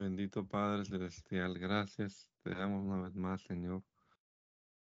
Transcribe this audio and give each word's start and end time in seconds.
Bendito 0.00 0.46
Padre 0.46 0.86
Celestial, 0.86 1.58
gracias 1.58 2.30
te 2.42 2.54
damos 2.54 2.86
una 2.86 3.02
vez 3.02 3.14
más, 3.14 3.42
Señor, 3.42 3.82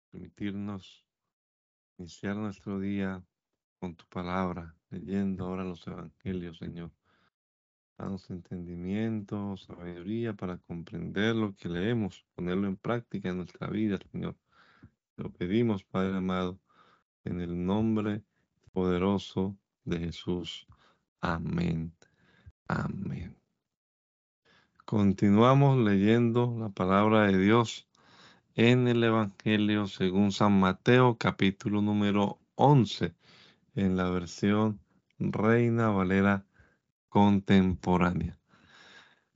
permitirnos 0.10 1.06
iniciar 2.00 2.36
nuestro 2.36 2.80
día 2.80 3.24
con 3.78 3.96
tu 3.96 4.06
palabra, 4.08 4.76
leyendo 4.90 5.46
ahora 5.46 5.66
los 5.66 5.86
evangelios, 5.86 6.58
Señor. 6.58 6.90
Danos 7.96 8.28
entendimiento, 8.32 9.56
sabiduría 9.56 10.34
para 10.34 10.58
comprender 10.58 11.36
lo 11.36 11.54
que 11.54 11.70
leemos, 11.70 12.26
ponerlo 12.34 12.68
en 12.68 12.78
práctica 12.78 13.30
en 13.30 13.38
nuestra 13.38 13.68
vida, 13.68 14.00
Señor. 14.12 14.36
Lo 15.18 15.32
pedimos, 15.32 15.84
Padre 15.84 16.18
amado, 16.18 16.60
en 17.24 17.40
el 17.40 17.64
nombre 17.64 18.24
poderoso 18.72 19.56
de 19.84 20.00
Jesús. 20.00 20.66
Amén. 21.22 21.94
Amén. 22.68 23.43
Continuamos 24.96 25.80
leyendo 25.80 26.56
la 26.60 26.70
palabra 26.70 27.26
de 27.26 27.40
Dios 27.40 27.88
en 28.54 28.88
el 28.88 29.04
Evangelio 29.04 29.88
según 29.88 30.32
San 30.32 30.60
Mateo, 30.60 31.18
capítulo 31.18 31.82
número 31.82 32.40
11, 32.54 33.16
en 33.74 33.98
la 33.98 34.12
versión 34.12 34.80
Reina 35.18 35.90
Valera 35.90 36.46
contemporánea. 37.10 38.38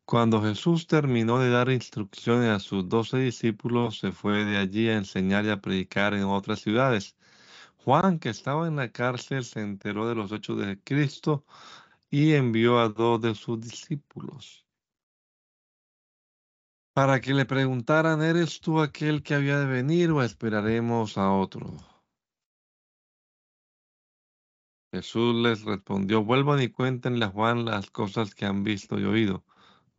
Cuando 0.05 0.43
Jesús 0.43 0.85
terminó 0.85 1.39
de 1.39 1.49
dar 1.49 1.71
instrucciones 1.71 2.51
a 2.51 2.59
sus 2.59 2.87
doce 2.87 3.17
discípulos, 3.17 3.97
se 3.97 4.11
fue 4.11 4.45
de 4.45 4.57
allí 4.57 4.89
a 4.89 4.97
enseñar 4.97 5.43
y 5.45 5.49
a 5.49 5.59
predicar 5.59 6.13
en 6.13 6.25
otras 6.25 6.59
ciudades. 6.59 7.17
Juan, 7.77 8.19
que 8.19 8.29
estaba 8.29 8.67
en 8.67 8.75
la 8.75 8.91
cárcel, 8.91 9.43
se 9.43 9.61
enteró 9.61 10.07
de 10.07 10.13
los 10.13 10.31
hechos 10.31 10.59
de 10.59 10.79
Cristo 10.83 11.43
y 12.11 12.33
envió 12.33 12.77
a 12.79 12.89
dos 12.89 13.19
de 13.21 13.33
sus 13.33 13.59
discípulos 13.59 14.66
para 16.97 17.21
que 17.21 17.31
le 17.35 17.45
preguntaran, 17.45 18.23
¿eres 18.23 18.59
tú 18.59 18.81
aquel 18.81 19.21
que 19.21 19.35
había 19.35 19.59
de 19.59 19.67
venir 19.67 20.09
o 20.09 20.23
esperaremos 20.23 21.19
a 21.19 21.31
otro? 21.31 21.77
Jesús 24.91 25.35
les 25.35 25.61
respondió, 25.61 26.23
vuelvan 26.23 26.59
y 26.59 26.69
cuéntenle 26.69 27.25
a 27.25 27.29
Juan 27.29 27.65
las 27.65 27.91
cosas 27.91 28.33
que 28.33 28.47
han 28.47 28.63
visto 28.63 28.99
y 28.99 29.03
oído. 29.03 29.45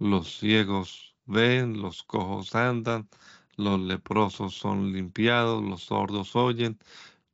Los 0.00 0.40
ciegos 0.40 1.14
ven, 1.24 1.80
los 1.80 2.02
cojos 2.02 2.56
andan, 2.56 3.08
los 3.54 3.78
leprosos 3.78 4.56
son 4.56 4.92
limpiados, 4.92 5.62
los 5.62 5.84
sordos 5.84 6.34
oyen, 6.34 6.80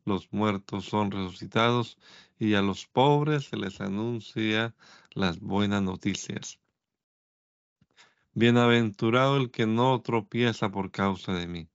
los 0.05 0.31
muertos 0.31 0.85
son 0.85 1.11
resucitados 1.11 1.97
y 2.39 2.53
a 2.53 2.61
los 2.61 2.87
pobres 2.87 3.47
se 3.47 3.57
les 3.57 3.81
anuncia 3.81 4.75
las 5.15 5.41
buenas 5.41 5.81
noticias. 5.81 6.59
Bienaventurado 8.37 9.37
el 9.37 9.53
que 9.53 9.65
no 9.65 10.03
tropieza 10.03 10.73
por 10.73 10.91
causa 10.91 11.33
de 11.33 11.47
mí. 11.47 11.69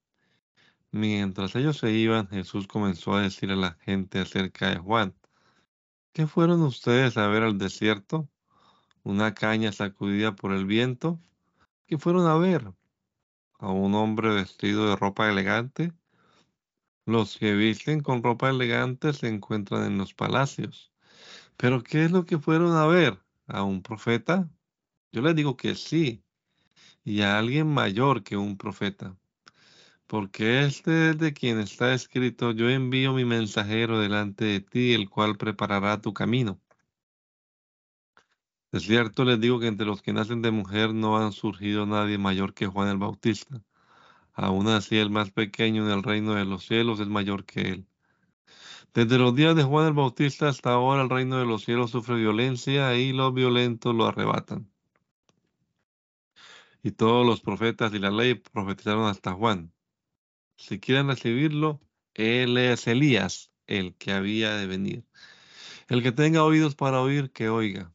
Mientras 0.91 1.55
ellos 1.55 1.77
se 1.77 1.91
iban, 1.91 2.27
Jesús 2.27 2.67
comenzó 2.67 3.13
a 3.13 3.21
decir 3.21 3.49
a 3.51 3.55
la 3.55 3.77
gente 3.79 4.19
acerca 4.19 4.69
de 4.69 4.77
Juan, 4.77 5.15
¿qué 6.11 6.27
fueron 6.27 6.61
ustedes 6.63 7.15
a 7.15 7.27
ver 7.27 7.43
al 7.43 7.57
desierto? 7.57 8.27
¿Una 9.03 9.33
caña 9.33 9.71
sacudida 9.71 10.35
por 10.35 10.51
el 10.51 10.65
viento? 10.65 11.17
¿Qué 11.87 11.97
fueron 11.97 12.27
a 12.27 12.35
ver? 12.35 12.73
¿A 13.59 13.71
un 13.71 13.95
hombre 13.95 14.27
vestido 14.27 14.89
de 14.89 14.97
ropa 14.97 15.29
elegante? 15.29 15.93
Los 17.05 17.37
que 17.37 17.53
visten 17.53 18.01
con 18.01 18.21
ropa 18.21 18.49
elegante 18.49 19.13
se 19.13 19.29
encuentran 19.29 19.85
en 19.85 19.97
los 19.97 20.13
palacios. 20.13 20.91
¿Pero 21.55 21.83
qué 21.83 22.03
es 22.03 22.11
lo 22.11 22.25
que 22.25 22.37
fueron 22.37 22.75
a 22.75 22.85
ver? 22.85 23.17
¿A 23.47 23.63
un 23.63 23.81
profeta? 23.81 24.49
Yo 25.13 25.21
les 25.21 25.35
digo 25.35 25.55
que 25.55 25.75
sí, 25.75 26.23
y 27.09 27.21
a 27.21 27.37
alguien 27.39 27.67
mayor 27.67 28.23
que 28.23 28.37
un 28.37 28.57
profeta 28.57 29.15
porque 30.09 30.63
este 30.63 31.11
es 31.11 31.19
de 31.19 31.33
quien 31.33 31.59
está 31.59 31.93
escrito, 31.93 32.51
yo 32.51 32.67
envío 32.67 33.13
mi 33.13 33.25
mensajero 33.25 33.99
delante 33.99 34.43
de 34.43 34.59
ti, 34.59 34.93
el 34.93 35.07
cual 35.07 35.37
preparará 35.37 36.01
tu 36.01 36.15
camino. 36.15 36.59
Es 38.71 38.83
cierto, 38.83 39.23
les 39.23 39.39
digo 39.39 39.59
que 39.59 39.67
entre 39.67 39.85
los 39.85 40.01
que 40.01 40.11
nacen 40.11 40.41
de 40.41 40.49
mujer 40.49 40.95
no 40.95 41.19
han 41.19 41.31
surgido 41.31 41.85
nadie 41.85 42.17
mayor 42.17 42.55
que 42.55 42.65
Juan 42.65 42.89
el 42.89 42.97
Bautista. 42.97 43.61
Aún 44.33 44.67
así, 44.67 44.97
el 44.97 45.11
más 45.11 45.29
pequeño 45.29 45.85
en 45.85 45.91
el 45.91 46.01
reino 46.01 46.33
de 46.33 46.45
los 46.45 46.65
cielos 46.65 46.99
es 46.99 47.07
mayor 47.07 47.45
que 47.45 47.61
él. 47.61 47.87
Desde 48.95 49.19
los 49.19 49.35
días 49.35 49.55
de 49.55 49.63
Juan 49.63 49.85
el 49.85 49.93
Bautista 49.93 50.49
hasta 50.49 50.71
ahora 50.71 51.03
el 51.03 51.09
reino 51.11 51.37
de 51.37 51.45
los 51.45 51.65
cielos 51.65 51.91
sufre 51.91 52.15
violencia 52.15 52.95
y 52.95 53.13
los 53.13 53.31
violentos 53.31 53.93
lo 53.93 54.07
arrebatan. 54.07 54.71
Y 56.81 56.91
todos 56.91 57.25
los 57.25 57.41
profetas 57.41 57.93
y 57.93 57.99
la 57.99 58.11
ley 58.11 58.35
profetizaron 58.35 59.05
hasta 59.05 59.33
Juan. 59.33 59.73
Si 60.55 60.79
quieren 60.79 61.07
recibirlo, 61.07 61.81
él 62.13 62.57
es 62.57 62.87
Elías, 62.87 63.51
el 63.67 63.95
que 63.95 64.11
había 64.11 64.55
de 64.55 64.67
venir. 64.67 65.05
El 65.87 66.03
que 66.03 66.11
tenga 66.11 66.43
oídos 66.43 66.75
para 66.75 67.01
oír, 67.01 67.31
que 67.31 67.49
oiga. 67.49 67.93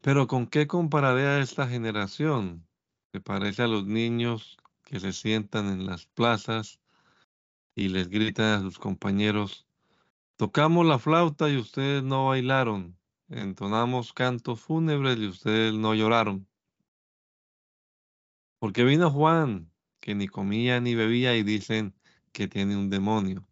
Pero 0.00 0.26
¿con 0.26 0.46
qué 0.46 0.66
compararé 0.66 1.26
a 1.26 1.40
esta 1.40 1.68
generación? 1.68 2.66
Que 3.12 3.20
parece 3.20 3.62
a 3.62 3.68
los 3.68 3.86
niños 3.86 4.56
que 4.84 4.98
se 5.00 5.12
sientan 5.12 5.68
en 5.68 5.86
las 5.86 6.06
plazas 6.06 6.80
y 7.74 7.88
les 7.88 8.08
gritan 8.08 8.46
a 8.46 8.60
sus 8.60 8.78
compañeros, 8.78 9.66
tocamos 10.36 10.86
la 10.86 10.98
flauta 10.98 11.48
y 11.48 11.56
ustedes 11.56 12.02
no 12.02 12.28
bailaron, 12.28 12.98
entonamos 13.30 14.12
cantos 14.12 14.60
fúnebres 14.60 15.18
y 15.18 15.26
ustedes 15.26 15.74
no 15.74 15.94
lloraron. 15.94 16.46
Porque 18.58 18.84
vino 18.84 19.10
Juan, 19.10 19.70
que 20.00 20.14
ni 20.14 20.28
comía 20.28 20.80
ni 20.80 20.94
bebía 20.94 21.36
y 21.36 21.42
dicen 21.42 21.94
que 22.32 22.48
tiene 22.48 22.76
un 22.76 22.90
demonio. 22.90 23.46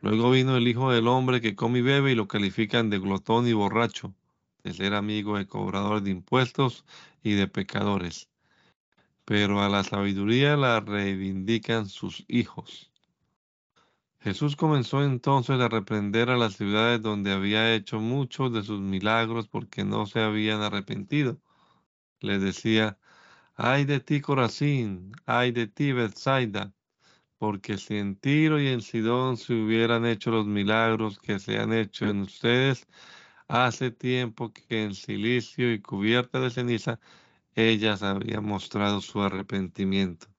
Luego 0.00 0.30
vino 0.30 0.56
el 0.56 0.66
Hijo 0.66 0.90
del 0.90 1.06
Hombre 1.06 1.40
que 1.40 1.54
come 1.54 1.78
y 1.78 1.82
bebe 1.82 2.12
y 2.12 2.14
lo 2.14 2.26
califican 2.26 2.90
de 2.90 2.98
glotón 2.98 3.46
y 3.46 3.52
borracho, 3.52 4.14
de 4.64 4.72
ser 4.72 4.94
amigo 4.94 5.38
de 5.38 5.46
cobradores 5.46 6.04
de 6.04 6.10
impuestos 6.10 6.84
y 7.22 7.34
de 7.34 7.46
pecadores. 7.46 8.28
Pero 9.24 9.62
a 9.62 9.68
la 9.68 9.84
sabiduría 9.84 10.56
la 10.56 10.80
reivindican 10.80 11.86
sus 11.86 12.24
hijos. 12.28 12.91
Jesús 14.22 14.54
comenzó 14.54 15.02
entonces 15.04 15.60
a 15.60 15.68
reprender 15.68 16.30
a 16.30 16.36
las 16.36 16.54
ciudades 16.54 17.02
donde 17.02 17.32
había 17.32 17.74
hecho 17.74 17.98
muchos 17.98 18.52
de 18.52 18.62
sus 18.62 18.80
milagros 18.80 19.48
porque 19.48 19.84
no 19.84 20.06
se 20.06 20.20
habían 20.20 20.62
arrepentido. 20.62 21.40
Les 22.20 22.40
decía, 22.42 22.98
Ay 23.56 23.84
de 23.84 24.00
ti, 24.00 24.20
Corazín, 24.20 25.12
ay 25.26 25.52
de 25.52 25.66
ti, 25.66 25.92
Bethsaida, 25.92 26.72
porque 27.38 27.78
si 27.78 27.96
en 27.98 28.16
Tiro 28.16 28.60
y 28.60 28.68
en 28.68 28.82
Sidón 28.82 29.36
se 29.36 29.54
hubieran 29.54 30.06
hecho 30.06 30.30
los 30.30 30.46
milagros 30.46 31.18
que 31.18 31.38
se 31.40 31.58
han 31.58 31.72
hecho 31.72 32.06
en 32.06 32.22
ustedes, 32.22 32.86
hace 33.48 33.90
tiempo 33.90 34.52
que 34.52 34.84
en 34.84 34.94
silicio 34.94 35.72
y 35.72 35.80
cubierta 35.82 36.40
de 36.40 36.50
ceniza, 36.50 37.00
ellas 37.56 38.02
habrían 38.02 38.44
mostrado 38.46 39.00
su 39.00 39.22
arrepentimiento. 39.22 40.31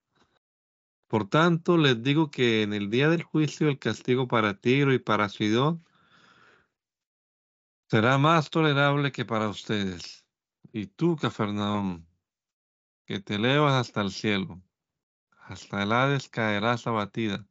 Por 1.14 1.30
tanto, 1.30 1.78
les 1.78 2.02
digo 2.02 2.32
que 2.32 2.64
en 2.64 2.74
el 2.74 2.90
día 2.90 3.08
del 3.08 3.22
juicio 3.22 3.70
el 3.70 3.78
castigo 3.78 4.28
para 4.28 4.60
Tiro 4.60 4.92
y 4.96 4.98
para 4.98 5.30
Sidón 5.30 5.86
será 7.88 8.18
más 8.18 8.50
tolerable 8.50 9.12
que 9.12 9.24
para 9.24 9.48
ustedes. 9.48 10.26
Y 10.72 10.88
tú, 10.88 11.16
Cafarnaum, 11.16 12.04
que 13.06 13.20
te 13.20 13.36
elevas 13.36 13.74
hasta 13.76 14.02
el 14.02 14.10
cielo, 14.10 14.60
hasta 15.38 15.84
el 15.84 15.92
Hades 15.92 16.30
caerás 16.30 16.88
abatida, 16.88 17.48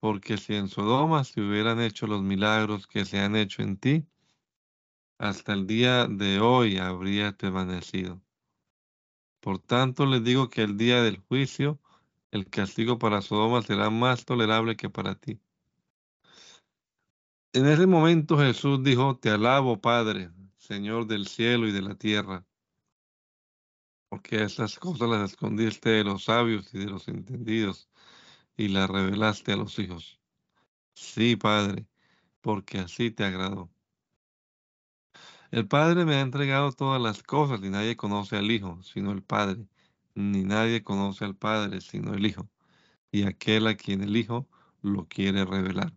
porque 0.00 0.36
si 0.36 0.56
en 0.56 0.66
Sodoma 0.66 1.22
se 1.22 1.40
hubieran 1.40 1.80
hecho 1.80 2.08
los 2.08 2.20
milagros 2.20 2.88
que 2.88 3.04
se 3.04 3.20
han 3.20 3.36
hecho 3.36 3.62
en 3.62 3.76
ti, 3.76 4.08
hasta 5.18 5.52
el 5.52 5.68
día 5.68 6.08
de 6.08 6.40
hoy 6.40 6.78
habría 6.78 7.30
permanecido. 7.36 8.20
Por 9.38 9.60
tanto, 9.60 10.04
les 10.04 10.24
digo 10.24 10.50
que 10.50 10.62
el 10.62 10.76
día 10.76 11.00
del 11.00 11.18
juicio, 11.18 11.78
el 12.32 12.50
castigo 12.50 12.98
para 12.98 13.22
Sodoma 13.22 13.62
será 13.62 13.90
más 13.90 14.24
tolerable 14.24 14.76
que 14.76 14.90
para 14.90 15.14
ti. 15.14 15.40
En 17.52 17.66
ese 17.66 17.86
momento 17.86 18.36
Jesús 18.38 18.82
dijo, 18.82 19.16
Te 19.16 19.30
alabo, 19.30 19.80
Padre, 19.80 20.32
Señor 20.58 21.06
del 21.06 21.28
cielo 21.28 21.68
y 21.68 21.72
de 21.72 21.82
la 21.82 21.94
tierra 21.94 22.44
porque 24.12 24.42
esas 24.42 24.78
cosas 24.78 25.08
las 25.08 25.30
escondiste 25.30 25.88
de 25.88 26.04
los 26.04 26.24
sabios 26.24 26.74
y 26.74 26.80
de 26.80 26.84
los 26.84 27.08
entendidos 27.08 27.88
y 28.58 28.68
las 28.68 28.90
revelaste 28.90 29.52
a 29.52 29.56
los 29.56 29.78
hijos. 29.78 30.20
Sí, 30.94 31.34
Padre, 31.34 31.86
porque 32.42 32.80
así 32.80 33.10
te 33.10 33.24
agradó. 33.24 33.70
El 35.50 35.66
Padre 35.66 36.04
me 36.04 36.16
ha 36.16 36.20
entregado 36.20 36.72
todas 36.72 37.00
las 37.00 37.22
cosas 37.22 37.60
y 37.64 37.70
nadie 37.70 37.96
conoce 37.96 38.36
al 38.36 38.50
Hijo 38.50 38.82
sino 38.82 39.12
el 39.12 39.22
Padre, 39.22 39.66
ni 40.14 40.44
nadie 40.44 40.82
conoce 40.82 41.24
al 41.24 41.36
Padre 41.36 41.80
sino 41.80 42.14
el 42.14 42.26
Hijo, 42.26 42.48
y 43.10 43.24
aquel 43.24 43.66
a 43.66 43.76
quien 43.76 44.02
el 44.02 44.16
Hijo 44.16 44.48
lo 44.82 45.06
quiere 45.08 45.44
revelar. 45.44 45.92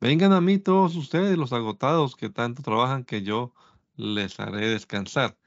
Vengan 0.00 0.32
a 0.32 0.40
mí 0.40 0.58
todos 0.58 0.96
ustedes, 0.96 1.38
los 1.38 1.52
agotados 1.52 2.16
que 2.16 2.28
tanto 2.28 2.62
trabajan, 2.62 3.04
que 3.04 3.22
yo 3.22 3.54
les 3.96 4.40
haré 4.40 4.68
descansar. 4.68 5.38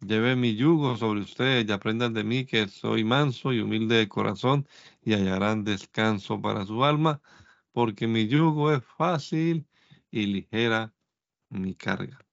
Lleve 0.00 0.36
mi 0.36 0.54
yugo 0.54 0.96
sobre 0.96 1.20
ustedes 1.20 1.66
y 1.68 1.72
aprendan 1.72 2.14
de 2.14 2.22
mí 2.24 2.44
que 2.46 2.68
soy 2.68 3.02
manso 3.04 3.52
y 3.52 3.60
humilde 3.60 3.96
de 3.96 4.08
corazón 4.08 4.68
y 5.02 5.14
hallarán 5.14 5.64
descanso 5.64 6.40
para 6.40 6.66
su 6.66 6.84
alma, 6.84 7.20
porque 7.72 8.06
mi 8.06 8.28
yugo 8.28 8.72
es 8.72 8.84
fácil 8.84 9.66
y 10.10 10.26
ligera 10.26 10.94
mi 11.48 11.74
carga. 11.74 12.25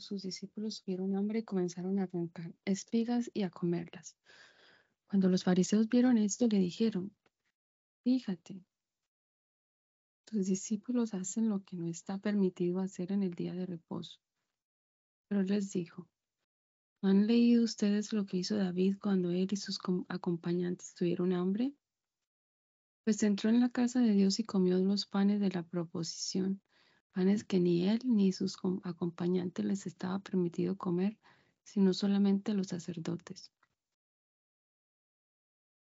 Sus 0.00 0.22
discípulos 0.22 0.82
vieron 0.86 1.16
hambre 1.16 1.40
y 1.40 1.44
comenzaron 1.44 1.98
a 1.98 2.04
arrancar 2.04 2.54
espigas 2.64 3.30
y 3.34 3.42
a 3.42 3.50
comerlas. 3.50 4.16
Cuando 5.08 5.28
los 5.28 5.44
fariseos 5.44 5.88
vieron 5.88 6.18
esto, 6.18 6.46
le 6.48 6.58
dijeron, 6.58 7.14
fíjate, 8.02 8.64
tus 10.24 10.46
discípulos 10.46 11.14
hacen 11.14 11.48
lo 11.48 11.62
que 11.64 11.76
no 11.76 11.86
está 11.86 12.18
permitido 12.18 12.80
hacer 12.80 13.12
en 13.12 13.22
el 13.22 13.34
día 13.34 13.54
de 13.54 13.66
reposo. 13.66 14.18
Pero 15.28 15.42
les 15.42 15.70
dijo, 15.70 16.08
¿han 17.02 17.26
leído 17.26 17.62
ustedes 17.62 18.12
lo 18.12 18.26
que 18.26 18.38
hizo 18.38 18.56
David 18.56 18.96
cuando 19.00 19.30
él 19.30 19.48
y 19.50 19.56
sus 19.56 19.78
acompañantes 20.08 20.94
tuvieron 20.94 21.32
hambre? 21.32 21.74
Pues 23.04 23.22
entró 23.22 23.50
en 23.50 23.60
la 23.60 23.70
casa 23.70 24.00
de 24.00 24.12
Dios 24.12 24.40
y 24.40 24.44
comió 24.44 24.78
los 24.78 25.06
panes 25.06 25.40
de 25.40 25.50
la 25.50 25.62
proposición 25.62 26.60
panes 27.16 27.44
que 27.44 27.58
ni 27.60 27.88
él 27.88 28.00
ni 28.04 28.30
sus 28.30 28.58
acompañantes 28.82 29.64
les 29.64 29.86
estaba 29.86 30.18
permitido 30.18 30.76
comer, 30.76 31.16
sino 31.64 31.94
solamente 31.94 32.52
los 32.52 32.66
sacerdotes. 32.66 33.50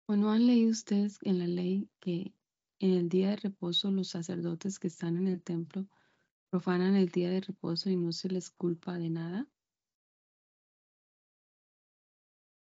¿O 0.09 0.17
no 0.17 0.33
han 0.33 0.49
leído 0.49 0.73
ustedes 0.73 1.21
en 1.23 1.39
la 1.39 1.47
ley 1.47 1.89
que 2.01 2.35
en 2.81 2.95
el 2.95 3.09
día 3.09 3.31
de 3.31 3.37
reposo 3.37 3.93
los 3.93 4.09
sacerdotes 4.09 4.81
que 4.81 4.89
están 4.89 5.17
en 5.17 5.29
el 5.29 5.41
templo 5.41 5.87
profanan 6.51 6.97
el 6.97 7.11
día 7.11 7.31
de 7.31 7.41
reposo 7.41 7.89
y 7.89 7.95
no 7.95 8.11
se 8.11 8.29
les 8.29 8.51
culpa 8.51 8.99
de 8.99 9.11
nada? 9.11 9.47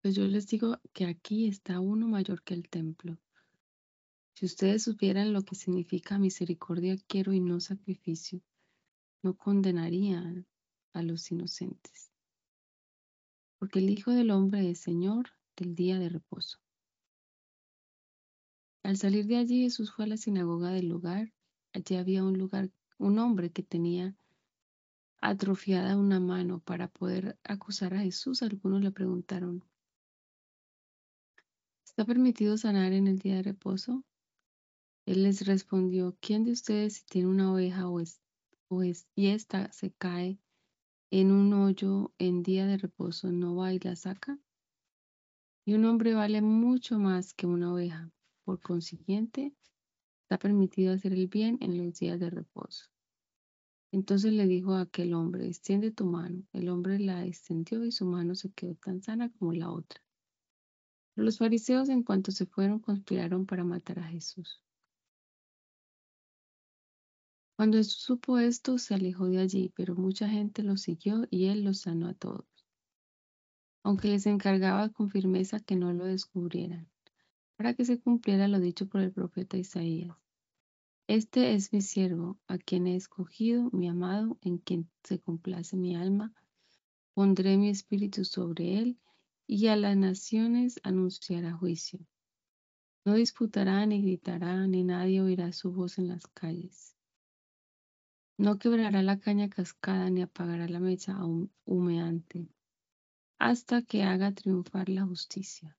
Pues 0.02 0.14
yo 0.14 0.26
les 0.26 0.46
digo 0.46 0.78
que 0.92 1.06
aquí 1.06 1.48
está 1.48 1.80
uno 1.80 2.06
mayor 2.06 2.42
que 2.42 2.52
el 2.52 2.68
templo. 2.68 3.16
Si 4.34 4.46
ustedes 4.46 4.82
supieran 4.82 5.32
lo 5.32 5.42
que 5.42 5.54
significa 5.54 6.18
misericordia 6.18 6.96
quiero 7.06 7.32
y 7.32 7.40
no 7.40 7.60
sacrificio, 7.60 8.40
no 9.22 9.34
condenarían 9.36 10.46
a 10.92 11.02
los 11.02 11.30
inocentes. 11.30 12.10
Porque 13.58 13.78
el 13.78 13.90
Hijo 13.90 14.10
del 14.10 14.30
Hombre 14.30 14.68
es 14.70 14.80
Señor 14.80 15.30
del 15.56 15.74
día 15.74 15.98
de 15.98 16.08
reposo. 16.08 16.58
Al 18.82 18.96
salir 18.96 19.26
de 19.26 19.36
allí, 19.36 19.62
Jesús 19.62 19.92
fue 19.92 20.06
a 20.06 20.08
la 20.08 20.16
sinagoga 20.16 20.70
del 20.70 20.88
lugar. 20.88 21.32
Allí 21.72 21.96
había 21.96 22.24
un 22.24 22.36
lugar, 22.36 22.70
un 22.98 23.18
hombre 23.20 23.52
que 23.52 23.62
tenía 23.62 24.16
atrofiada 25.20 25.96
una 25.96 26.18
mano 26.18 26.58
para 26.58 26.88
poder 26.88 27.38
acusar 27.44 27.94
a 27.94 28.00
Jesús. 28.00 28.42
Algunos 28.42 28.82
le 28.82 28.90
preguntaron, 28.90 29.64
¿está 31.84 32.04
permitido 32.04 32.58
sanar 32.58 32.92
en 32.92 33.06
el 33.06 33.20
día 33.20 33.36
de 33.36 33.44
reposo? 33.44 34.04
Él 35.04 35.24
les 35.24 35.44
respondió, 35.46 36.16
¿quién 36.20 36.44
de 36.44 36.52
ustedes 36.52 36.94
si 36.94 37.04
tiene 37.06 37.28
una 37.28 37.52
oveja 37.52 37.88
o, 37.88 38.00
y 38.84 39.26
ésta 39.26 39.72
se 39.72 39.90
cae 39.92 40.38
en 41.10 41.32
un 41.32 41.52
hoyo 41.54 42.14
en 42.18 42.44
día 42.44 42.66
de 42.66 42.76
reposo, 42.76 43.32
no 43.32 43.56
va 43.56 43.72
y 43.72 43.80
la 43.80 43.96
saca? 43.96 44.38
Y 45.64 45.74
un 45.74 45.84
hombre 45.86 46.14
vale 46.14 46.40
mucho 46.40 47.00
más 47.00 47.34
que 47.34 47.46
una 47.46 47.72
oveja. 47.72 48.12
Por 48.44 48.60
consiguiente, 48.60 49.54
está 50.22 50.38
permitido 50.38 50.92
hacer 50.92 51.12
el 51.12 51.26
bien 51.26 51.58
en 51.60 51.78
los 51.78 51.94
días 51.98 52.20
de 52.20 52.30
reposo. 52.30 52.86
Entonces 53.92 54.32
le 54.32 54.46
dijo 54.46 54.72
a 54.72 54.82
aquel 54.82 55.14
hombre, 55.14 55.46
extiende 55.46 55.90
tu 55.90 56.06
mano. 56.06 56.44
El 56.52 56.68
hombre 56.68 56.98
la 56.98 57.26
extendió 57.26 57.84
y 57.84 57.92
su 57.92 58.06
mano 58.06 58.34
se 58.34 58.52
quedó 58.52 58.74
tan 58.76 59.02
sana 59.02 59.30
como 59.32 59.52
la 59.52 59.70
otra. 59.70 60.00
los 61.16 61.38
fariseos 61.38 61.88
en 61.88 62.02
cuanto 62.02 62.30
se 62.30 62.46
fueron 62.46 62.78
conspiraron 62.78 63.46
para 63.46 63.64
matar 63.64 63.98
a 63.98 64.04
Jesús. 64.04 64.62
Cuando 67.56 67.82
supo 67.84 68.38
esto, 68.38 68.78
se 68.78 68.94
alejó 68.94 69.26
de 69.28 69.38
allí, 69.38 69.72
pero 69.76 69.94
mucha 69.94 70.28
gente 70.28 70.62
lo 70.62 70.76
siguió 70.76 71.26
y 71.30 71.46
él 71.46 71.64
los 71.64 71.80
sanó 71.80 72.08
a 72.08 72.14
todos, 72.14 72.46
aunque 73.84 74.08
les 74.08 74.26
encargaba 74.26 74.88
con 74.88 75.10
firmeza 75.10 75.60
que 75.60 75.76
no 75.76 75.92
lo 75.92 76.06
descubrieran, 76.06 76.90
para 77.56 77.74
que 77.74 77.84
se 77.84 78.00
cumpliera 78.00 78.48
lo 78.48 78.58
dicho 78.58 78.88
por 78.88 79.00
el 79.00 79.12
profeta 79.12 79.56
Isaías. 79.56 80.16
Este 81.08 81.54
es 81.54 81.72
mi 81.72 81.82
siervo, 81.82 82.38
a 82.46 82.58
quien 82.58 82.86
he 82.86 82.96
escogido, 82.96 83.68
mi 83.72 83.88
amado, 83.88 84.38
en 84.40 84.58
quien 84.58 84.88
se 85.02 85.18
complace 85.20 85.76
mi 85.76 85.94
alma. 85.94 86.32
Pondré 87.12 87.58
mi 87.58 87.68
espíritu 87.68 88.24
sobre 88.24 88.78
él, 88.78 88.98
y 89.46 89.66
a 89.66 89.76
las 89.76 89.96
naciones 89.96 90.80
anunciará 90.84 91.52
juicio. 91.52 92.00
No 93.04 93.14
disputará 93.14 93.84
ni 93.84 94.00
gritará, 94.00 94.66
ni 94.66 94.84
nadie 94.84 95.20
oirá 95.20 95.52
su 95.52 95.72
voz 95.72 95.98
en 95.98 96.08
las 96.08 96.26
calles. 96.28 96.91
No 98.42 98.58
quebrará 98.58 99.02
la 99.02 99.20
caña 99.20 99.48
cascada 99.48 100.10
ni 100.10 100.20
apagará 100.20 100.66
la 100.66 100.80
mecha 100.80 101.16
humeante, 101.64 102.48
hasta 103.38 103.82
que 103.82 104.02
haga 104.02 104.32
triunfar 104.32 104.88
la 104.88 105.06
justicia. 105.06 105.78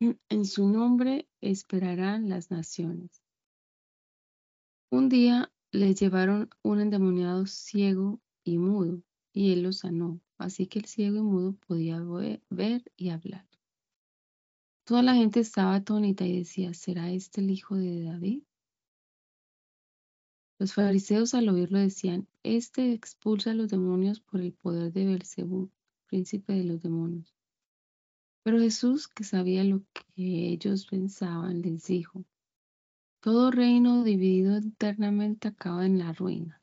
En 0.00 0.46
su 0.46 0.70
nombre 0.70 1.28
esperarán 1.42 2.30
las 2.30 2.50
naciones. 2.50 3.22
Un 4.90 5.10
día 5.10 5.52
le 5.70 5.92
llevaron 5.92 6.48
un 6.62 6.80
endemoniado 6.80 7.44
ciego 7.44 8.18
y 8.42 8.56
mudo, 8.56 9.02
y 9.34 9.52
él 9.52 9.64
lo 9.64 9.72
sanó, 9.74 10.18
así 10.38 10.66
que 10.66 10.78
el 10.78 10.86
ciego 10.86 11.18
y 11.18 11.22
mudo 11.24 11.56
podía 11.68 12.00
ver 12.48 12.90
y 12.96 13.10
hablar. 13.10 13.46
Toda 14.84 15.02
la 15.02 15.12
gente 15.12 15.40
estaba 15.40 15.74
atónita 15.74 16.24
y 16.24 16.38
decía, 16.38 16.72
¿será 16.72 17.10
este 17.10 17.42
el 17.42 17.50
hijo 17.50 17.76
de 17.76 18.04
David? 18.04 18.42
Los 20.62 20.74
fariseos 20.74 21.34
al 21.34 21.48
oírlo 21.48 21.80
decían, 21.80 22.28
Este 22.44 22.92
expulsa 22.92 23.50
a 23.50 23.54
los 23.54 23.68
demonios 23.68 24.20
por 24.20 24.40
el 24.40 24.52
poder 24.52 24.92
de 24.92 25.06
Belcebú, 25.06 25.72
príncipe 26.06 26.52
de 26.52 26.62
los 26.62 26.80
demonios. 26.80 27.34
Pero 28.44 28.60
Jesús, 28.60 29.08
que 29.08 29.24
sabía 29.24 29.64
lo 29.64 29.82
que 29.92 30.50
ellos 30.50 30.86
pensaban, 30.86 31.62
les 31.62 31.86
dijo, 31.86 32.24
Todo 33.18 33.50
reino 33.50 34.04
dividido 34.04 34.56
internamente 34.56 35.48
acaba 35.48 35.84
en 35.84 35.98
la 35.98 36.12
ruina. 36.12 36.62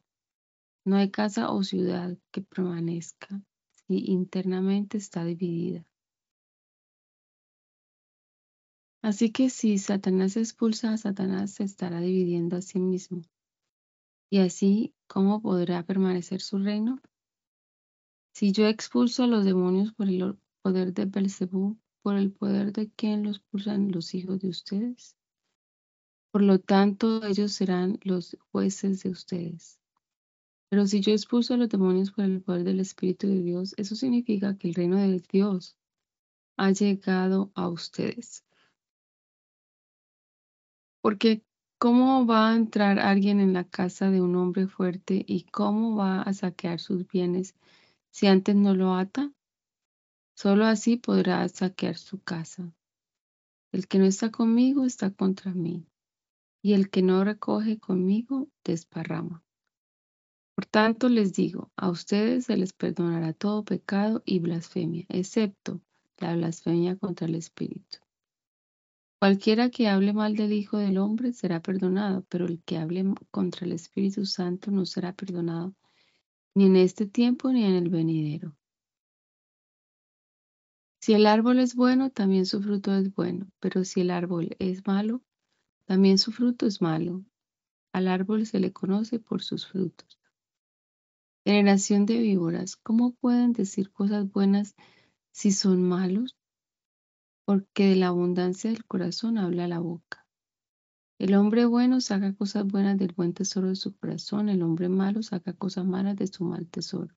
No 0.86 0.96
hay 0.96 1.12
casa 1.12 1.52
o 1.52 1.62
ciudad 1.66 2.18
que 2.32 2.42
permanezca 2.42 3.42
si 3.86 3.98
internamente 3.98 4.98
está 4.98 5.26
dividida. 5.26 5.86
Así 9.02 9.34
que 9.34 9.50
si 9.50 9.78
Satanás 9.78 10.38
expulsa 10.38 10.94
a 10.94 10.98
Satanás, 10.98 11.52
se 11.52 11.66
estará 11.66 12.00
dividiendo 12.00 12.56
a 12.56 12.62
sí 12.62 12.80
mismo. 12.80 13.24
Y 14.32 14.40
así, 14.40 14.94
¿cómo 15.08 15.42
podrá 15.42 15.84
permanecer 15.84 16.42
su 16.42 16.60
reino? 16.60 17.02
Si 18.34 18.52
yo 18.52 18.68
expulso 18.68 19.24
a 19.24 19.28
los 19.28 19.44
demonios 19.44 19.92
por 19.94 20.08
el 20.08 20.38
poder 20.62 20.94
de 20.94 21.06
Belcebú, 21.06 21.80
¿por 22.04 22.16
el 22.16 22.32
poder 22.32 22.72
de 22.72 22.92
quién 22.92 23.24
los 23.24 23.38
expulsan 23.38 23.92
los 23.92 24.14
hijos 24.14 24.40
de 24.40 24.50
ustedes? 24.50 25.18
Por 26.32 26.44
lo 26.44 26.60
tanto, 26.60 27.26
ellos 27.26 27.54
serán 27.54 28.00
los 28.04 28.38
jueces 28.52 29.02
de 29.02 29.10
ustedes. 29.10 29.80
Pero 30.70 30.86
si 30.86 31.02
yo 31.02 31.12
expulso 31.12 31.56
a 31.56 31.58
los 31.58 31.70
demonios 31.70 32.12
por 32.12 32.26
el 32.26 32.44
poder 32.44 32.64
del 32.64 32.80
Espíritu 32.80 33.28
de 33.28 33.42
Dios, 33.42 33.74
eso 33.78 33.96
significa 33.96 34.56
que 34.58 34.68
el 34.68 34.76
reino 34.76 34.98
de 34.98 35.24
Dios 35.32 35.76
ha 36.56 36.70
llegado 36.72 37.52
a 37.56 37.68
ustedes. 37.68 38.46
Porque 41.02 41.44
¿Cómo 41.82 42.26
va 42.26 42.50
a 42.50 42.56
entrar 42.58 43.00
alguien 43.00 43.40
en 43.40 43.54
la 43.54 43.64
casa 43.64 44.12
de 44.12 44.20
un 44.20 44.36
hombre 44.36 44.68
fuerte 44.68 45.24
y 45.26 45.44
cómo 45.44 45.96
va 45.96 46.22
a 46.22 46.34
saquear 46.34 46.82
sus 46.82 47.08
bienes 47.08 47.56
si 48.12 48.28
antes 48.28 48.54
no 48.54 48.76
lo 48.76 48.96
ata? 48.96 49.32
Solo 50.36 50.66
así 50.66 50.98
podrá 50.98 51.48
saquear 51.48 51.96
su 51.96 52.22
casa. 52.22 52.70
El 53.72 53.88
que 53.88 53.98
no 53.98 54.04
está 54.04 54.30
conmigo 54.30 54.84
está 54.84 55.12
contra 55.12 55.54
mí, 55.54 55.88
y 56.62 56.74
el 56.74 56.90
que 56.90 57.02
no 57.02 57.24
recoge 57.24 57.80
conmigo 57.80 58.50
desparrama. 58.66 59.42
Por 60.56 60.66
tanto 60.66 61.08
les 61.08 61.32
digo, 61.32 61.72
a 61.78 61.90
ustedes 61.90 62.48
se 62.48 62.58
les 62.58 62.74
perdonará 62.74 63.32
todo 63.32 63.64
pecado 63.64 64.22
y 64.26 64.40
blasfemia, 64.40 65.06
excepto 65.08 65.80
la 66.18 66.36
blasfemia 66.36 66.98
contra 66.98 67.26
el 67.26 67.36
Espíritu. 67.36 68.00
Cualquiera 69.20 69.70
que 69.70 69.90
hable 69.90 70.14
mal 70.14 70.36
del 70.36 70.54
Hijo 70.54 70.78
del 70.78 70.98
Hombre 70.98 71.34
será 71.34 71.62
perdonado, 71.62 72.26
pero 72.30 72.46
el 72.46 72.62
que 72.64 72.78
hable 72.78 73.04
contra 73.32 73.66
el 73.66 73.74
Espíritu 73.74 74.26
Santo 74.26 74.72
no 74.72 74.86
será 74.86 75.14
perdonado, 75.14 75.76
ni 76.56 76.68
en 76.68 76.78
este 76.78 77.06
tiempo 77.06 77.52
ni 77.52 77.66
en 77.66 77.76
el 77.76 77.90
venidero. 77.90 78.56
Si 81.02 81.14
el 81.14 81.26
árbol 81.28 81.60
es 81.60 81.76
bueno, 81.76 82.12
también 82.12 82.46
su 82.46 82.62
fruto 82.62 82.96
es 82.96 83.14
bueno, 83.14 83.52
pero 83.60 83.84
si 83.84 84.02
el 84.02 84.12
árbol 84.12 84.56
es 84.60 84.88
malo, 84.88 85.22
También 85.86 86.20
su 86.20 86.32
fruto 86.32 86.68
es 86.68 86.82
malo. 86.82 87.26
Al 87.94 88.08
árbol 88.08 88.46
se 88.46 88.60
le 88.62 88.74
conoce 88.74 89.20
por 89.20 89.42
sus 89.44 89.68
frutos. 89.68 90.20
Generación 91.46 92.06
de 92.06 92.20
víboras, 92.20 92.78
¿cómo 92.78 93.12
pueden 93.16 93.52
decir 93.52 93.92
cosas 93.92 94.32
buenas 94.32 94.76
si 95.34 95.52
son 95.52 95.84
malos? 95.84 96.39
Porque 97.50 97.88
de 97.88 97.96
la 97.96 98.10
abundancia 98.10 98.70
del 98.70 98.86
corazón 98.86 99.40
habla 99.40 99.68
la 99.68 99.80
boca. 99.80 100.28
El 101.18 101.34
hombre 101.34 101.66
bueno 101.66 102.00
saca 102.00 102.36
cosas 102.36 102.68
buenas 102.68 103.00
del 103.00 103.12
buen 103.12 103.34
tesoro 103.34 103.70
de 103.70 103.76
su 103.76 103.98
corazón, 103.98 104.50
el 104.50 104.62
hombre 104.62 104.88
malo 104.88 105.24
saca 105.24 105.54
cosas 105.54 105.84
malas 105.84 106.16
de 106.16 106.28
su 106.28 106.44
mal 106.44 106.68
tesoro. 106.68 107.16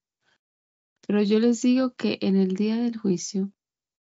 Pero 1.06 1.22
yo 1.22 1.38
les 1.38 1.60
digo 1.60 1.92
que 1.96 2.16
en 2.22 2.36
el 2.36 2.54
día 2.54 2.76
del 2.76 2.96
juicio, 2.96 3.52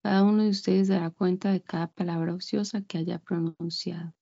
cada 0.05 0.23
uno 0.23 0.45
de 0.45 0.51
ustedes 0.51 0.87
dará 0.87 1.11
cuenta 1.11 1.51
de 1.51 1.63
cada 1.63 1.89
palabra 1.89 2.33
ociosa 2.33 2.81
que 2.81 2.99
haya 2.99 3.19
pronunciado. 3.19 4.15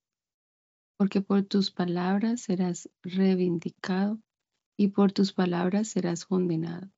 Porque 0.97 1.21
por 1.21 1.43
tus 1.43 1.71
palabras 1.71 2.41
serás 2.41 2.89
reivindicado 3.03 4.19
y 4.79 4.89
por 4.89 5.13
tus 5.13 5.35
palabras 5.35 5.89
serás 5.89 6.25
condenado. 6.25 6.91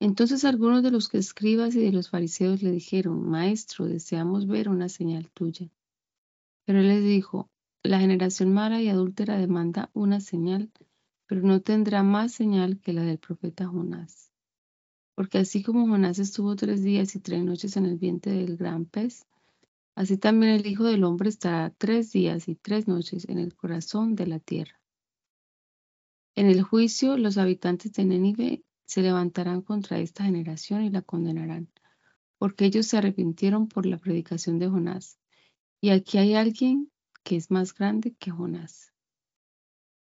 Entonces 0.00 0.46
algunos 0.46 0.82
de 0.82 0.90
los 0.90 1.12
escribas 1.12 1.74
y 1.74 1.80
de 1.84 1.92
los 1.92 2.08
fariseos 2.08 2.62
le 2.62 2.70
dijeron, 2.70 3.28
Maestro, 3.28 3.84
deseamos 3.84 4.46
ver 4.46 4.70
una 4.70 4.88
señal 4.88 5.30
tuya. 5.30 5.70
Pero 6.64 6.80
él 6.80 6.88
les 6.88 7.04
dijo, 7.04 7.50
la 7.82 8.00
generación 8.00 8.52
mala 8.54 8.80
y 8.80 8.88
adúltera 8.88 9.36
demanda 9.36 9.90
una 9.92 10.20
señal, 10.20 10.70
pero 11.26 11.42
no 11.42 11.60
tendrá 11.60 12.02
más 12.02 12.32
señal 12.32 12.80
que 12.80 12.94
la 12.94 13.02
del 13.02 13.18
profeta 13.18 13.66
Jonás. 13.66 14.32
Porque 15.14 15.36
así 15.36 15.62
como 15.62 15.86
Jonás 15.86 16.18
estuvo 16.18 16.56
tres 16.56 16.82
días 16.82 17.14
y 17.14 17.20
tres 17.20 17.44
noches 17.44 17.76
en 17.76 17.84
el 17.84 17.98
vientre 17.98 18.32
del 18.32 18.56
gran 18.56 18.86
pez, 18.86 19.26
así 19.94 20.16
también 20.16 20.52
el 20.52 20.66
Hijo 20.66 20.84
del 20.84 21.04
Hombre 21.04 21.28
estará 21.28 21.74
tres 21.76 22.10
días 22.10 22.48
y 22.48 22.54
tres 22.54 22.88
noches 22.88 23.28
en 23.28 23.38
el 23.38 23.54
corazón 23.54 24.14
de 24.14 24.26
la 24.26 24.38
tierra. 24.38 24.80
En 26.36 26.46
el 26.46 26.62
juicio, 26.62 27.18
los 27.18 27.36
habitantes 27.36 27.92
de 27.92 28.06
Nínive 28.06 28.64
se 28.90 29.02
levantarán 29.02 29.62
contra 29.62 30.00
esta 30.00 30.24
generación 30.24 30.82
y 30.82 30.90
la 30.90 31.00
condenarán, 31.00 31.68
porque 32.38 32.64
ellos 32.64 32.86
se 32.86 32.98
arrepintieron 32.98 33.68
por 33.68 33.86
la 33.86 33.98
predicación 33.98 34.58
de 34.58 34.66
Jonás 34.66 35.20
y 35.80 35.90
aquí 35.90 36.18
hay 36.18 36.34
alguien 36.34 36.90
que 37.22 37.36
es 37.36 37.52
más 37.52 37.72
grande 37.72 38.16
que 38.18 38.32
Jonás. 38.32 38.92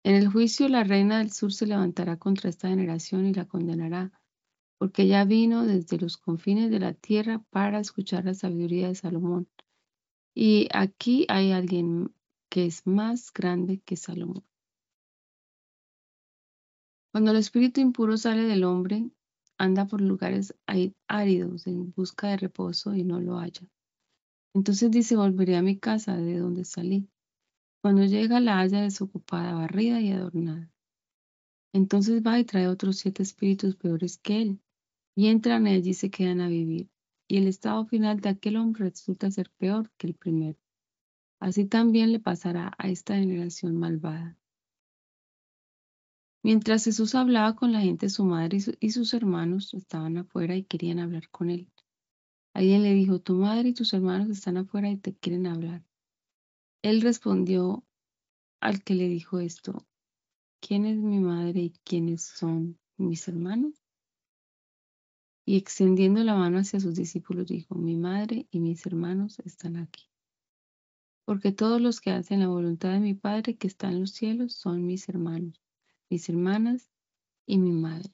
En 0.06 0.16
el 0.16 0.30
juicio 0.30 0.70
la 0.70 0.86
reina 0.86 1.18
del 1.18 1.30
sur 1.34 1.52
se 1.52 1.68
levantará 1.68 2.16
contra 2.16 2.50
esta 2.50 2.70
generación 2.70 3.26
y 3.26 3.34
la 3.34 3.44
condenará, 3.44 4.14
porque 4.78 5.02
ella 5.02 5.26
vino 5.26 5.66
desde 5.66 5.98
los 5.98 6.16
confines 6.16 6.72
de 6.72 6.80
la 6.80 6.94
tierra 6.94 7.44
para 7.50 7.82
escuchar 7.82 8.24
la 8.24 8.34
sabiduría 8.34 8.88
de 8.88 8.96
Salomón. 8.96 9.50
Y 10.34 10.70
aquí 10.72 11.26
hay 11.28 11.52
alguien 11.52 12.16
que 12.48 12.66
es 12.66 12.88
más 12.88 13.34
grande 13.34 13.82
que 13.82 13.98
Salomón. 13.98 14.46
Cuando 17.20 17.32
el 17.32 17.38
espíritu 17.40 17.82
impuro 17.82 18.16
sale 18.16 18.44
del 18.44 18.64
hombre, 18.64 19.12
anda 19.58 19.86
por 19.86 20.00
lugares 20.00 20.56
áridos 21.10 21.68
en 21.68 21.92
busca 21.92 22.30
de 22.30 22.38
reposo 22.38 22.96
y 22.96 23.04
no 23.04 23.20
lo 23.20 23.40
halla. 23.40 23.68
Entonces 24.54 24.90
dice, 24.90 25.18
volveré 25.18 25.58
a 25.58 25.62
mi 25.62 25.78
casa 25.78 26.16
de 26.16 26.40
donde 26.40 26.64
salí. 26.64 27.10
Cuando 27.82 28.06
llega 28.06 28.40
la 28.40 28.62
haya 28.62 28.80
desocupada, 28.80 29.54
barrida 29.54 30.00
y 30.00 30.14
adornada. 30.14 30.72
Entonces 31.74 32.24
va 32.26 32.40
y 32.40 32.46
trae 32.46 32.70
otros 32.70 32.96
siete 32.96 33.22
espíritus 33.22 33.76
peores 33.76 34.18
que 34.18 34.42
él, 34.42 34.62
y 35.14 35.28
entran 35.28 35.68
y 35.68 35.72
allí 35.72 35.94
se 35.96 36.10
quedan 36.10 36.40
a 36.40 36.48
vivir. 36.48 36.90
Y 37.28 37.36
el 37.36 37.48
estado 37.48 37.86
final 37.86 38.22
de 38.22 38.30
aquel 38.30 38.56
hombre 38.56 38.86
resulta 38.86 39.30
ser 39.30 39.52
peor 39.58 39.92
que 39.98 40.08
el 40.08 40.14
primero. 40.14 40.58
Así 41.42 41.66
también 41.66 42.14
le 42.14 42.22
pasará 42.22 42.72
a 42.78 42.88
esta 42.88 43.16
generación 43.16 43.76
malvada. 43.76 44.39
Mientras 46.42 46.86
Jesús 46.86 47.16
hablaba 47.16 47.56
con 47.56 47.74
la 47.74 47.82
gente, 47.82 48.10
su 48.10 48.24
madre 48.24 48.60
y 48.80 48.92
sus 48.92 49.14
hermanos 49.14 49.74
estaban 49.74 50.18
afuera 50.18 50.56
y 50.56 50.64
querían 50.64 51.00
hablar 51.00 51.30
con 51.30 51.50
él. 51.50 51.70
Alguien 52.54 52.84
le 52.84 52.94
dijo, 52.94 53.20
tu 53.20 53.36
madre 53.36 53.70
y 53.70 53.74
tus 53.74 53.94
hermanos 53.94 54.30
están 54.30 54.58
afuera 54.58 54.90
y 54.90 54.98
te 54.98 55.14
quieren 55.14 55.48
hablar. 55.48 55.84
Él 56.82 57.02
respondió 57.02 57.84
al 58.62 58.84
que 58.84 58.96
le 58.96 59.08
dijo 59.08 59.40
esto, 59.40 59.86
¿quién 60.62 60.86
es 60.86 60.98
mi 60.98 61.20
madre 61.20 61.60
y 61.60 61.74
quiénes 61.84 62.24
son 62.24 62.80
mis 62.98 63.28
hermanos? 63.28 63.74
Y 65.46 65.58
extendiendo 65.58 66.24
la 66.24 66.36
mano 66.36 66.60
hacia 66.60 66.80
sus 66.80 66.96
discípulos 66.96 67.48
dijo, 67.48 67.76
mi 67.76 67.96
madre 67.96 68.48
y 68.52 68.60
mis 68.60 68.86
hermanos 68.86 69.40
están 69.40 69.78
aquí. 69.78 70.04
Porque 71.26 71.52
todos 71.52 71.82
los 71.82 72.02
que 72.02 72.12
hacen 72.12 72.40
la 72.40 72.48
voluntad 72.48 72.92
de 72.92 73.00
mi 73.00 73.14
Padre 73.14 73.58
que 73.58 73.68
está 73.68 73.90
en 73.90 74.00
los 74.00 74.12
cielos 74.12 74.54
son 74.54 74.86
mis 74.86 75.10
hermanos, 75.10 75.60
mis 76.10 76.28
hermanas 76.30 76.90
y 77.46 77.58
mi 77.58 77.72
madre. 77.72 78.10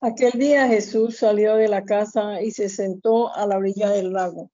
Aquel 0.00 0.32
día 0.38 0.66
Jesús 0.66 1.18
salió 1.18 1.56
de 1.56 1.68
la 1.68 1.84
casa 1.84 2.40
y 2.40 2.52
se 2.52 2.68
sentó 2.68 3.34
a 3.34 3.46
la 3.46 3.58
orilla 3.58 3.90
del 3.90 4.12
lago. 4.12 4.50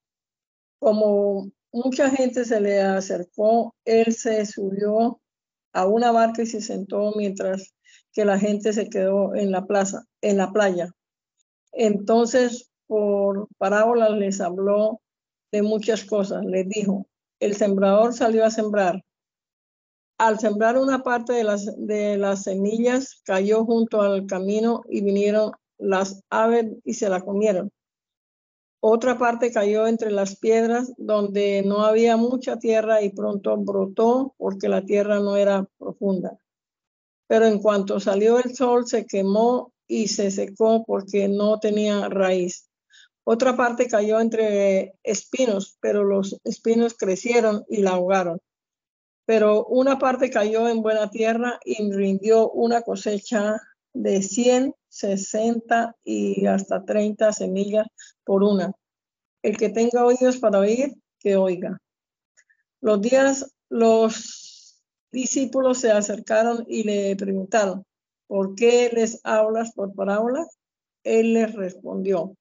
Como 0.79 1.49
mucha 1.71 2.09
gente 2.09 2.43
se 2.43 2.59
le 2.59 2.81
acercó, 2.81 3.73
él 3.85 4.13
se 4.13 4.45
subió 4.45 5.21
a 5.73 5.87
una 5.87 6.11
barca 6.11 6.41
y 6.41 6.47
se 6.47 6.59
sentó 6.59 7.13
mientras 7.15 7.73
que 8.11 8.25
la 8.25 8.37
gente 8.37 8.73
se 8.73 8.89
quedó 8.89 9.35
en 9.35 9.51
la 9.51 9.65
plaza, 9.65 10.05
en 10.21 10.37
la 10.37 10.51
playa. 10.51 10.91
Entonces, 11.71 12.69
por 12.87 13.47
parábolas 13.57 14.11
les 14.11 14.41
habló 14.41 15.01
de 15.51 15.61
muchas 15.61 16.03
cosas. 16.03 16.43
Les 16.45 16.67
dijo, 16.67 17.07
el 17.39 17.55
sembrador 17.55 18.13
salió 18.13 18.43
a 18.43 18.51
sembrar. 18.51 19.03
Al 20.17 20.39
sembrar 20.39 20.79
una 20.79 21.03
parte 21.03 21.33
de 21.33 21.43
las, 21.43 21.65
de 21.77 22.17
las 22.17 22.43
semillas, 22.43 23.21
cayó 23.23 23.65
junto 23.65 24.01
al 24.01 24.25
camino 24.25 24.81
y 24.89 25.01
vinieron 25.01 25.51
las 25.77 26.23
aves 26.31 26.65
y 26.83 26.95
se 26.95 27.07
la 27.07 27.21
comieron. 27.21 27.71
Otra 28.79 29.19
parte 29.19 29.51
cayó 29.51 29.85
entre 29.85 30.09
las 30.09 30.35
piedras 30.37 30.91
donde 30.97 31.61
no 31.63 31.85
había 31.85 32.17
mucha 32.17 32.57
tierra 32.57 33.03
y 33.03 33.09
pronto 33.09 33.57
brotó 33.57 34.33
porque 34.37 34.69
la 34.69 34.83
tierra 34.83 35.19
no 35.19 35.35
era 35.35 35.67
profunda. 35.77 36.39
Pero 37.27 37.45
en 37.45 37.59
cuanto 37.59 37.99
salió 37.99 38.39
el 38.39 38.55
sol 38.55 38.87
se 38.87 39.05
quemó 39.05 39.71
y 39.87 40.07
se 40.07 40.31
secó 40.31 40.83
porque 40.83 41.27
no 41.27 41.59
tenía 41.59 42.09
raíz. 42.09 42.69
Otra 43.23 43.55
parte 43.55 43.87
cayó 43.87 44.19
entre 44.19 44.95
espinos, 45.03 45.77
pero 45.79 46.03
los 46.03 46.39
espinos 46.43 46.95
crecieron 46.97 47.65
y 47.69 47.81
la 47.81 47.91
ahogaron 47.91 48.39
pero 49.27 49.65
una 49.65 49.99
parte 49.99 50.29
cayó 50.29 50.69
en 50.69 50.81
buena 50.81 51.09
tierra 51.09 51.59
y 51.65 51.91
rindió 51.91 52.49
una 52.49 52.81
cosecha 52.81 53.57
de 53.93 54.21
100, 54.21 54.73
60 54.87 55.97
y 56.05 56.45
hasta 56.45 56.85
30 56.85 57.33
semillas 57.33 57.87
por 58.23 58.41
una. 58.41 58.71
El 59.43 59.57
que 59.57 59.67
tenga 59.67 60.05
oídos 60.05 60.37
para 60.37 60.59
oír, 60.59 60.93
que 61.19 61.35
oiga. 61.35 61.77
Los 62.79 63.01
días 63.01 63.53
los 63.67 64.81
discípulos 65.11 65.79
se 65.79 65.91
acercaron 65.91 66.63
y 66.65 66.83
le 66.83 67.13
preguntaron, 67.17 67.83
¿por 68.27 68.55
qué 68.55 68.89
les 68.93 69.19
hablas 69.25 69.73
por 69.73 69.93
parábolas? 69.93 70.57
Él 71.03 71.33
les 71.33 71.53
respondió, 71.53 72.33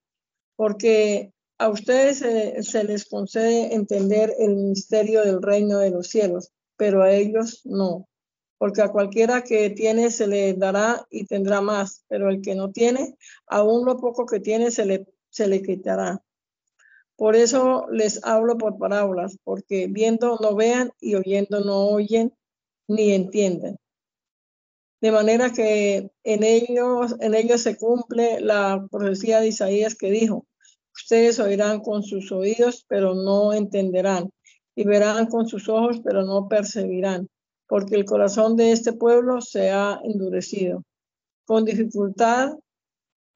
porque 0.54 1.32
a 1.58 1.68
ustedes 1.68 2.18
se, 2.18 2.62
se 2.62 2.84
les 2.84 3.06
concede 3.06 3.74
entender 3.74 4.32
el 4.38 4.54
misterio 4.54 5.24
del 5.24 5.42
reino 5.42 5.78
de 5.78 5.90
los 5.90 6.06
cielos 6.06 6.52
pero 6.76 7.02
a 7.02 7.12
ellos 7.12 7.62
no. 7.64 8.08
Porque 8.58 8.82
a 8.82 8.88
cualquiera 8.88 9.42
que 9.42 9.70
tiene 9.70 10.10
se 10.10 10.26
le 10.26 10.54
dará 10.54 11.06
y 11.10 11.26
tendrá 11.26 11.60
más, 11.60 12.04
pero 12.08 12.30
el 12.30 12.40
que 12.40 12.54
no 12.54 12.72
tiene, 12.72 13.16
aún 13.46 13.84
lo 13.84 13.98
poco 13.98 14.24
que 14.24 14.40
tiene 14.40 14.70
se 14.70 14.86
le, 14.86 15.06
se 15.28 15.46
le 15.46 15.62
quitará. 15.62 16.22
Por 17.16 17.34
eso 17.36 17.86
les 17.90 18.22
hablo 18.24 18.58
por 18.58 18.78
parábolas, 18.78 19.38
porque 19.44 19.86
viendo 19.88 20.38
no 20.40 20.54
vean 20.54 20.90
y 21.00 21.14
oyendo 21.14 21.60
no 21.60 21.88
oyen 21.88 22.34
ni 22.88 23.12
entienden. 23.12 23.78
De 25.00 25.12
manera 25.12 25.52
que 25.52 26.10
en 26.24 26.42
ellos, 26.42 27.16
en 27.20 27.34
ellos 27.34 27.62
se 27.62 27.76
cumple 27.76 28.40
la 28.40 28.86
profecía 28.90 29.40
de 29.40 29.48
Isaías 29.48 29.94
que 29.94 30.10
dijo, 30.10 30.46
ustedes 30.94 31.38
oirán 31.38 31.80
con 31.80 32.02
sus 32.02 32.32
oídos, 32.32 32.84
pero 32.88 33.14
no 33.14 33.52
entenderán 33.52 34.30
y 34.76 34.84
verán 34.84 35.26
con 35.26 35.48
sus 35.48 35.68
ojos, 35.68 36.00
pero 36.04 36.24
no 36.24 36.48
percibirán, 36.48 37.28
porque 37.66 37.96
el 37.96 38.04
corazón 38.04 38.56
de 38.56 38.72
este 38.72 38.92
pueblo 38.92 39.40
se 39.40 39.70
ha 39.70 39.98
endurecido. 40.04 40.84
Con 41.46 41.64
dificultad 41.64 42.52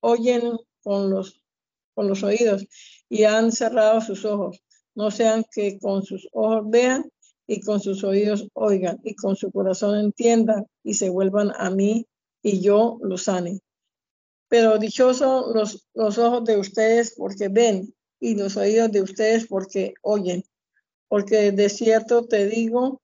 oyen 0.01 0.59
con 0.83 1.11
los, 1.11 1.43
con 1.95 2.09
los 2.09 2.23
oídos 2.23 2.67
y 3.09 3.25
han 3.25 3.53
cerrado 3.53 4.01
sus 4.03 4.25
ojos. 4.25 4.63
No 4.95 5.11
sean 5.11 5.45
que 5.51 5.79
con 5.79 6.03
sus 6.03 6.29
ojos 6.33 6.69
vean 6.69 7.11
y 7.47 7.61
con 7.63 7.81
sus 7.81 8.05
oídos 8.05 8.47
oigan 8.53 9.01
y 9.03 9.15
con 9.15 9.35
su 9.35 9.51
corazón 9.51 9.99
entiendan 9.99 10.67
y 10.85 10.95
se 10.95 11.09
vuelvan 11.09 11.53
a 11.57 11.71
mí 11.71 12.07
y 12.43 12.61
yo 12.61 12.99
los 13.01 13.25
sane. 13.25 13.61
Pero 14.49 14.79
dichosos 14.79 15.55
los, 15.55 15.87
los 15.95 16.19
ojos 16.19 16.45
de 16.45 16.59
ustedes 16.59 17.15
porque 17.17 17.49
ven 17.49 17.95
y 18.19 18.35
los 18.35 18.57
oídos 18.57 18.93
de 18.93 19.01
ustedes 19.01 19.47
porque 19.47 19.95
oyen 20.03 20.45
porque 21.11 21.51
de 21.51 21.69
cierto 21.69 22.25
te 22.25 22.47
digo 22.47 23.03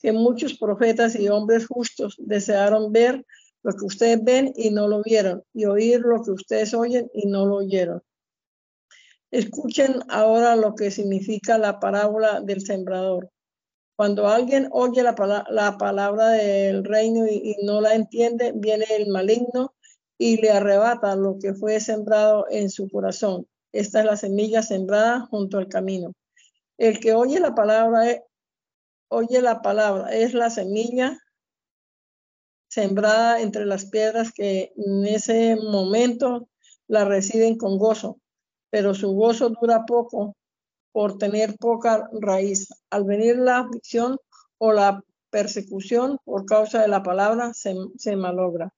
que 0.00 0.10
muchos 0.10 0.56
profetas 0.56 1.14
y 1.14 1.28
hombres 1.28 1.66
justos 1.66 2.16
desearon 2.18 2.92
ver 2.92 3.26
lo 3.62 3.74
que 3.74 3.84
ustedes 3.84 4.24
ven 4.24 4.54
y 4.56 4.70
no 4.70 4.88
lo 4.88 5.02
vieron, 5.02 5.44
y 5.52 5.66
oír 5.66 6.00
lo 6.00 6.22
que 6.22 6.30
ustedes 6.30 6.72
oyen 6.72 7.10
y 7.12 7.26
no 7.26 7.44
lo 7.44 7.56
oyeron. 7.56 8.02
Escuchen 9.30 10.00
ahora 10.08 10.56
lo 10.56 10.74
que 10.74 10.90
significa 10.90 11.58
la 11.58 11.78
parábola 11.78 12.40
del 12.40 12.62
sembrador. 12.62 13.28
Cuando 13.96 14.28
alguien 14.28 14.68
oye 14.72 15.02
la, 15.02 15.14
palabra 15.14 16.30
del 16.30 16.84
reino 16.84 17.26
y, 17.26 17.56
no 17.64 17.82
la 17.82 17.94
entiende, 17.94 18.52
viene 18.56 18.86
el 18.96 19.08
maligno 19.08 19.74
y 20.16 20.40
le 20.40 20.50
arrebata 20.50 21.16
lo 21.16 21.38
que 21.38 21.52
fue 21.52 21.80
sembrado 21.80 22.46
en 22.50 22.70
su 22.70 22.88
corazón. 22.88 23.46
Esta 23.72 24.00
es 24.00 24.06
la 24.06 24.16
semilla 24.16 24.62
sembrada 24.62 25.20
junto 25.30 25.58
al 25.58 25.68
camino. 25.68 26.14
El 26.82 26.98
que 26.98 27.14
oye 27.14 27.38
la 27.38 27.54
palabra, 27.54 28.10
eh, 28.10 28.24
oye 29.06 29.40
la 29.40 29.62
palabra, 29.62 30.12
es 30.12 30.34
la 30.34 30.50
semilla 30.50 31.16
sembrada 32.68 33.40
entre 33.40 33.66
las 33.66 33.84
piedras 33.86 34.32
que 34.32 34.72
en 34.76 35.06
ese 35.06 35.54
momento 35.54 36.48
la 36.88 37.04
reciben 37.04 37.56
con 37.56 37.78
gozo, 37.78 38.18
pero 38.68 38.94
su 38.94 39.12
gozo 39.12 39.50
dura 39.50 39.86
poco 39.86 40.34
por 40.90 41.18
tener 41.18 41.56
poca 41.56 42.10
raíz. 42.20 42.66
Al 42.90 43.04
venir 43.04 43.36
la 43.36 43.58
aflicción 43.58 44.18
o 44.58 44.72
la 44.72 45.04
persecución 45.30 46.18
por 46.24 46.46
causa 46.46 46.82
de 46.82 46.88
la 46.88 47.04
palabra, 47.04 47.54
se, 47.54 47.76
se 47.96 48.16
malogra. 48.16 48.74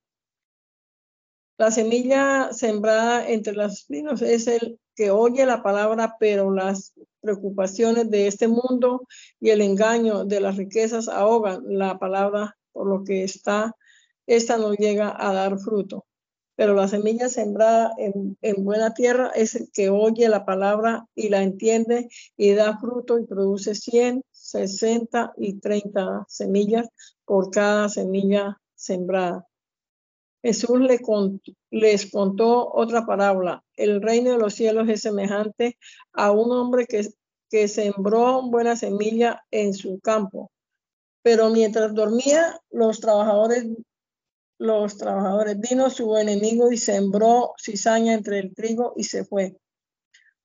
La 1.57 1.71
semilla 1.71 2.53
sembrada 2.53 3.27
entre 3.27 3.55
las 3.55 3.79
espinos 3.79 4.21
es 4.21 4.45
el 4.45 4.79
que 4.95 5.09
oye 5.09 5.43
la 5.47 5.63
palabra, 5.63 6.17
pero 6.19 6.51
las 6.51 6.93
preocupaciones 7.25 8.09
de 8.11 8.27
este 8.27 8.47
mundo 8.47 9.07
y 9.39 9.49
el 9.49 9.61
engaño 9.61 10.25
de 10.25 10.39
las 10.39 10.57
riquezas 10.57 11.07
ahogan 11.07 11.63
la 11.67 11.97
palabra, 11.97 12.55
por 12.71 12.87
lo 12.87 13.03
que 13.03 13.23
está 13.23 13.75
esta 14.27 14.57
no 14.57 14.73
llega 14.73 15.15
a 15.17 15.33
dar 15.33 15.59
fruto. 15.59 16.05
Pero 16.55 16.73
la 16.73 16.87
semilla 16.87 17.27
sembrada 17.27 17.93
en, 17.97 18.63
buena 18.63 18.93
tierra 18.93 19.29
es 19.35 19.55
el 19.55 19.69
que 19.73 19.89
oye 19.89 20.29
la 20.29 20.45
palabra 20.45 21.05
y 21.13 21.29
la 21.29 21.43
entiende 21.43 22.07
y 22.37 22.53
da 22.53 22.77
fruto 22.77 23.19
y 23.19 23.25
produce 23.25 23.75
100, 23.75 24.23
60 24.31 25.33
y 25.37 25.59
30 25.59 26.25
semillas 26.29 26.87
por 27.25 27.51
cada 27.51 27.89
semilla 27.89 28.61
sembrada. 28.73 29.45
Jesús 30.45 30.79
les 31.71 32.11
contó 32.11 32.71
otra 32.71 33.03
parábola. 33.07 33.63
El 33.75 33.99
reino 33.99 34.33
de 34.33 34.37
los 34.37 34.53
cielos 34.53 34.87
es 34.89 35.01
semejante 35.01 35.79
a 36.13 36.29
un 36.29 36.51
hombre 36.51 36.85
que, 36.85 37.67
sembró 37.67 38.43
buena 38.43 38.75
semilla 38.75 39.43
en 39.49 39.73
su 39.73 39.99
campo. 40.01 40.51
Pero 41.23 41.49
mientras 41.49 41.95
dormía, 41.95 42.61
los 42.69 42.99
trabajadores 42.99 43.65
los 44.59 44.97
trabajadores. 44.97 45.59
Vino 45.59 45.89
su 45.89 46.15
enemigo 46.15 46.71
y 46.71 46.77
sembró 46.77 47.53
cizaña 47.57 48.13
entre 48.13 48.37
el 48.37 48.53
trigo 48.53 48.93
y 48.95 49.05
se 49.05 49.25
fue. 49.25 49.57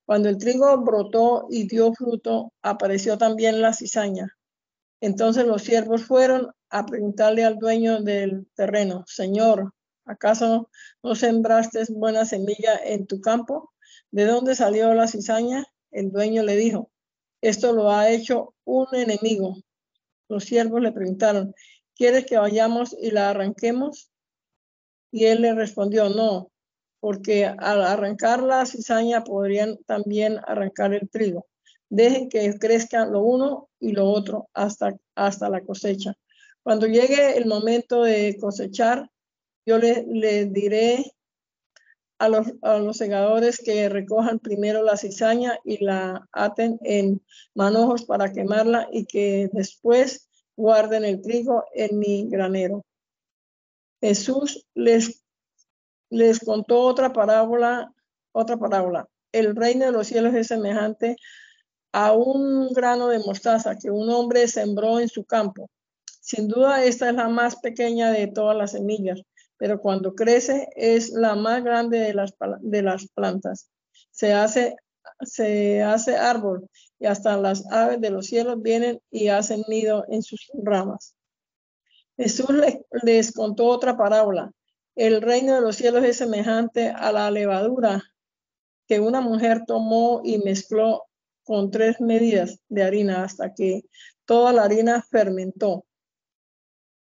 Cuando 0.06 0.30
el 0.30 0.38
trigo 0.38 0.78
brotó 0.78 1.46
y 1.50 1.68
dio 1.68 1.92
fruto, 1.92 2.54
apareció 2.62 3.18
también 3.18 3.60
la 3.60 3.74
cizaña. 3.74 4.34
Entonces 5.02 5.44
los 5.44 5.62
siervos 5.62 6.04
fueron 6.04 6.50
a 6.70 6.86
preguntarle 6.86 7.44
al 7.44 7.58
dueño 7.58 8.00
del 8.00 8.48
terreno, 8.54 9.04
Señor, 9.06 9.72
¿acaso 10.04 10.70
no 11.02 11.14
sembraste 11.14 11.84
buena 11.90 12.24
semilla 12.24 12.76
en 12.84 13.06
tu 13.06 13.20
campo? 13.20 13.72
¿De 14.10 14.24
dónde 14.24 14.54
salió 14.54 14.92
la 14.94 15.06
cizaña? 15.06 15.66
El 15.90 16.10
dueño 16.10 16.42
le 16.42 16.56
dijo, 16.56 16.90
esto 17.40 17.72
lo 17.72 17.90
ha 17.90 18.10
hecho 18.10 18.54
un 18.64 18.86
enemigo. 18.92 19.56
Los 20.28 20.44
siervos 20.44 20.80
le 20.80 20.92
preguntaron, 20.92 21.54
¿quieres 21.94 22.26
que 22.26 22.38
vayamos 22.38 22.96
y 23.00 23.10
la 23.10 23.30
arranquemos? 23.30 24.10
Y 25.10 25.24
él 25.24 25.42
le 25.42 25.54
respondió, 25.54 26.08
no, 26.08 26.50
porque 27.00 27.46
al 27.46 27.82
arrancar 27.82 28.42
la 28.42 28.66
cizaña 28.66 29.24
podrían 29.24 29.78
también 29.86 30.38
arrancar 30.46 30.94
el 30.94 31.08
trigo. 31.08 31.46
Dejen 31.88 32.28
que 32.28 32.58
crezca 32.58 33.06
lo 33.06 33.22
uno 33.22 33.68
y 33.80 33.92
lo 33.92 34.08
otro 34.08 34.48
hasta, 34.54 34.96
hasta 35.16 35.48
la 35.48 35.62
cosecha. 35.62 36.14
Cuando 36.62 36.86
llegue 36.86 37.36
el 37.36 37.46
momento 37.46 38.02
de 38.02 38.36
cosechar, 38.38 39.10
yo 39.66 39.78
le, 39.78 40.04
le 40.08 40.46
diré 40.46 41.12
a 42.18 42.28
los, 42.28 42.46
a 42.62 42.78
los, 42.78 42.96
segadores 42.98 43.58
que 43.58 43.88
recojan 43.88 44.38
primero 44.38 44.82
la 44.82 44.96
cizaña 44.96 45.58
y 45.64 45.82
la 45.82 46.28
aten 46.32 46.78
en 46.82 47.22
manojos 47.54 48.04
para 48.04 48.32
quemarla 48.32 48.88
y 48.92 49.06
que 49.06 49.48
después 49.52 50.28
guarden 50.56 51.04
el 51.04 51.22
trigo 51.22 51.64
en 51.74 51.98
mi 51.98 52.28
granero. 52.28 52.84
Jesús 54.00 54.66
les, 54.74 55.24
les 56.10 56.40
contó 56.40 56.80
otra 56.80 57.12
parábola, 57.12 57.92
otra 58.32 58.58
parábola. 58.58 59.08
El 59.32 59.56
reino 59.56 59.86
de 59.86 59.92
los 59.92 60.06
cielos 60.06 60.34
es 60.34 60.48
semejante 60.48 61.16
a 61.92 62.12
un 62.12 62.72
grano 62.72 63.08
de 63.08 63.18
mostaza 63.18 63.76
que 63.76 63.90
un 63.90 64.10
hombre 64.10 64.46
sembró 64.48 65.00
en 65.00 65.08
su 65.08 65.24
campo. 65.24 65.70
Sin 66.20 66.48
duda, 66.48 66.84
esta 66.84 67.08
es 67.08 67.16
la 67.16 67.28
más 67.28 67.56
pequeña 67.56 68.10
de 68.10 68.26
todas 68.28 68.56
las 68.56 68.72
semillas, 68.72 69.22
pero 69.60 69.78
cuando 69.78 70.14
crece 70.14 70.70
es 70.74 71.10
la 71.10 71.34
más 71.34 71.62
grande 71.62 71.98
de 71.98 72.14
las, 72.14 72.34
de 72.62 72.82
las 72.82 73.06
plantas. 73.08 73.70
Se 74.10 74.32
hace, 74.32 74.74
se 75.20 75.82
hace 75.82 76.16
árbol 76.16 76.66
y 76.98 77.04
hasta 77.04 77.36
las 77.36 77.70
aves 77.70 78.00
de 78.00 78.08
los 78.08 78.26
cielos 78.26 78.62
vienen 78.62 79.02
y 79.10 79.28
hacen 79.28 79.62
nido 79.68 80.06
en 80.08 80.22
sus 80.22 80.50
ramas. 80.54 81.14
Jesús 82.16 82.48
les, 83.02 83.32
contó 83.32 83.66
otra 83.66 83.98
parábola. 83.98 84.50
El 84.96 85.20
reino 85.20 85.54
de 85.54 85.60
los 85.60 85.76
cielos 85.76 86.04
es 86.04 86.16
semejante 86.16 86.88
a 86.88 87.12
la 87.12 87.30
levadura 87.30 88.02
que 88.88 88.98
una 88.98 89.20
mujer 89.20 89.64
tomó 89.66 90.22
y 90.24 90.38
mezcló 90.38 91.04
con 91.44 91.70
tres 91.70 92.00
medidas 92.00 92.60
de 92.70 92.82
harina 92.82 93.24
hasta 93.24 93.52
que 93.52 93.82
toda 94.24 94.54
la 94.54 94.62
harina 94.62 95.04
fermentó. 95.10 95.84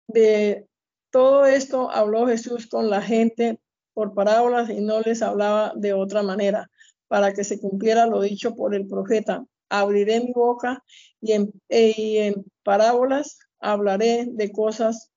De 0.06 0.68
todo 1.14 1.46
esto 1.46 1.92
habló 1.92 2.26
Jesús 2.26 2.66
con 2.66 2.90
la 2.90 3.00
gente 3.00 3.60
por 3.92 4.14
parábolas 4.14 4.68
y 4.68 4.80
no 4.80 5.00
les 5.00 5.22
hablaba 5.22 5.72
de 5.76 5.92
otra 5.92 6.24
manera, 6.24 6.68
para 7.06 7.32
que 7.32 7.44
se 7.44 7.60
cumpliera 7.60 8.06
lo 8.06 8.20
dicho 8.20 8.56
por 8.56 8.74
el 8.74 8.88
profeta 8.88 9.44
abriré 9.68 10.18
mi 10.18 10.32
boca 10.32 10.82
y 11.20 11.30
en, 11.34 11.52
en 11.68 12.44
parábolas 12.64 13.38
hablaré 13.60 14.26
de 14.28 14.50
cosas 14.50 15.12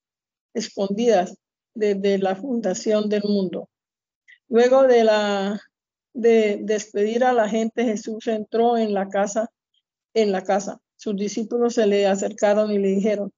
escondidas 0.53 1.35
desde 1.73 2.19
la 2.19 2.35
fundación 2.35 3.09
del 3.09 3.23
mundo. 3.23 3.67
Luego 4.49 4.83
de, 4.83 5.03
de 6.13 6.59
despedir 6.61 7.23
a 7.23 7.33
la 7.33 7.49
gente, 7.49 7.85
Jesús 7.85 8.27
entró 8.27 8.77
en 8.77 8.93
la 8.93 9.09
casa, 9.09 9.49
en 10.13 10.31
la 10.31 10.43
casa. 10.43 10.79
Sus 10.95 11.15
discípulos 11.15 11.73
se 11.73 11.87
le 11.87 12.05
acercaron 12.05 12.71
y 12.71 12.77
le 12.77 12.89
dijeron, 12.89 13.33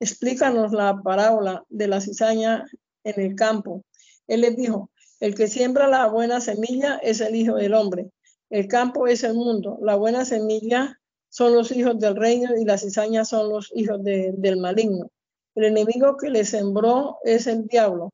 explícanos 0.00 0.72
la 0.72 1.00
parábola 1.02 1.64
de 1.68 1.88
la 1.88 2.00
cizaña 2.00 2.64
en 3.04 3.20
el 3.20 3.34
campo. 3.34 3.84
Él 4.26 4.42
les 4.42 4.56
dijo, 4.56 4.90
el 5.20 5.34
que 5.34 5.46
siembra 5.46 5.88
la 5.88 6.06
buena 6.06 6.40
semilla 6.40 6.98
es 7.02 7.20
el 7.20 7.34
Hijo 7.34 7.56
del 7.56 7.74
Hombre. 7.74 8.10
El 8.50 8.68
campo 8.68 9.06
es 9.06 9.24
el 9.24 9.34
mundo, 9.34 9.78
la 9.82 9.96
buena 9.96 10.24
semilla 10.24 11.00
son 11.28 11.54
los 11.54 11.72
hijos 11.72 11.98
del 11.98 12.14
reino 12.14 12.56
y 12.56 12.64
las 12.64 12.82
cizañas 12.82 13.30
son 13.30 13.48
los 13.48 13.72
hijos 13.74 14.04
del 14.04 14.56
maligno. 14.58 15.10
El 15.54 15.64
enemigo 15.64 16.16
que 16.16 16.30
le 16.30 16.44
sembró 16.44 17.18
es 17.24 17.46
el 17.46 17.66
diablo. 17.66 18.12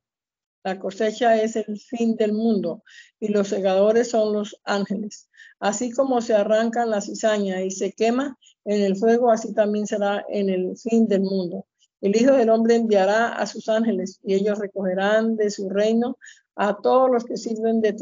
La 0.63 0.79
cosecha 0.79 1.41
es 1.43 1.57
el 1.57 1.79
fin 1.79 2.17
del 2.17 2.33
mundo 2.33 2.83
y 3.19 3.29
los 3.29 3.49
segadores 3.49 4.11
son 4.11 4.33
los 4.33 4.61
ángeles. 4.65 5.29
Así 5.59 5.91
como 5.91 6.21
se 6.21 6.35
arrancan 6.35 6.91
la 6.91 7.01
cizaña 7.01 7.63
y 7.63 7.71
se 7.71 7.93
quema 7.93 8.39
en 8.65 8.83
el 8.83 8.97
fuego, 8.97 9.31
así 9.31 9.53
también 9.53 9.87
será 9.87 10.25
en 10.29 10.49
el 10.49 10.77
fin 10.77 11.09
del 11.09 11.23
mundo. 11.23 11.67
El 12.01 12.17
Hijo 12.17 12.33
del 12.33 12.51
Hombre 12.51 12.77
enviará 12.77 13.29
a 13.35 13.47
sus 13.47 13.69
ángeles 13.69 14.21
y 14.25 14.35
ellos 14.35 14.59
recogerán 14.59 15.37
de 15.37 15.51
su 15.51 15.69
reino 15.69 16.17
a 16.57 16.79
todos 16.81 17.11
los 17.11 17.25
que 17.25 17.37
sirven 17.37 17.81
de, 17.81 17.95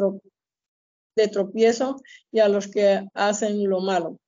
tropiezo 1.29 1.97
y 2.31 2.39
a 2.39 2.49
los 2.49 2.69
que 2.69 3.07
hacen 3.15 3.69
lo 3.69 3.81
malo. 3.81 4.19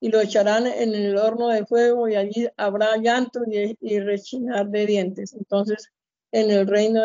Y 0.00 0.10
lo 0.10 0.20
echarán 0.20 0.66
en 0.66 0.94
el 0.94 1.16
horno 1.16 1.48
de 1.48 1.66
fuego 1.66 2.08
y 2.08 2.14
allí 2.14 2.48
habrá 2.56 2.96
llanto 2.96 3.40
y, 3.46 3.98
rechinar 4.00 4.68
de 4.68 4.86
dientes. 4.86 5.34
Entonces, 5.34 5.88
en 6.30 6.50
el 6.50 6.66
reino 6.66 7.02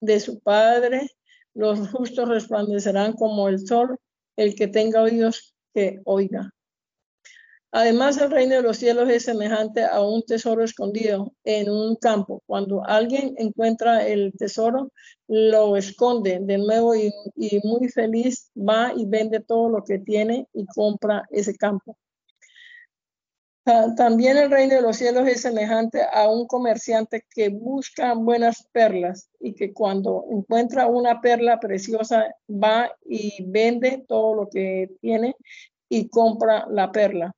de 0.00 0.20
su 0.20 0.40
Padre, 0.40 1.10
los 1.54 1.88
justos 1.90 2.28
resplandecerán 2.28 3.14
como 3.14 3.48
el 3.48 3.66
sol, 3.66 3.98
el 4.36 4.54
que 4.54 4.68
tenga 4.68 5.02
oídos 5.02 5.54
que 5.72 6.00
oiga. 6.04 6.52
Además, 7.72 8.18
el 8.18 8.32
reino 8.32 8.56
de 8.56 8.62
los 8.62 8.78
cielos 8.78 9.08
es 9.08 9.24
semejante 9.24 9.84
a 9.84 10.00
un 10.00 10.22
tesoro 10.22 10.64
escondido 10.64 11.32
en 11.44 11.70
un 11.70 11.94
campo. 11.94 12.42
Cuando 12.46 12.84
alguien 12.84 13.34
encuentra 13.38 14.04
el 14.08 14.32
tesoro, 14.36 14.90
lo 15.28 15.76
esconde 15.76 16.40
de 16.40 16.58
nuevo 16.58 16.96
y, 16.96 17.12
muy 17.62 17.88
feliz 17.88 18.50
va 18.56 18.92
y 18.96 19.06
vende 19.06 19.38
todo 19.40 19.68
lo 19.68 19.84
que 19.84 20.00
tiene 20.00 20.48
y 20.52 20.66
compra 20.66 21.24
ese 21.30 21.54
campo. 21.54 21.96
También 23.96 24.36
el 24.36 24.50
reino 24.50 24.74
de 24.74 24.82
los 24.82 24.96
cielos 24.96 25.28
es 25.28 25.42
semejante 25.42 26.02
a 26.12 26.28
un 26.28 26.48
comerciante 26.48 27.24
que 27.30 27.50
busca 27.50 28.14
buenas 28.14 28.66
perlas 28.72 29.30
y 29.38 29.54
que 29.54 29.72
cuando 29.72 30.24
encuentra 30.32 30.88
una 30.88 31.20
perla 31.20 31.60
preciosa 31.60 32.34
va 32.48 32.90
y 33.04 33.44
vende 33.46 34.04
todo 34.08 34.34
lo 34.34 34.48
que 34.48 34.90
tiene 35.00 35.36
y 35.88 36.08
compra 36.08 36.66
la 36.68 36.90
perla. 36.90 37.32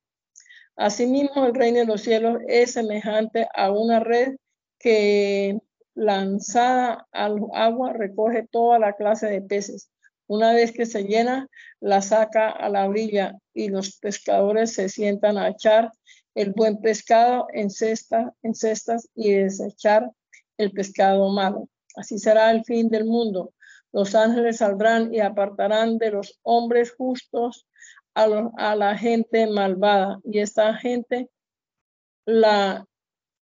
Asimismo, 0.75 1.45
el 1.45 1.53
reino 1.53 1.79
de 1.79 1.85
los 1.85 2.01
cielos 2.01 2.39
es 2.47 2.73
semejante 2.73 3.47
a 3.53 3.71
una 3.71 3.99
red 3.99 4.35
que 4.79 5.59
lanzada 5.95 7.07
al 7.11 7.39
agua 7.53 7.93
recoge 7.93 8.47
toda 8.51 8.79
la 8.79 8.93
clase 8.93 9.27
de 9.27 9.41
peces. 9.41 9.89
Una 10.27 10.53
vez 10.53 10.71
que 10.71 10.85
se 10.85 11.03
llena, 11.03 11.47
la 11.79 12.01
saca 12.01 12.49
a 12.49 12.69
la 12.69 12.87
orilla 12.87 13.35
y 13.53 13.69
los 13.69 13.97
pescadores 13.99 14.73
se 14.73 14.89
sientan 14.89 15.37
a 15.37 15.49
echar 15.49 15.91
el 16.33 16.53
buen 16.53 16.81
pescado 16.81 17.47
en, 17.53 17.69
cesta, 17.69 18.33
en 18.41 18.55
cestas 18.55 19.07
y 19.13 19.33
desechar 19.33 20.09
el 20.57 20.71
pescado 20.71 21.29
malo. 21.29 21.69
Así 21.95 22.17
será 22.17 22.49
el 22.51 22.63
fin 22.65 22.89
del 22.89 23.05
mundo. 23.05 23.53
Los 23.91 24.15
ángeles 24.15 24.57
saldrán 24.57 25.13
y 25.13 25.19
apartarán 25.19 25.99
de 25.99 26.09
los 26.09 26.39
hombres 26.41 26.91
justos 26.97 27.67
a, 28.15 28.75
la 28.75 28.97
gente 28.97 29.47
malvada 29.47 30.19
y 30.23 30.39
esta 30.39 30.75
gente 30.75 31.29
la, 32.25 32.85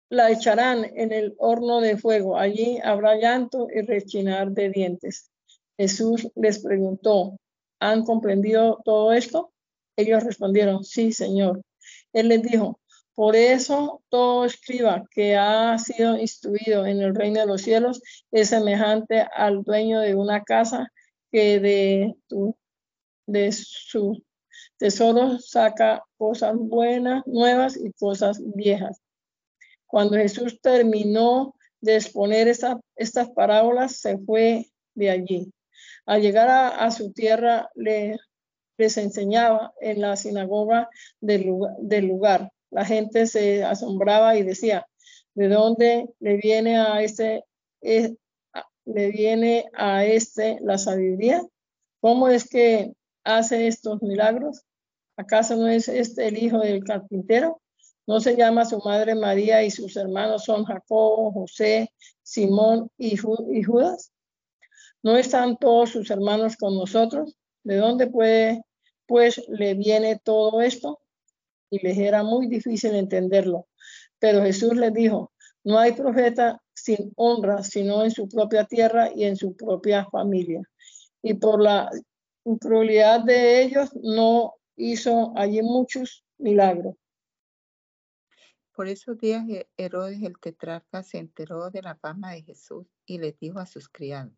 la 0.09 0.31
echarán 0.31 0.85
en 0.95 1.11
el 1.11 1.35
horno 1.37 1.81
de 1.81 1.97
fuego. 1.97 2.37
Allí 2.37 2.79
habrá 2.83 3.15
llanto 3.15 3.67
y 3.73 3.81
rechinar 3.81 4.51
de 4.51 4.69
dientes. 4.69 5.31
Jesús 5.77 6.29
les 6.35 6.59
preguntó, 6.59 7.37
¿han 7.79 8.03
comprendido 8.03 8.81
todo 8.83 9.13
esto? 9.13 9.51
Ellos 9.95 10.23
respondieron, 10.23 10.83
sí, 10.83 11.11
Señor. 11.11 11.61
Él 12.13 12.29
les 12.29 12.41
dijo, 12.43 12.79
por 13.15 13.35
eso 13.35 14.03
todo 14.09 14.45
escriba 14.45 15.03
que 15.09 15.35
ha 15.35 15.77
sido 15.79 16.17
instruido 16.17 16.85
en 16.85 17.01
el 17.01 17.15
reino 17.15 17.39
de 17.39 17.47
los 17.47 17.61
cielos 17.63 18.01
es 18.31 18.49
semejante 18.49 19.25
al 19.35 19.63
dueño 19.63 20.01
de 20.01 20.13
una 20.13 20.43
casa 20.43 20.91
que 21.31 21.59
de, 21.59 22.15
de 23.25 23.51
su 23.51 24.21
tesoro 24.77 25.39
saca 25.39 26.03
cosas 26.17 26.55
buenas, 26.55 27.25
nuevas 27.25 27.77
y 27.77 27.91
cosas 27.93 28.41
viejas. 28.55 29.01
Cuando 29.85 30.17
Jesús 30.17 30.59
terminó 30.61 31.55
de 31.81 31.95
exponer 31.95 32.47
estas 32.47 33.29
parábolas, 33.31 33.97
se 33.97 34.17
fue 34.17 34.65
de 34.95 35.09
allí. 35.09 35.53
Al 36.05 36.21
llegar 36.21 36.49
a, 36.49 36.91
su 36.91 37.11
tierra, 37.11 37.69
le, 37.75 38.17
les 38.77 38.97
enseñaba 38.97 39.73
en 39.81 40.01
la 40.01 40.15
sinagoga 40.15 40.89
del 41.19 42.07
lugar, 42.07 42.51
La 42.69 42.85
gente 42.85 43.27
se 43.27 43.63
asombraba 43.63 44.37
y 44.37 44.43
decía, 44.43 44.85
¿de 45.35 45.47
dónde 45.47 46.09
le 46.19 46.37
viene 46.37 46.77
a 46.77 47.01
este, 47.01 47.43
eh, 47.81 48.15
le 48.85 49.11
viene 49.11 49.65
a 49.73 50.05
este 50.05 50.59
la 50.61 50.77
sabiduría? 50.77 51.41
¿Cómo 52.01 52.27
es 52.27 52.49
que 52.49 52.93
hace 53.27 53.67
estos 53.67 54.01
milagros? 54.01 54.63
¿Acaso 55.17 55.55
no 55.55 55.67
es 55.67 55.87
este 55.87 56.27
el 56.27 56.37
hijo 56.41 56.59
del 56.59 56.83
carpintero? 56.83 57.61
¿No 58.07 58.21
se 58.21 58.37
llama 58.37 58.63
su 58.65 58.79
madre 58.79 59.15
María 59.15 59.63
y 59.63 59.69
sus 59.69 59.97
hermanos 59.97 60.45
son 60.45 60.63
Jacobo, 60.63 61.31
José, 61.33 61.91
Simón 62.23 62.89
y, 62.97 63.17
Judas? 63.17 64.13
¿No 65.03 65.17
están 65.17 65.57
todos 65.57 65.89
sus 65.89 66.09
hermanos 66.09 66.55
con 66.55 66.75
nosotros? 66.77 67.35
¿De 67.63 67.75
dónde 67.75 68.07
puede, 68.07 68.63
pues, 69.07 69.43
le 69.49 69.73
viene 69.73 70.19
todo 70.23 70.61
esto? 70.61 71.01
Y 71.69 71.85
les 71.85 71.97
era 71.97 72.23
muy 72.23 72.47
difícil 72.47 72.95
entenderlo. 72.95 73.67
Pero 74.19 74.41
Jesús 74.43 74.75
les 74.77 74.93
dijo, 74.93 75.33
no 75.65 75.77
hay 75.77 75.91
profeta 75.91 76.61
sin 76.73 77.11
honra, 77.17 77.61
sino 77.63 78.05
en 78.05 78.11
su 78.11 78.29
propia 78.29 78.63
tierra 78.63 79.11
y 79.13 79.25
en 79.25 79.35
su 79.35 79.53
propia 79.55 80.05
familia. 80.05 80.61
Y 81.21 81.33
por 81.33 81.61
la 81.61 81.89
incredulidad 82.47 83.23
de 83.23 83.63
ellos 83.63 83.89
no 84.01 84.55
hizo 84.75 85.33
allí 85.35 85.61
muchos 85.61 86.23
milagros. 86.37 86.95
Por 88.73 88.87
esos 88.87 89.17
días 89.17 89.43
Herodes 89.75 90.21
el 90.21 90.39
tetrarca 90.39 91.03
se 91.03 91.17
enteró 91.17 91.71
de 91.71 91.81
la 91.81 91.95
fama 91.95 92.33
de 92.33 92.43
Jesús 92.43 92.85
y 93.05 93.17
le 93.17 93.35
dijo 93.39 93.59
a 93.59 93.65
sus 93.65 93.89
criados, 93.89 94.33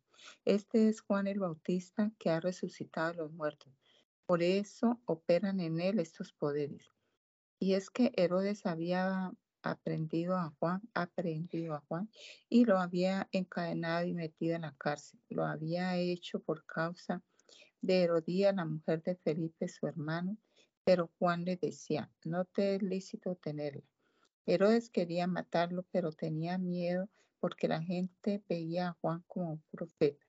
este 0.45 0.87
es 0.87 1.01
Juan 1.01 1.27
el 1.27 1.39
Bautista 1.39 2.11
que 2.17 2.29
ha 2.29 2.39
resucitado 2.39 3.09
a 3.09 3.13
los 3.13 3.31
muertos. 3.31 3.73
Por 4.25 4.41
eso 4.41 5.01
operan 5.05 5.59
en 5.59 5.79
él 5.81 5.99
estos 5.99 6.33
poderes. 6.33 6.91
Y 7.59 7.73
es 7.73 7.89
que 7.89 8.11
Herodes 8.15 8.65
había 8.65 9.31
aprendido 9.61 10.37
a 10.37 10.53
Juan, 10.59 10.81
aprendido 10.93 11.75
a 11.75 11.83
Juan 11.87 12.09
y 12.47 12.63
lo 12.65 12.79
había 12.79 13.27
encadenado 13.31 14.05
y 14.05 14.13
metido 14.13 14.55
en 14.55 14.61
la 14.61 14.75
cárcel. 14.77 15.19
Lo 15.29 15.45
había 15.45 15.97
hecho 15.97 16.39
por 16.39 16.65
causa 16.65 17.15
de 17.15 17.38
Herodía, 17.87 18.51
la 18.51 18.65
mujer 18.65 19.01
de 19.03 19.15
Felipe, 19.15 19.67
su 19.67 19.87
hermano, 19.87 20.37
pero 20.83 21.11
Juan 21.19 21.45
le 21.45 21.57
decía, 21.57 22.11
no 22.25 22.45
te 22.45 22.75
es 22.75 22.81
lícito 22.81 23.35
tenerla. 23.35 23.83
Herodes 24.45 24.89
quería 24.89 25.27
matarlo, 25.27 25.85
pero 25.91 26.11
tenía 26.11 26.57
miedo 26.57 27.09
porque 27.39 27.67
la 27.67 27.81
gente 27.81 28.43
veía 28.49 28.89
a 28.89 28.97
Juan 29.01 29.23
como 29.27 29.51
un 29.51 29.63
profeta. 29.71 30.25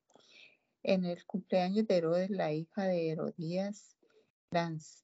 En 0.83 1.05
el 1.05 1.25
cumpleaños 1.27 1.87
de 1.87 1.97
Herodes, 1.97 2.31
la 2.31 2.53
hija 2.53 2.85
de 2.85 3.11
Herodías 3.11 3.97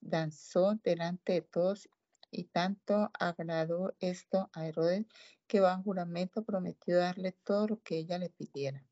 danzó 0.00 0.74
delante 0.82 1.34
de 1.34 1.42
todos 1.42 1.88
y 2.30 2.44
tanto 2.44 3.10
agradó 3.18 3.94
esto 4.00 4.50
a 4.52 4.66
Herodes 4.66 5.06
que 5.46 5.60
bajo 5.60 5.82
juramento 5.82 6.44
prometió 6.44 6.98
darle 6.98 7.32
todo 7.32 7.68
lo 7.68 7.80
que 7.82 7.98
ella 7.98 8.18
le 8.18 8.30
pidiera. 8.30 8.84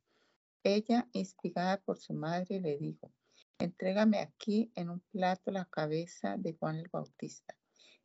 Ella, 0.62 1.08
instigada 1.12 1.78
por 1.82 1.98
su 1.98 2.14
madre, 2.14 2.60
le 2.60 2.78
dijo, 2.78 3.12
entrégame 3.58 4.18
aquí 4.18 4.72
en 4.74 4.90
un 4.90 5.00
plato 5.00 5.50
la 5.50 5.64
cabeza 5.64 6.36
de 6.36 6.54
Juan 6.54 6.76
el 6.76 6.88
Bautista. 6.88 7.56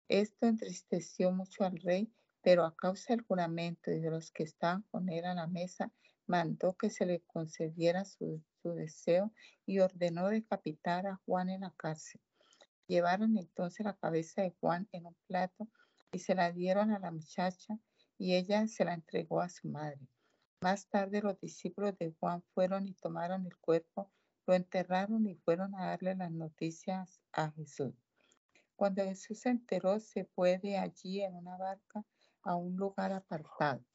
Esto 0.08 0.48
entristeció 0.48 1.32
mucho 1.32 1.64
al 1.64 1.78
rey, 1.78 2.12
pero 2.42 2.66
a 2.66 2.76
causa 2.76 3.14
del 3.14 3.26
juramento 3.26 3.92
y 3.92 4.00
de 4.00 4.10
los 4.10 4.32
que 4.32 4.44
estaban 4.44 4.84
con 4.92 5.10
él 5.10 5.26
a 5.26 5.34
la 5.34 5.48
mesa, 5.48 5.92
mandó 6.26 6.76
que 6.78 6.90
se 6.90 7.06
le 7.06 7.22
concediera 7.22 8.06
su, 8.06 8.44
su 8.62 8.74
deseo 8.74 9.34
y 9.66 9.80
ordenó 9.80 10.28
decapitar 10.30 11.08
a 11.08 11.20
Juan 11.26 11.50
en 11.50 11.62
la 11.62 11.74
cárcel. 11.76 12.22
Llevaron 12.88 13.38
entonces 13.38 13.86
la 13.86 13.96
cabeza 13.96 14.42
de 14.42 14.56
Juan 14.60 14.88
en 14.92 15.08
un 15.08 15.16
plato 15.28 15.68
y 16.12 16.20
se 16.20 16.36
la 16.36 16.52
dieron 16.52 16.92
a 16.92 17.00
la 17.00 17.12
muchacha 17.12 17.78
y 18.18 18.36
ella 18.36 18.68
se 18.68 18.86
la 18.86 18.94
entregó 18.94 19.42
a 19.42 19.50
su 19.50 19.68
madre. 19.68 20.08
Más 20.62 20.88
tarde 20.90 21.22
los 21.22 21.40
discípulos 21.40 21.98
de 21.98 22.14
Juan 22.20 22.44
fueron 22.54 22.88
y 22.88 22.94
tomaron 22.94 23.46
el 23.46 23.56
cuerpo 23.58 24.12
lo 24.50 24.56
enterraron 24.56 25.28
y 25.28 25.36
fueron 25.36 25.76
a 25.76 25.86
darle 25.86 26.16
las 26.16 26.32
noticias 26.32 27.22
a 27.34 27.52
Jesús. 27.52 27.94
Cuando 28.76 29.04
Jesús 29.04 29.42
se 29.42 29.50
enteró, 29.50 30.00
se 30.00 30.26
fue 30.26 30.58
de 30.58 30.76
allí 30.76 31.22
en 31.22 31.36
una 31.36 31.56
barca 31.56 32.04
a 32.42 32.56
un 32.56 32.76
lugar 32.76 33.12
apartado. 33.12 33.86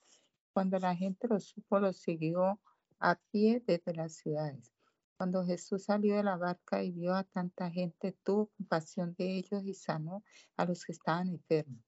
Cuando 0.53 0.79
la 0.79 0.95
gente 0.95 1.27
lo 1.27 1.41
supo, 1.41 1.81
lo 1.81 1.93
siguió 1.93 2.61
a 3.01 3.17
pie 3.33 3.65
desde 3.67 3.95
las 3.95 4.15
ciudades. 4.15 4.73
Cuando 5.17 5.45
Jesús 5.45 5.87
salió 5.87 6.15
de 6.15 6.23
la 6.23 6.37
barca 6.37 6.85
y 6.85 6.93
vio 6.93 7.17
a 7.17 7.25
tanta 7.25 7.69
gente, 7.69 8.17
tuvo 8.23 8.47
compasión 8.57 9.13
de 9.19 9.39
ellos 9.39 9.65
y 9.65 9.75
sanó 9.75 10.23
a 10.57 10.67
los 10.67 10.85
que 10.85 10.93
estaban 10.93 11.31
enfermos. 11.31 11.83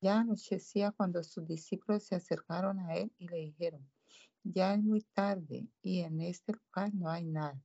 Ya 0.00 0.20
anochecía 0.20 0.92
cuando 0.92 1.24
sus 1.24 1.44
discípulos 1.48 2.04
se 2.04 2.14
acercaron 2.14 2.78
a 2.78 2.94
él 2.94 3.12
y 3.18 3.26
le 3.26 3.38
dijeron, 3.38 3.90
ya 4.44 4.74
es 4.74 4.84
muy 4.84 5.00
tarde 5.00 5.66
y 5.82 6.02
en 6.02 6.20
este 6.20 6.52
lugar 6.52 6.94
no 6.94 7.10
hay 7.10 7.24
nada. 7.24 7.60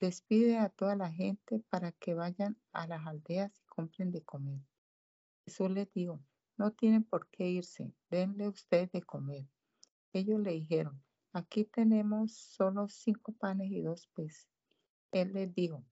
Despide 0.00 0.56
a 0.56 0.70
toda 0.70 0.96
la 0.96 1.12
gente 1.12 1.62
para 1.68 1.92
que 1.92 2.14
vayan 2.14 2.56
a 2.72 2.86
las 2.86 3.06
aldeas 3.06 3.52
y 3.58 3.66
compren 3.66 4.10
de 4.10 4.22
comer. 4.22 4.58
Jesús 5.44 5.70
les 5.70 5.92
dijo, 5.92 6.22
no 6.56 6.72
tienen 6.72 7.04
por 7.04 7.28
qué 7.28 7.50
irse, 7.50 7.92
denle 8.08 8.48
ustedes 8.48 8.90
de 8.92 9.02
comer. 9.02 9.46
Ellos 10.14 10.40
le 10.40 10.52
dijeron, 10.52 11.02
aquí 11.34 11.66
tenemos 11.66 12.32
solo 12.32 12.88
cinco 12.88 13.32
panes 13.32 13.70
y 13.70 13.82
dos 13.82 14.06
peces. 14.14 14.48
Él 15.12 15.34
les 15.34 15.54
dijo, 15.54 15.84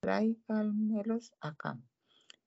tráiganmelos 0.00 1.32
acá. 1.40 1.80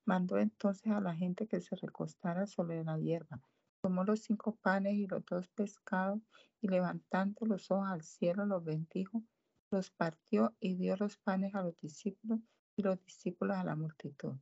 Mandó 0.05 0.37
entonces 0.37 0.93
a 0.93 1.01
la 1.01 1.15
gente 1.15 1.47
que 1.47 1.61
se 1.61 1.75
recostara 1.77 2.45
sobre 2.45 2.83
la 2.83 2.99
hierba. 2.99 3.41
Tomó 3.81 4.03
los 4.03 4.19
cinco 4.19 4.55
panes 4.57 4.93
y 4.93 5.07
los 5.07 5.25
dos 5.25 5.47
pescados 5.47 6.21
y 6.61 6.67
levantando 6.67 7.47
los 7.47 7.71
ojos 7.71 7.87
al 7.89 8.03
cielo 8.03 8.45
los 8.45 8.63
bendijo 8.63 9.23
los 9.69 9.89
partió 9.91 10.55
y 10.59 10.75
dio 10.75 10.95
los 10.95 11.17
panes 11.17 11.53
a 11.55 11.61
los 11.61 11.77
discípulos 11.79 12.39
y 12.75 12.83
los 12.83 13.03
discípulos 13.03 13.57
a 13.57 13.63
la 13.63 13.75
multitud. 13.75 14.35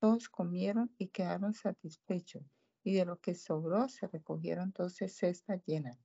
Todos 0.00 0.28
comieron 0.28 0.94
y 0.96 1.08
quedaron 1.08 1.54
satisfechos, 1.54 2.44
y 2.84 2.94
de 2.94 3.04
lo 3.04 3.18
que 3.20 3.34
sobró 3.34 3.88
se 3.88 4.06
recogieron 4.06 4.72
doce 4.76 5.08
cestas 5.08 5.60
llenas. 5.66 5.98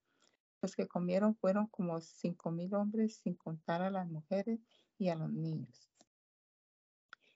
Los 0.62 0.76
que 0.76 0.88
comieron 0.88 1.36
fueron 1.36 1.68
como 1.68 2.02
cinco 2.02 2.50
mil 2.50 2.74
hombres, 2.74 3.18
sin 3.18 3.36
contar 3.36 3.82
a 3.82 3.92
las 3.92 4.08
mujeres 4.08 4.60
y 4.98 5.10
a 5.10 5.16
los 5.16 5.32
niños. 5.32 5.92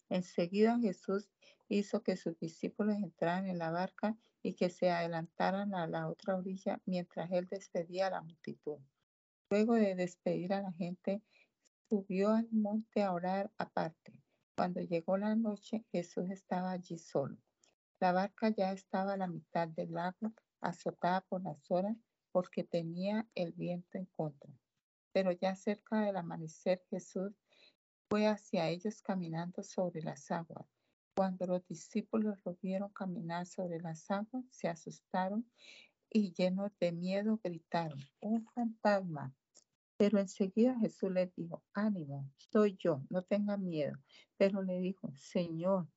Enseguida 0.10 0.80
Jesús 0.80 1.30
hizo 1.68 2.02
que 2.02 2.16
sus 2.16 2.40
discípulos 2.40 2.96
entraran 2.96 3.48
en 3.48 3.58
la 3.58 3.70
barca 3.70 4.18
y 4.42 4.54
que 4.54 4.70
se 4.70 4.90
adelantaran 4.90 5.76
a 5.76 5.86
la 5.86 6.08
otra 6.08 6.38
orilla 6.38 6.82
mientras 6.86 7.30
él 7.32 7.48
despedía 7.48 8.08
a 8.08 8.12
la 8.12 8.22
multitud. 8.22 8.80
Luego 9.50 9.76
de 9.76 9.96
despedir 9.96 10.54
a 10.54 10.62
la 10.62 10.74
gente, 10.74 11.22
subió 11.90 12.32
al 12.32 12.50
monte 12.52 13.04
a 13.04 13.14
orar 13.14 13.52
aparte. 13.58 14.22
Cuando 14.58 14.82
llegó 14.82 15.18
la 15.18 15.36
noche, 15.36 15.86
Jesús 15.92 16.30
estaba 16.30 16.72
allí 16.72 16.98
solo. 16.98 17.38
La 18.00 18.12
barca 18.12 18.50
ya 18.50 18.74
estaba 18.74 19.14
a 19.14 19.18
la 19.18 19.28
mitad 19.28 19.68
del 19.70 19.94
lago, 19.94 20.34
azotada 20.60 21.22
por 21.22 21.44
las 21.44 21.72
horas, 21.72 21.96
porque 22.32 22.64
tenía 22.64 23.28
el 23.36 23.54
viento 23.54 23.98
en 23.98 24.06
contra. 24.18 24.52
Pero 25.14 25.32
ya 25.32 25.56
cerca 25.56 26.02
del 26.02 26.18
amanecer, 26.18 26.84
Jesús 26.90 27.34
fue 28.10 28.28
hacia 28.28 28.68
ellos 28.70 29.02
caminando 29.02 29.64
sobre 29.64 30.02
las 30.02 30.30
aguas. 30.30 30.68
Cuando 31.16 31.48
los 31.48 31.66
discípulos 31.66 32.38
lo 32.46 32.56
vieron 32.62 32.90
caminar 32.90 33.48
sobre 33.48 33.80
las 33.80 34.12
aguas, 34.12 34.46
se 34.52 34.68
asustaron 34.68 35.50
y 36.10 36.34
llenos 36.34 36.72
de 36.80 36.92
miedo 36.92 37.40
gritaron, 37.44 38.00
un 38.20 38.46
fantasma. 38.46 39.34
Pero 39.98 40.20
enseguida 40.20 40.78
Jesús 40.80 41.12
les 41.12 41.34
dijo, 41.36 41.64
ánimo, 41.74 42.30
soy 42.52 42.78
yo, 42.78 43.02
no 43.10 43.24
tenga 43.24 43.58
miedo. 43.58 43.98
Pero 44.38 44.62
le 44.62 44.80
dijo, 44.80 45.12
Señor, 45.16 45.88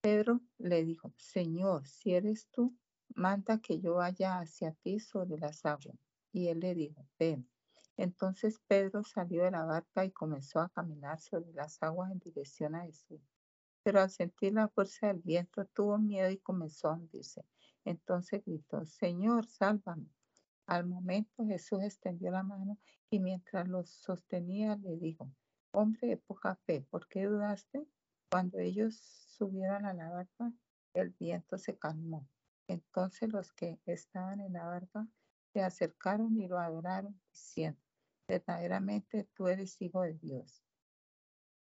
Pedro 0.00 0.40
le 0.58 0.84
dijo, 0.84 1.12
Señor, 1.16 1.86
si 1.86 2.14
eres 2.14 2.48
tú, 2.50 2.74
manda 3.14 3.60
que 3.60 3.80
yo 3.80 3.94
vaya 3.94 4.38
hacia 4.38 4.72
ti 4.72 5.00
sobre 5.00 5.38
las 5.38 5.66
aguas. 5.66 5.98
Y 6.32 6.48
él 6.48 6.60
le 6.60 6.74
dijo, 6.74 7.06
ven. 7.18 7.48
Entonces 7.96 8.60
Pedro 8.66 9.02
salió 9.04 9.44
de 9.44 9.50
la 9.50 9.64
barca 9.64 10.04
y 10.04 10.10
comenzó 10.10 10.60
a 10.60 10.68
caminar 10.68 11.18
sobre 11.18 11.52
las 11.52 11.82
aguas 11.82 12.12
en 12.12 12.18
dirección 12.18 12.74
a 12.74 12.84
Jesús. 12.84 13.20
Pero 13.82 14.00
al 14.00 14.10
sentir 14.10 14.52
la 14.52 14.68
fuerza 14.68 15.08
del 15.08 15.20
viento 15.22 15.64
tuvo 15.66 15.96
miedo 15.98 16.30
y 16.30 16.38
comenzó 16.38 16.88
a 16.88 16.94
hundirse. 16.94 17.44
Entonces 17.86 18.44
gritó, 18.44 18.84
Señor, 18.84 19.46
sálvame. 19.46 20.10
Al 20.66 20.86
momento 20.86 21.46
Jesús 21.46 21.84
extendió 21.84 22.32
la 22.32 22.42
mano 22.42 22.78
y 23.10 23.20
mientras 23.20 23.68
lo 23.68 23.84
sostenía 23.84 24.74
le 24.74 24.96
dijo, 24.96 25.32
hombre 25.70 26.08
de 26.08 26.16
poca 26.16 26.56
fe, 26.56 26.84
¿por 26.90 27.06
qué 27.06 27.26
dudaste? 27.26 27.86
Cuando 28.28 28.58
ellos 28.58 28.96
subieron 28.96 29.86
a 29.86 29.94
la 29.94 30.10
barca, 30.10 30.52
el 30.94 31.10
viento 31.10 31.58
se 31.58 31.78
calmó. 31.78 32.28
Entonces 32.66 33.32
los 33.32 33.52
que 33.52 33.78
estaban 33.86 34.40
en 34.40 34.54
la 34.54 34.64
barca 34.64 35.06
se 35.52 35.62
acercaron 35.62 36.36
y 36.40 36.48
lo 36.48 36.58
adoraron, 36.58 37.20
diciendo, 37.30 37.80
verdaderamente 38.26 39.28
tú 39.32 39.46
eres 39.46 39.80
hijo 39.80 40.02
de 40.02 40.14
Dios. 40.14 40.64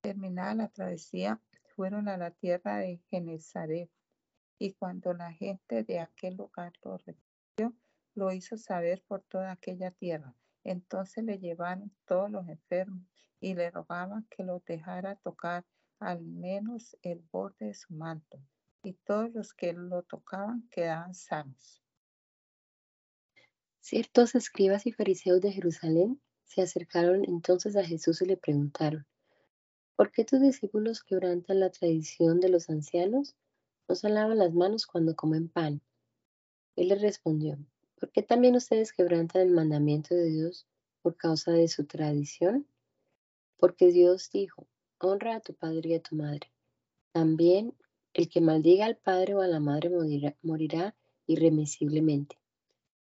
Terminada 0.01 0.53
la 0.53 0.67
travesía, 0.67 1.41
fueron 1.75 2.09
a 2.09 2.17
la 2.17 2.31
tierra 2.31 2.79
de 2.79 2.97
Genezaret, 3.09 3.89
y 4.59 4.73
cuando 4.73 5.13
la 5.13 5.31
gente 5.31 5.83
de 5.83 5.99
aquel 5.99 6.35
lugar 6.35 6.73
lo 6.83 6.97
recibió, 6.97 7.73
lo 8.13 8.31
hizo 8.33 8.57
saber 8.57 9.01
por 9.07 9.23
toda 9.23 9.51
aquella 9.51 9.91
tierra. 9.91 10.35
Entonces 10.65 11.23
le 11.23 11.39
llevaron 11.39 11.91
todos 12.05 12.29
los 12.29 12.47
enfermos 12.47 13.07
y 13.39 13.55
le 13.55 13.71
rogaban 13.71 14.27
que 14.29 14.43
lo 14.43 14.61
dejara 14.67 15.15
tocar 15.15 15.65
al 15.99 16.21
menos 16.21 16.97
el 17.01 17.23
borde 17.31 17.67
de 17.67 17.73
su 17.73 17.93
manto, 17.93 18.39
y 18.83 18.93
todos 18.93 19.33
los 19.33 19.53
que 19.53 19.73
lo 19.73 20.03
tocaban 20.03 20.67
quedaban 20.69 21.13
sanos. 21.13 21.81
Ciertos 23.79 24.35
escribas 24.35 24.85
y 24.85 24.91
fariseos 24.91 25.41
de 25.41 25.51
Jerusalén 25.53 26.21
se 26.43 26.61
acercaron 26.61 27.23
entonces 27.25 27.75
a 27.75 27.83
Jesús 27.83 28.21
y 28.21 28.25
le 28.25 28.37
preguntaron, 28.37 29.05
¿por 29.95 30.11
qué 30.11 30.25
tus 30.25 30.41
discípulos 30.41 31.03
quebrantan 31.03 31.59
la 31.61 31.69
tradición 31.69 32.39
de 32.39 32.49
los 32.49 32.69
ancianos? 32.69 33.35
No 33.89 33.95
se 33.95 34.07
lavan 34.07 34.37
las 34.37 34.53
manos 34.53 34.85
cuando 34.85 35.15
comen 35.15 35.49
pan. 35.49 35.81
Él 36.75 36.89
les 36.89 37.01
respondió, 37.01 37.57
¿por 37.99 38.11
qué 38.11 38.21
también 38.21 38.55
ustedes 38.55 38.93
quebrantan 38.93 39.41
el 39.41 39.49
mandamiento 39.49 40.13
de 40.13 40.29
Dios 40.29 40.67
por 41.01 41.17
causa 41.17 41.51
de 41.53 41.67
su 41.67 41.85
tradición? 41.85 42.67
Porque 43.57 43.87
Dios 43.91 44.29
dijo, 44.31 44.67
honra 44.99 45.37
a 45.37 45.39
tu 45.39 45.55
padre 45.55 45.89
y 45.89 45.93
a 45.95 46.03
tu 46.03 46.15
madre. 46.15 46.51
También 47.13 47.73
el 48.13 48.29
que 48.29 48.41
maldiga 48.41 48.85
al 48.85 48.95
padre 48.95 49.33
o 49.33 49.41
a 49.41 49.47
la 49.47 49.59
madre 49.59 49.89
morirá, 49.89 50.35
morirá 50.43 50.95
irremisiblemente. 51.25 52.37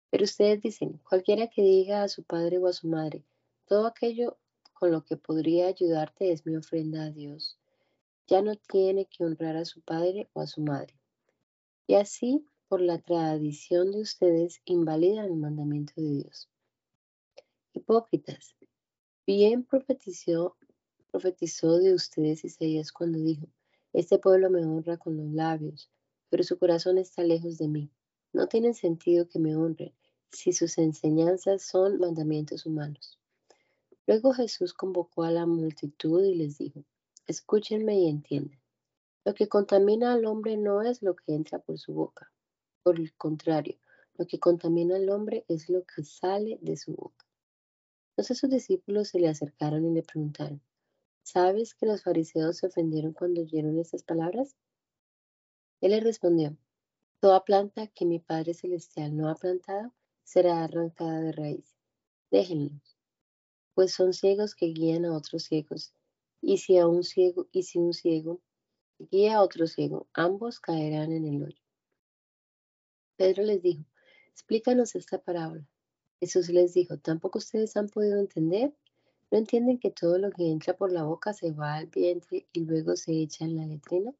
Pero 0.09 0.23
ustedes 0.23 0.61
dicen, 0.61 1.01
cualquiera 1.09 1.47
que 1.47 1.63
diga 1.63 2.03
a 2.03 2.07
su 2.07 2.23
padre 2.23 2.59
o 2.59 2.67
a 2.67 2.71
su 2.71 2.87
madre, 2.87 3.25
todo 3.65 3.87
aquello 3.87 4.37
con 4.71 4.91
lo 4.91 5.03
que 5.03 5.17
podría 5.17 5.67
ayudarte 5.67 6.31
es 6.31 6.45
mi 6.45 6.55
ofrenda 6.55 7.03
a 7.03 7.11
Dios. 7.11 7.57
Ya 8.27 8.41
no 8.41 8.55
tiene 8.55 9.05
que 9.05 9.23
honrar 9.23 9.55
a 9.55 9.65
su 9.65 9.81
padre 9.81 10.29
o 10.33 10.41
a 10.41 10.47
su 10.47 10.61
madre. 10.61 10.93
Y 11.87 11.95
así, 11.95 12.45
por 12.67 12.81
la 12.81 12.99
tradición 12.99 13.91
de 13.91 14.01
ustedes, 14.01 14.61
invalidan 14.65 15.25
el 15.25 15.37
mandamiento 15.37 15.93
de 15.95 16.23
Dios. 16.23 16.49
Hipócritas, 17.73 18.55
bien 19.25 19.63
profetizó, 19.63 20.57
profetizó 21.09 21.77
de 21.77 21.93
ustedes 21.93 22.43
Isaías 22.43 22.91
cuando 22.91 23.19
dijo, 23.19 23.47
este 23.93 24.19
pueblo 24.19 24.49
me 24.49 24.65
honra 24.65 24.97
con 24.97 25.15
los 25.15 25.31
labios, 25.31 25.89
pero 26.29 26.43
su 26.43 26.59
corazón 26.59 26.97
está 26.97 27.23
lejos 27.23 27.57
de 27.57 27.69
mí. 27.69 27.89
No 28.33 28.47
tienen 28.47 28.73
sentido 28.73 29.29
que 29.29 29.39
me 29.39 29.55
honren 29.55 29.93
si 30.31 30.51
sus 30.51 30.77
enseñanzas 30.77 31.63
son 31.63 31.97
mandamientos 31.97 32.65
humanos. 32.65 33.17
Luego 34.05 34.33
Jesús 34.33 34.73
convocó 34.73 35.23
a 35.23 35.31
la 35.31 35.45
multitud 35.45 36.23
y 36.23 36.35
les 36.35 36.57
dijo, 36.57 36.83
escúchenme 37.27 37.99
y 37.99 38.09
entiendan. 38.09 38.59
Lo 39.25 39.33
que 39.33 39.47
contamina 39.47 40.13
al 40.13 40.25
hombre 40.25 40.57
no 40.57 40.81
es 40.81 41.01
lo 41.01 41.15
que 41.15 41.33
entra 41.35 41.59
por 41.59 41.77
su 41.77 41.93
boca. 41.93 42.31
Por 42.83 42.99
el 42.99 43.13
contrario, 43.15 43.77
lo 44.17 44.25
que 44.25 44.39
contamina 44.39 44.95
al 44.95 45.09
hombre 45.09 45.45
es 45.47 45.69
lo 45.69 45.83
que 45.83 46.03
sale 46.03 46.57
de 46.61 46.77
su 46.77 46.95
boca. 46.95 47.25
Entonces 48.11 48.39
sus 48.39 48.49
discípulos 48.49 49.09
se 49.09 49.19
le 49.19 49.27
acercaron 49.27 49.85
y 49.85 49.93
le 49.93 50.03
preguntaron, 50.03 50.61
¿sabes 51.23 51.75
que 51.75 51.85
los 51.85 52.03
fariseos 52.03 52.57
se 52.57 52.67
ofendieron 52.67 53.13
cuando 53.13 53.41
oyeron 53.41 53.77
estas 53.77 54.03
palabras? 54.03 54.55
Él 55.81 55.91
les 55.91 56.03
respondió, 56.03 56.57
toda 57.19 57.43
planta 57.43 57.87
que 57.87 58.05
mi 58.05 58.19
Padre 58.19 58.53
Celestial 58.53 59.15
no 59.15 59.29
ha 59.29 59.35
plantado 59.35 59.93
será 60.23 60.63
arrancada 60.63 61.21
de 61.21 61.31
raíz. 61.33 61.75
Déjenlos 62.31 62.97
pues 63.77 63.93
son 63.93 64.11
ciegos 64.11 64.55
que 64.55 64.65
guían 64.73 65.05
a 65.05 65.15
otros 65.15 65.43
ciegos. 65.43 65.93
Y 66.41 66.57
si 66.57 66.77
a 66.77 66.87
un 66.87 67.03
ciego, 67.03 67.47
y 67.51 67.63
si 67.63 67.79
un 67.79 67.93
ciego 67.93 68.41
guía 68.99 69.37
a 69.37 69.41
otro 69.43 69.67
ciego, 69.67 70.07
ambos 70.13 70.59
caerán 70.59 71.11
en 71.11 71.25
el 71.25 71.43
hoyo. 71.43 71.61
Pedro 73.15 73.43
les 73.43 73.61
dijo, 73.61 73.83
explícanos 74.31 74.95
esta 74.95 75.19
parábola. 75.19 75.67
Jesús 76.19 76.49
les 76.49 76.73
dijo, 76.73 76.97
¿tampoco 76.97 77.39
ustedes 77.39 77.77
han 77.77 77.89
podido 77.89 78.19
entender? 78.19 78.73
¿No 79.29 79.37
entienden 79.37 79.77
que 79.77 79.91
todo 79.91 80.17
lo 80.17 80.31
que 80.31 80.49
entra 80.49 80.75
por 80.75 80.91
la 80.91 81.03
boca 81.03 81.33
se 81.33 81.51
va 81.51 81.75
al 81.75 81.87
vientre 81.87 82.47
y 82.53 82.61
luego 82.61 82.95
se 82.95 83.11
echa 83.11 83.45
en 83.45 83.57
la 83.57 83.65
letrina? 83.65 84.13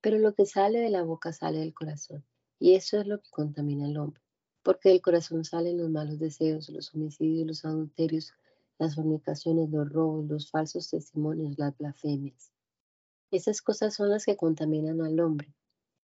Pero 0.00 0.18
lo 0.18 0.34
que 0.34 0.46
sale 0.46 0.80
de 0.80 0.90
la 0.90 1.02
boca 1.02 1.32
sale 1.32 1.58
del 1.58 1.74
corazón, 1.74 2.24
y 2.58 2.74
eso 2.74 3.00
es 3.00 3.06
lo 3.06 3.20
que 3.20 3.30
contamina 3.30 3.86
al 3.86 3.96
hombre, 3.96 4.22
porque 4.62 4.90
del 4.90 5.00
corazón 5.00 5.44
salen 5.44 5.78
los 5.78 5.90
malos 5.90 6.18
deseos, 6.18 6.68
los 6.68 6.94
homicidios, 6.94 7.46
los 7.46 7.64
adulterios, 7.64 8.32
las 8.78 8.94
fornicaciones, 8.94 9.70
los 9.70 9.88
robos, 9.88 10.26
los 10.28 10.50
falsos 10.50 10.88
testimonios, 10.88 11.58
las 11.58 11.76
blasfemias. 11.76 12.52
Esas 13.30 13.60
cosas 13.60 13.94
son 13.94 14.10
las 14.10 14.24
que 14.24 14.36
contaminan 14.36 15.00
al 15.02 15.20
hombre. 15.20 15.54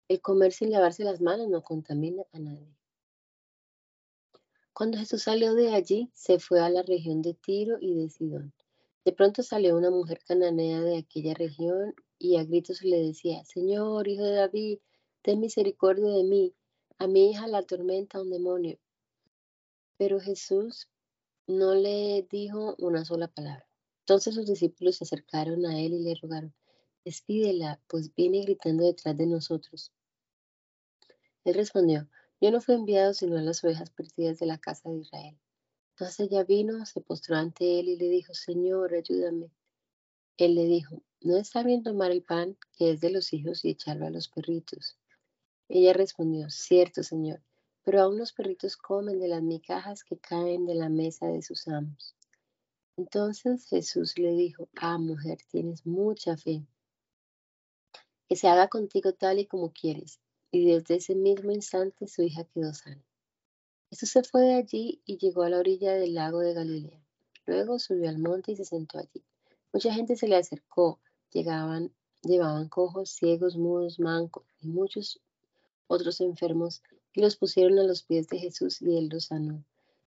El 0.07 0.21
comer 0.21 0.53
sin 0.53 0.71
lavarse 0.71 1.03
las 1.03 1.21
manos 1.21 1.49
no 1.49 1.61
contamina 1.63 2.23
a 2.31 2.39
nadie. 2.39 2.75
Cuando 4.73 4.97
Jesús 4.97 5.23
salió 5.23 5.53
de 5.53 5.73
allí, 5.73 6.09
se 6.13 6.39
fue 6.39 6.61
a 6.61 6.69
la 6.69 6.81
región 6.81 7.21
de 7.21 7.33
Tiro 7.33 7.77
y 7.79 7.93
de 7.93 8.09
Sidón. 8.09 8.53
De 9.03 9.11
pronto 9.11 9.43
salió 9.43 9.75
una 9.75 9.89
mujer 9.89 10.19
cananea 10.25 10.81
de 10.81 10.97
aquella 10.97 11.33
región 11.33 11.93
y 12.17 12.37
a 12.37 12.43
gritos 12.43 12.81
le 12.83 13.01
decía, 13.01 13.43
Señor, 13.45 14.07
hijo 14.07 14.23
de 14.23 14.33
David, 14.33 14.79
ten 15.21 15.39
misericordia 15.39 16.09
de 16.11 16.23
mí. 16.23 16.55
A 16.99 17.07
mi 17.07 17.31
hija 17.31 17.47
la 17.47 17.59
atormenta 17.59 18.21
un 18.21 18.29
demonio. 18.29 18.79
Pero 19.97 20.19
Jesús 20.19 20.87
no 21.47 21.73
le 21.75 22.27
dijo 22.29 22.75
una 22.79 23.05
sola 23.05 23.27
palabra. 23.27 23.67
Entonces 24.01 24.35
sus 24.35 24.47
discípulos 24.47 24.97
se 24.97 25.03
acercaron 25.03 25.65
a 25.65 25.79
él 25.79 25.93
y 25.93 25.99
le 25.99 26.15
rogaron, 26.15 26.53
despídela, 27.05 27.81
pues 27.87 28.13
viene 28.15 28.41
gritando 28.41 28.83
detrás 28.85 29.17
de 29.17 29.27
nosotros. 29.27 29.91
Él 31.43 31.55
respondió, 31.55 32.07
yo 32.39 32.51
no 32.51 32.61
fui 32.61 32.75
enviado 32.75 33.13
sino 33.13 33.37
a 33.37 33.41
las 33.41 33.63
ovejas 33.63 33.89
perdidas 33.91 34.39
de 34.39 34.45
la 34.45 34.57
casa 34.57 34.89
de 34.89 34.97
Israel. 34.97 35.37
Entonces 35.91 36.31
ella 36.31 36.43
vino, 36.43 36.85
se 36.85 37.01
postró 37.01 37.35
ante 37.35 37.79
él 37.79 37.89
y 37.89 37.97
le 37.97 38.09
dijo, 38.09 38.33
Señor, 38.33 38.93
ayúdame. 38.93 39.51
Él 40.37 40.55
le 40.55 40.65
dijo, 40.65 41.03
no 41.19 41.37
está 41.37 41.63
bien 41.63 41.83
tomar 41.83 42.11
el 42.11 42.23
pan 42.23 42.57
que 42.77 42.91
es 42.91 43.01
de 43.01 43.11
los 43.11 43.31
hijos 43.33 43.63
y 43.63 43.69
echarlo 43.69 44.07
a 44.07 44.09
los 44.09 44.27
perritos. 44.27 44.97
Ella 45.69 45.93
respondió, 45.93 46.49
cierto, 46.49 47.03
Señor, 47.03 47.41
pero 47.83 48.01
aún 48.01 48.17
los 48.17 48.33
perritos 48.33 48.77
comen 48.77 49.19
de 49.19 49.27
las 49.27 49.41
migajas 49.41 50.03
que 50.03 50.17
caen 50.17 50.65
de 50.65 50.75
la 50.75 50.89
mesa 50.89 51.27
de 51.27 51.41
sus 51.41 51.67
amos. 51.67 52.15
Entonces 52.97 53.65
Jesús 53.65 54.17
le 54.17 54.33
dijo, 54.33 54.69
ah, 54.75 54.97
mujer, 54.97 55.39
tienes 55.49 55.85
mucha 55.85 56.37
fe. 56.37 56.65
que 58.27 58.35
se 58.35 58.47
haga 58.47 58.67
contigo 58.67 59.13
tal 59.13 59.39
y 59.39 59.45
como 59.45 59.73
quieres. 59.73 60.19
Y 60.51 60.65
desde 60.65 60.95
ese 60.95 61.15
mismo 61.15 61.51
instante 61.51 62.07
su 62.07 62.21
hija 62.21 62.45
quedó 62.45 62.73
sana. 62.73 63.03
Jesús 63.89 64.09
se 64.09 64.23
fue 64.23 64.41
de 64.41 64.53
allí 64.55 65.01
y 65.05 65.17
llegó 65.17 65.43
a 65.43 65.49
la 65.49 65.59
orilla 65.59 65.93
del 65.93 66.13
lago 66.13 66.39
de 66.39 66.53
Galilea. 66.53 67.03
Luego 67.45 67.79
subió 67.79 68.09
al 68.09 68.19
monte 68.19 68.53
y 68.53 68.55
se 68.55 68.65
sentó 68.65 68.99
allí. 68.99 69.23
Mucha 69.73 69.93
gente 69.93 70.15
se 70.15 70.27
le 70.27 70.37
acercó, 70.37 70.99
llegaban, 71.31 71.91
llevaban 72.21 72.69
cojos, 72.69 73.09
ciegos, 73.09 73.57
mudos, 73.57 73.99
mancos 73.99 74.45
y 74.61 74.67
muchos 74.67 75.19
otros 75.87 76.21
enfermos 76.21 76.81
y 77.13 77.21
los 77.21 77.35
pusieron 77.35 77.79
a 77.79 77.83
los 77.83 78.03
pies 78.03 78.27
de 78.27 78.37
Jesús 78.39 78.81
y 78.81 78.97
él 78.97 79.09
los 79.09 79.25
sanó. 79.25 79.63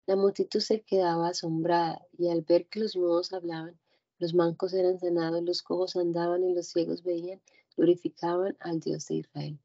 La 0.06 0.16
multitud 0.16 0.60
se 0.60 0.82
quedaba 0.82 1.30
asombrada 1.30 2.06
y 2.18 2.30
al 2.30 2.42
ver 2.42 2.68
que 2.68 2.80
los 2.80 2.96
mudos 2.96 3.34
hablaban, 3.34 3.80
los 4.20 4.34
mancos 4.34 4.74
eran 4.74 5.00
sanados, 5.00 5.44
los 5.44 5.62
cojos 5.62 5.96
andaban 5.96 6.44
y 6.44 6.54
los 6.54 6.68
ciegos 6.68 7.04
veían, 7.04 7.42
glorificaban 7.76 8.56
al 8.60 8.80
Dios 8.80 9.08
de 9.08 9.16
Israel. 9.16 9.60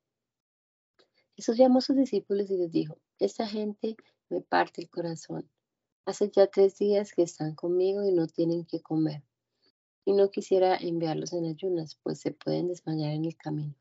Jesús 1.36 1.56
llamó 1.56 1.78
a 1.78 1.82
sus 1.82 1.96
discípulos 1.96 2.50
y 2.50 2.56
les 2.56 2.72
dijo, 2.72 2.98
esta 3.18 3.46
gente 3.46 3.96
me 4.28 4.40
parte 4.40 4.80
el 4.80 4.90
corazón. 4.90 5.48
Hace 6.04 6.30
ya 6.30 6.46
tres 6.46 6.78
días 6.78 7.12
que 7.12 7.22
están 7.22 7.54
conmigo 7.54 8.02
y 8.02 8.12
no 8.12 8.26
tienen 8.26 8.64
que 8.64 8.80
comer. 8.80 9.22
Y 10.04 10.12
no 10.12 10.30
quisiera 10.30 10.76
enviarlos 10.76 11.32
en 11.32 11.44
ayunas, 11.44 11.96
pues 12.02 12.18
se 12.20 12.32
pueden 12.32 12.68
desmayar 12.68 13.12
en 13.12 13.26
el 13.26 13.36
camino. 13.36 13.74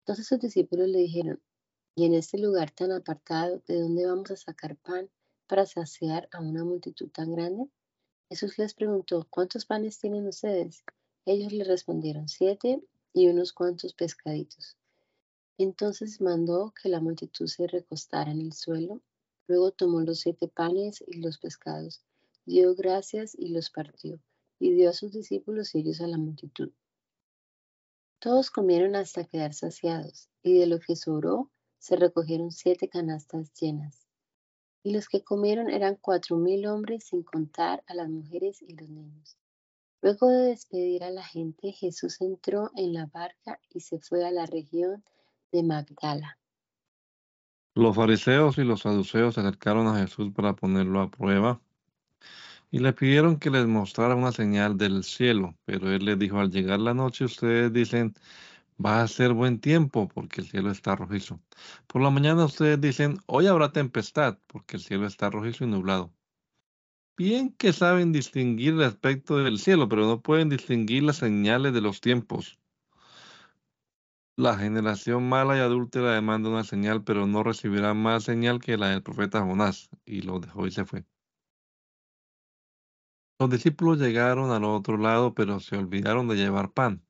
Entonces 0.00 0.26
sus 0.26 0.38
discípulos 0.38 0.88
le 0.88 0.98
dijeron, 0.98 1.42
y 1.98 2.04
en 2.04 2.14
este 2.14 2.38
lugar 2.38 2.70
tan 2.70 2.92
apartado, 2.92 3.60
¿de 3.66 3.80
dónde 3.80 4.06
vamos 4.06 4.30
a 4.30 4.36
sacar 4.36 4.76
pan 4.76 5.10
para 5.48 5.66
saciar 5.66 6.28
a 6.30 6.40
una 6.40 6.62
multitud 6.62 7.08
tan 7.10 7.34
grande? 7.34 7.68
Jesús 8.28 8.56
les 8.56 8.72
preguntó, 8.72 9.26
¿cuántos 9.28 9.66
panes 9.66 9.98
tienen 9.98 10.28
ustedes? 10.28 10.84
Ellos 11.24 11.52
le 11.52 11.64
respondieron, 11.64 12.28
siete 12.28 12.80
y 13.12 13.26
unos 13.26 13.52
cuantos 13.52 13.94
pescaditos. 13.94 14.76
Entonces 15.58 16.20
mandó 16.20 16.72
que 16.80 16.88
la 16.88 17.00
multitud 17.00 17.48
se 17.48 17.66
recostara 17.66 18.30
en 18.30 18.42
el 18.42 18.52
suelo. 18.52 19.02
Luego 19.48 19.72
tomó 19.72 20.00
los 20.00 20.20
siete 20.20 20.46
panes 20.46 21.02
y 21.04 21.18
los 21.18 21.38
pescados, 21.38 22.04
dio 22.44 22.76
gracias 22.76 23.34
y 23.34 23.48
los 23.48 23.70
partió, 23.70 24.20
y 24.60 24.72
dio 24.72 24.90
a 24.90 24.92
sus 24.92 25.10
discípulos 25.10 25.74
y 25.74 25.80
ellos 25.80 26.00
a 26.00 26.06
la 26.06 26.16
multitud. 26.16 26.70
Todos 28.20 28.52
comieron 28.52 28.94
hasta 28.94 29.24
quedar 29.24 29.52
saciados, 29.52 30.28
y 30.44 30.60
de 30.60 30.68
lo 30.68 30.78
que 30.78 30.94
sobró 30.94 31.50
se 31.78 31.96
recogieron 31.96 32.50
siete 32.50 32.88
canastas 32.88 33.52
llenas. 33.54 34.06
Y 34.82 34.92
los 34.92 35.08
que 35.08 35.22
comieron 35.22 35.70
eran 35.70 35.96
cuatro 36.00 36.36
mil 36.36 36.66
hombres 36.66 37.04
sin 37.04 37.22
contar 37.22 37.82
a 37.86 37.94
las 37.94 38.08
mujeres 38.08 38.62
y 38.62 38.74
los 38.74 38.88
niños. 38.88 39.36
Luego 40.00 40.28
de 40.28 40.48
despedir 40.48 41.02
a 41.02 41.10
la 41.10 41.24
gente, 41.24 41.72
Jesús 41.72 42.20
entró 42.20 42.70
en 42.76 42.92
la 42.92 43.06
barca 43.06 43.60
y 43.68 43.80
se 43.80 43.98
fue 43.98 44.24
a 44.24 44.30
la 44.30 44.46
región 44.46 45.02
de 45.50 45.62
Magdala. 45.62 46.38
Los 47.74 47.96
fariseos 47.96 48.58
y 48.58 48.64
los 48.64 48.80
saduceos 48.80 49.34
se 49.34 49.40
acercaron 49.40 49.86
a 49.88 49.98
Jesús 49.98 50.32
para 50.32 50.54
ponerlo 50.54 51.00
a 51.00 51.10
prueba 51.10 51.60
y 52.70 52.80
le 52.80 52.92
pidieron 52.92 53.38
que 53.38 53.50
les 53.50 53.66
mostrara 53.66 54.14
una 54.14 54.32
señal 54.32 54.76
del 54.76 55.04
cielo, 55.04 55.56
pero 55.64 55.90
él 55.90 56.04
les 56.04 56.18
dijo, 56.18 56.38
al 56.38 56.50
llegar 56.50 56.80
la 56.80 56.94
noche 56.94 57.24
ustedes 57.24 57.72
dicen, 57.72 58.14
va 58.84 59.02
a 59.02 59.08
ser 59.08 59.32
buen 59.32 59.60
tiempo 59.60 60.08
porque 60.08 60.40
el 60.40 60.48
cielo 60.48 60.70
está 60.70 60.96
rojizo. 60.96 61.40
Por 61.86 62.02
la 62.02 62.10
mañana 62.10 62.44
ustedes 62.44 62.80
dicen, 62.80 63.18
hoy 63.26 63.46
habrá 63.46 63.72
tempestad 63.72 64.38
porque 64.46 64.76
el 64.76 64.82
cielo 64.82 65.06
está 65.06 65.30
rojizo 65.30 65.64
y 65.64 65.68
nublado. 65.68 66.12
Bien 67.16 67.52
que 67.52 67.72
saben 67.72 68.12
distinguir 68.12 68.74
el 68.74 68.82
aspecto 68.84 69.38
del 69.38 69.58
cielo, 69.58 69.88
pero 69.88 70.06
no 70.06 70.22
pueden 70.22 70.48
distinguir 70.48 71.02
las 71.02 71.16
señales 71.16 71.72
de 71.74 71.80
los 71.80 72.00
tiempos. 72.00 72.58
La 74.36 74.56
generación 74.56 75.28
mala 75.28 75.56
y 75.56 75.60
adúltera 75.60 76.14
demanda 76.14 76.48
una 76.48 76.62
señal, 76.62 77.02
pero 77.02 77.26
no 77.26 77.42
recibirá 77.42 77.92
más 77.92 78.22
señal 78.22 78.60
que 78.60 78.76
la 78.76 78.90
del 78.90 79.02
profeta 79.02 79.40
Jonás. 79.42 79.90
Y 80.06 80.22
lo 80.22 80.38
dejó 80.38 80.66
y 80.68 80.70
se 80.70 80.84
fue. 80.84 81.04
Los 83.40 83.50
discípulos 83.50 83.98
llegaron 83.98 84.52
al 84.52 84.62
otro 84.64 84.96
lado, 84.96 85.34
pero 85.34 85.58
se 85.58 85.76
olvidaron 85.76 86.28
de 86.28 86.36
llevar 86.36 86.72
pan. 86.72 87.07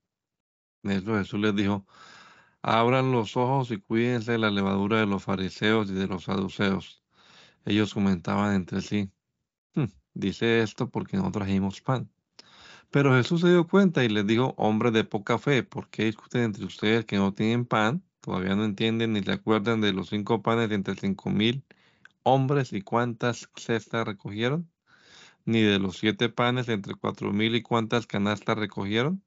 En 0.83 0.91
eso 0.93 1.17
Jesús 1.17 1.41
les 1.41 1.55
dijo, 1.55 1.87
abran 2.62 3.12
los 3.12 3.37
ojos 3.37 3.71
y 3.71 3.79
cuídense 3.79 4.33
de 4.33 4.38
la 4.38 4.51
levadura 4.51 5.01
de 5.01 5.07
los 5.07 5.25
fariseos 5.25 5.91
y 5.91 5.95
de 5.95 6.07
los 6.07 6.25
saduceos. 6.25 7.03
Ellos 7.64 7.95
comentaban 7.95 8.55
entre 8.55 8.81
sí, 8.83 9.11
hmm, 9.75 9.87
dice 10.14 10.62
esto 10.62 10.91
porque 10.91 11.17
no 11.17 11.31
trajimos 11.33 11.81
pan. 11.83 12.11
Pero 12.91 13.14
Jesús 13.17 13.43
se 13.43 13.49
dio 13.51 13.67
cuenta 13.67 14.05
y 14.05 14.09
les 14.09 14.27
dijo, 14.27 14.55
hombre 14.59 14.91
de 14.91 15.05
poca 15.05 15.38
fe, 15.38 15.62
¿por 15.62 15.91
qué 15.91 16.05
discuten 16.07 16.43
entre 16.43 16.64
ustedes 16.64 17.05
que 17.05 17.17
no 17.17 17.35
tienen 17.35 17.67
pan? 17.67 18.03
Todavía 18.21 18.57
no 18.57 18.64
entienden 18.64 19.12
ni 19.14 19.23
se 19.23 19.33
acuerdan 19.33 19.81
de 19.81 19.93
los 19.93 20.09
cinco 20.11 20.43
panes 20.43 20.69
de 20.71 20.77
entre 20.77 20.97
cinco 20.97 21.31
mil 21.31 21.64
hombres 22.23 22.73
y 22.73 22.83
cuántas 22.83 23.51
cestas 23.57 24.07
recogieron, 24.07 24.71
ni 25.45 25.62
de 25.62 25.79
los 25.79 25.99
siete 25.99 26.29
panes 26.29 26.69
entre 26.69 26.95
cuatro 26.95 27.33
mil 27.33 27.55
y 27.57 27.62
cuántas 27.62 28.07
canastas 28.07 28.59
recogieron. 28.59 29.25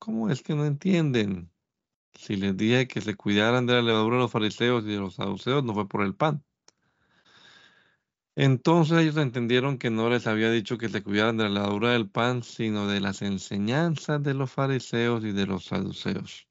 ¿Cómo 0.00 0.30
es 0.30 0.42
que 0.42 0.54
no 0.54 0.64
entienden? 0.64 1.52
Si 2.14 2.34
les 2.36 2.56
dije 2.56 2.88
que 2.88 3.02
se 3.02 3.16
cuidaran 3.16 3.66
de 3.66 3.74
la 3.74 3.82
levadura 3.82 4.16
de 4.16 4.22
los 4.22 4.32
fariseos 4.32 4.84
y 4.84 4.88
de 4.88 4.96
los 4.98 5.16
saduceos, 5.16 5.62
no 5.62 5.74
fue 5.74 5.88
por 5.88 6.02
el 6.02 6.14
pan. 6.16 6.42
Entonces 8.34 8.98
ellos 8.98 9.18
entendieron 9.18 9.76
que 9.76 9.90
no 9.90 10.08
les 10.08 10.26
había 10.26 10.50
dicho 10.50 10.78
que 10.78 10.88
se 10.88 11.02
cuidaran 11.02 11.36
de 11.36 11.44
la 11.44 11.50
levadura 11.50 11.90
del 11.92 12.08
pan, 12.08 12.42
sino 12.42 12.88
de 12.88 13.00
las 13.00 13.20
enseñanzas 13.20 14.22
de 14.22 14.32
los 14.32 14.50
fariseos 14.50 15.22
y 15.22 15.32
de 15.32 15.46
los 15.46 15.66
saduceos. 15.66 16.48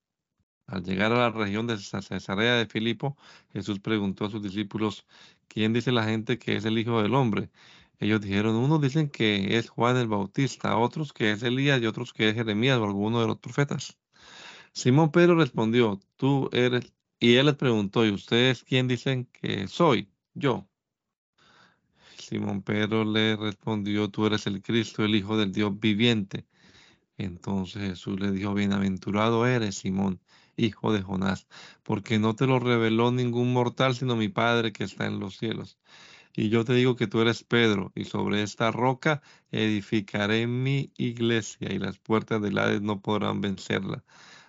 Al 0.67 0.83
llegar 0.83 1.11
a 1.11 1.17
la 1.17 1.31
región 1.31 1.65
de 1.65 1.79
Cesarea 1.79 2.53
de 2.55 2.67
Filipo, 2.67 3.17
Jesús 3.51 3.79
preguntó 3.79 4.25
a 4.25 4.29
sus 4.29 4.43
discípulos, 4.43 5.07
¿quién 5.47 5.73
dice 5.73 5.91
la 5.91 6.03
gente 6.03 6.37
que 6.37 6.55
es 6.55 6.65
el 6.65 6.77
Hijo 6.77 7.01
del 7.01 7.15
Hombre? 7.15 7.49
Ellos 7.99 8.21
dijeron, 8.21 8.55
unos 8.55 8.81
dicen 8.81 9.09
que 9.09 9.57
es 9.57 9.69
Juan 9.69 9.97
el 9.97 10.07
Bautista, 10.07 10.77
otros 10.77 11.11
que 11.13 11.31
es 11.31 11.43
Elías 11.43 11.81
y 11.81 11.85
otros 11.85 12.13
que 12.13 12.29
es 12.29 12.35
Jeremías 12.35 12.77
o 12.77 12.85
alguno 12.85 13.21
de 13.21 13.27
los 13.27 13.39
profetas. 13.39 13.97
Simón 14.73 15.11
Pedro 15.11 15.35
respondió, 15.35 15.99
tú 16.15 16.49
eres, 16.53 16.93
y 17.19 17.35
él 17.35 17.47
les 17.47 17.55
preguntó, 17.55 18.05
¿y 18.05 18.11
ustedes 18.11 18.63
quién 18.63 18.87
dicen 18.87 19.25
que 19.33 19.67
soy? 19.67 20.09
Yo. 20.33 20.67
Simón 22.17 22.61
Pedro 22.61 23.03
le 23.03 23.35
respondió, 23.35 24.09
tú 24.09 24.25
eres 24.25 24.47
el 24.47 24.61
Cristo, 24.61 25.03
el 25.03 25.15
Hijo 25.15 25.37
del 25.37 25.51
Dios 25.51 25.77
viviente. 25.79 26.45
Entonces 27.17 27.81
Jesús 27.81 28.19
le 28.19 28.31
dijo, 28.31 28.53
bienaventurado 28.53 29.45
eres, 29.45 29.75
Simón, 29.75 30.21
hijo 30.55 30.93
de 30.93 31.01
Jonás, 31.01 31.47
porque 31.83 32.19
no 32.19 32.35
te 32.35 32.47
lo 32.47 32.59
reveló 32.59 33.11
ningún 33.11 33.51
mortal, 33.51 33.95
sino 33.95 34.15
mi 34.15 34.29
Padre 34.29 34.71
que 34.71 34.85
está 34.85 35.05
en 35.05 35.19
los 35.19 35.37
cielos. 35.37 35.77
Y 36.35 36.49
yo 36.49 36.63
te 36.63 36.73
digo 36.73 36.95
que 36.95 37.07
tú 37.07 37.21
eres 37.21 37.43
Pedro, 37.43 37.91
y 37.95 38.05
sobre 38.05 38.43
esta 38.43 38.71
roca 38.71 39.21
edificaré 39.51 40.47
mi 40.47 40.91
iglesia, 40.97 41.71
y 41.71 41.79
las 41.79 41.97
puertas 41.97 42.41
del 42.41 42.57
Hades 42.57 42.81
no 42.81 43.01
podrán 43.01 43.41
vencerla. 43.41 44.03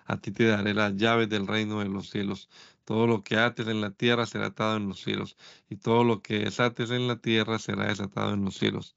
A 0.05 0.17
ti 0.17 0.31
te 0.31 0.45
daré 0.45 0.73
las 0.73 0.95
llaves 0.95 1.29
del 1.29 1.47
reino 1.47 1.79
de 1.79 1.89
los 1.89 2.09
cielos. 2.09 2.49
Todo 2.85 3.07
lo 3.07 3.23
que 3.23 3.37
ates 3.37 3.67
en 3.67 3.81
la 3.81 3.91
tierra 3.91 4.25
será 4.25 4.47
atado 4.47 4.77
en 4.77 4.87
los 4.89 5.01
cielos, 5.01 5.37
y 5.69 5.77
todo 5.77 6.03
lo 6.03 6.21
que 6.21 6.39
desates 6.39 6.91
en 6.91 7.07
la 7.07 7.17
tierra 7.17 7.59
será 7.59 7.87
desatado 7.87 8.33
en 8.33 8.45
los 8.45 8.55
cielos. 8.57 8.95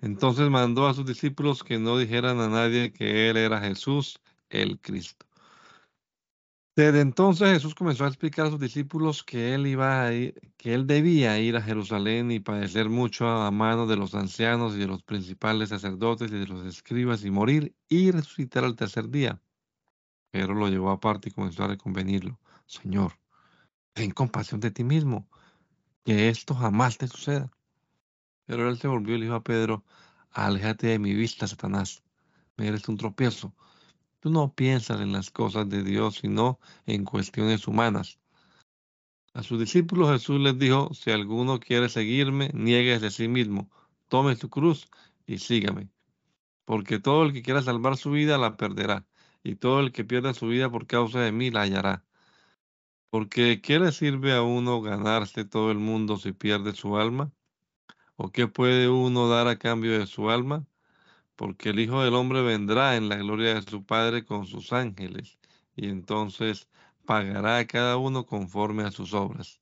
Entonces 0.00 0.50
mandó 0.50 0.88
a 0.88 0.94
sus 0.94 1.06
discípulos 1.06 1.62
que 1.62 1.78
no 1.78 1.96
dijeran 1.98 2.40
a 2.40 2.48
nadie 2.48 2.92
que 2.92 3.30
él 3.30 3.36
era 3.36 3.60
Jesús, 3.60 4.20
el 4.50 4.80
Cristo. 4.80 5.26
Desde 6.74 7.02
entonces 7.02 7.50
Jesús 7.50 7.74
comenzó 7.74 8.06
a 8.06 8.08
explicar 8.08 8.46
a 8.46 8.50
sus 8.50 8.58
discípulos 8.58 9.22
que 9.22 9.54
él 9.54 9.66
iba 9.66 10.06
a 10.06 10.10
que 10.10 10.72
él 10.72 10.86
debía 10.86 11.38
ir 11.38 11.54
a 11.56 11.60
Jerusalén 11.60 12.30
y 12.30 12.40
padecer 12.40 12.88
mucho 12.88 13.28
a 13.28 13.50
manos 13.50 13.90
de 13.90 13.96
los 13.96 14.14
ancianos 14.14 14.74
y 14.74 14.78
de 14.78 14.86
los 14.86 15.02
principales 15.02 15.68
sacerdotes 15.68 16.32
y 16.32 16.38
de 16.38 16.46
los 16.46 16.64
escribas 16.64 17.26
y 17.26 17.30
morir 17.30 17.76
y 17.90 18.10
resucitar 18.10 18.64
al 18.64 18.74
tercer 18.74 19.10
día. 19.10 19.42
Pero 20.30 20.54
lo 20.54 20.68
llevó 20.68 20.90
aparte 20.90 21.28
y 21.28 21.32
comenzó 21.32 21.64
a 21.64 21.68
reconvenirlo. 21.68 22.40
Señor, 22.64 23.18
ten 23.92 24.10
compasión 24.10 24.60
de 24.60 24.70
ti 24.70 24.82
mismo, 24.82 25.28
que 26.06 26.30
esto 26.30 26.54
jamás 26.54 26.96
te 26.96 27.06
suceda. 27.06 27.50
Pero 28.46 28.70
él 28.70 28.78
se 28.78 28.88
volvió 28.88 29.16
y 29.16 29.18
le 29.18 29.26
dijo 29.26 29.36
a 29.36 29.44
Pedro, 29.44 29.84
aléjate 30.30 30.86
de 30.86 30.98
mi 30.98 31.12
vista, 31.12 31.46
Satanás, 31.46 32.02
me 32.56 32.68
eres 32.68 32.88
un 32.88 32.96
tropiezo 32.96 33.54
Tú 34.22 34.30
no 34.30 34.54
piensas 34.54 35.00
en 35.00 35.10
las 35.10 35.32
cosas 35.32 35.68
de 35.68 35.82
Dios, 35.82 36.18
sino 36.20 36.60
en 36.86 37.04
cuestiones 37.04 37.66
humanas. 37.66 38.20
A 39.34 39.42
sus 39.42 39.58
discípulos 39.58 40.12
Jesús 40.12 40.40
les 40.40 40.56
dijo, 40.56 40.94
si 40.94 41.10
alguno 41.10 41.58
quiere 41.58 41.88
seguirme, 41.88 42.48
niegue 42.54 43.00
de 43.00 43.10
sí 43.10 43.26
mismo, 43.26 43.68
tome 44.06 44.36
su 44.36 44.48
cruz 44.48 44.88
y 45.26 45.38
sígame. 45.38 45.90
Porque 46.64 47.00
todo 47.00 47.24
el 47.24 47.32
que 47.32 47.42
quiera 47.42 47.62
salvar 47.62 47.96
su 47.96 48.12
vida 48.12 48.38
la 48.38 48.56
perderá, 48.56 49.04
y 49.42 49.56
todo 49.56 49.80
el 49.80 49.90
que 49.90 50.04
pierda 50.04 50.34
su 50.34 50.46
vida 50.46 50.70
por 50.70 50.86
causa 50.86 51.18
de 51.18 51.32
mí 51.32 51.50
la 51.50 51.62
hallará. 51.62 52.04
Porque 53.10 53.60
¿qué 53.60 53.80
le 53.80 53.90
sirve 53.90 54.34
a 54.34 54.42
uno 54.42 54.80
ganarse 54.82 55.44
todo 55.44 55.72
el 55.72 55.78
mundo 55.78 56.16
si 56.16 56.30
pierde 56.30 56.74
su 56.74 56.96
alma? 56.96 57.32
¿O 58.14 58.30
qué 58.30 58.46
puede 58.46 58.88
uno 58.88 59.28
dar 59.28 59.48
a 59.48 59.58
cambio 59.58 59.98
de 59.98 60.06
su 60.06 60.30
alma? 60.30 60.64
Porque 61.36 61.70
el 61.70 61.80
Hijo 61.80 62.02
del 62.02 62.14
Hombre 62.14 62.42
vendrá 62.42 62.96
en 62.96 63.08
la 63.08 63.16
gloria 63.16 63.54
de 63.54 63.62
su 63.62 63.84
Padre 63.84 64.24
con 64.24 64.46
sus 64.46 64.72
ángeles, 64.72 65.38
y 65.76 65.88
entonces 65.88 66.68
pagará 67.04 67.58
a 67.58 67.66
cada 67.66 67.96
uno 67.96 68.26
conforme 68.26 68.84
a 68.84 68.90
sus 68.90 69.14
obras. 69.14 69.60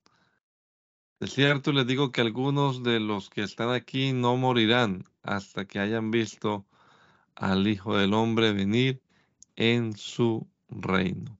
De 1.20 1.26
cierto 1.26 1.72
les 1.72 1.86
digo 1.86 2.12
que 2.12 2.22
algunos 2.22 2.82
de 2.82 2.98
los 2.98 3.28
que 3.28 3.42
están 3.42 3.70
aquí 3.70 4.12
no 4.12 4.36
morirán 4.36 5.04
hasta 5.22 5.66
que 5.66 5.78
hayan 5.78 6.10
visto 6.10 6.66
al 7.34 7.66
Hijo 7.66 7.96
del 7.96 8.14
Hombre 8.14 8.52
venir 8.52 9.02
en 9.56 9.96
su 9.96 10.48
reino. 10.68 11.38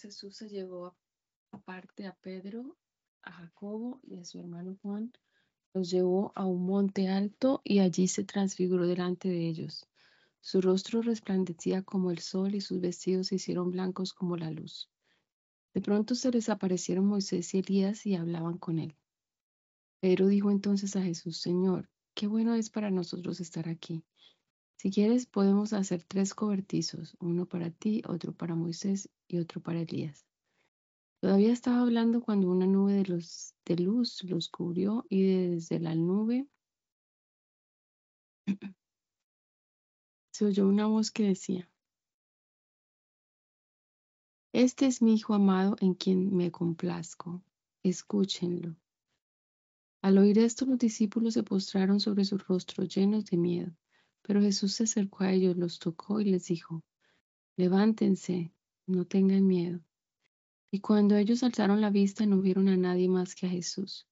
Jesús 0.00 0.36
se 0.36 0.48
llevó 0.48 0.96
aparte 1.50 2.06
a 2.06 2.14
Pedro, 2.14 2.76
a 3.22 3.32
Jacobo 3.32 4.00
y 4.02 4.16
a 4.16 4.24
su 4.24 4.38
hermano 4.40 4.78
Juan, 4.82 5.12
los 5.74 5.90
llevó 5.90 6.32
a 6.34 6.46
un 6.46 6.64
monte 6.66 7.08
alto 7.08 7.60
y 7.64 7.80
allí 7.80 8.08
se 8.08 8.24
transfiguró 8.24 8.86
delante 8.86 9.28
de 9.28 9.48
ellos. 9.48 9.86
Su 10.40 10.60
rostro 10.60 11.02
resplandecía 11.02 11.82
como 11.82 12.10
el 12.10 12.18
sol 12.18 12.54
y 12.54 12.60
sus 12.60 12.80
vestidos 12.80 13.28
se 13.28 13.36
hicieron 13.36 13.70
blancos 13.70 14.12
como 14.12 14.36
la 14.36 14.50
luz. 14.50 14.88
De 15.74 15.80
pronto 15.80 16.14
se 16.14 16.30
les 16.30 16.48
aparecieron 16.48 17.06
Moisés 17.06 17.52
y 17.54 17.58
Elías 17.58 18.06
y 18.06 18.14
hablaban 18.14 18.58
con 18.58 18.78
él. 18.78 18.96
Pedro 20.00 20.28
dijo 20.28 20.50
entonces 20.50 20.94
a 20.96 21.02
Jesús, 21.02 21.38
Señor, 21.38 21.88
qué 22.14 22.26
bueno 22.26 22.54
es 22.54 22.70
para 22.70 22.90
nosotros 22.90 23.40
estar 23.40 23.68
aquí. 23.68 24.04
Si 24.76 24.90
quieres, 24.90 25.26
podemos 25.26 25.72
hacer 25.72 26.04
tres 26.04 26.34
cobertizos, 26.34 27.16
uno 27.18 27.46
para 27.46 27.70
ti, 27.70 28.02
otro 28.06 28.32
para 28.32 28.54
Moisés 28.54 29.10
y 29.26 29.38
otro 29.38 29.60
para 29.60 29.80
Elías. 29.80 30.27
Todavía 31.20 31.52
estaba 31.52 31.80
hablando 31.80 32.20
cuando 32.20 32.48
una 32.50 32.66
nube 32.66 32.92
de, 32.92 33.04
los, 33.04 33.54
de 33.64 33.76
luz 33.76 34.22
los 34.24 34.48
cubrió 34.48 35.04
y 35.08 35.50
desde 35.50 35.80
la 35.80 35.94
nube 35.94 36.46
se 40.32 40.44
oyó 40.44 40.68
una 40.68 40.86
voz 40.86 41.10
que 41.10 41.24
decía, 41.24 41.68
Este 44.52 44.86
es 44.86 45.02
mi 45.02 45.14
Hijo 45.14 45.34
amado 45.34 45.76
en 45.80 45.94
quien 45.94 46.34
me 46.34 46.50
complazco, 46.50 47.42
escúchenlo. 47.82 48.76
Al 50.00 50.18
oír 50.18 50.38
esto 50.38 50.64
los 50.66 50.78
discípulos 50.78 51.34
se 51.34 51.42
postraron 51.42 52.00
sobre 52.00 52.24
sus 52.24 52.46
rostros 52.46 52.94
llenos 52.94 53.26
de 53.26 53.36
miedo. 53.36 53.72
Pero 54.22 54.40
Jesús 54.40 54.74
se 54.74 54.84
acercó 54.84 55.24
a 55.24 55.32
ellos, 55.32 55.56
los 55.56 55.78
tocó 55.78 56.20
y 56.20 56.26
les 56.26 56.46
dijo, 56.46 56.82
levántense, 57.56 58.52
no 58.86 59.04
tengan 59.04 59.46
miedo. 59.46 59.80
Y 60.70 60.80
cuando 60.80 61.16
ellos 61.16 61.42
alzaron 61.42 61.80
la 61.80 61.88
vista 61.88 62.26
no 62.26 62.42
vieron 62.42 62.68
a 62.68 62.76
nadie 62.76 63.08
más 63.08 63.34
que 63.34 63.46
a 63.46 63.48
Jesús. 63.48 64.06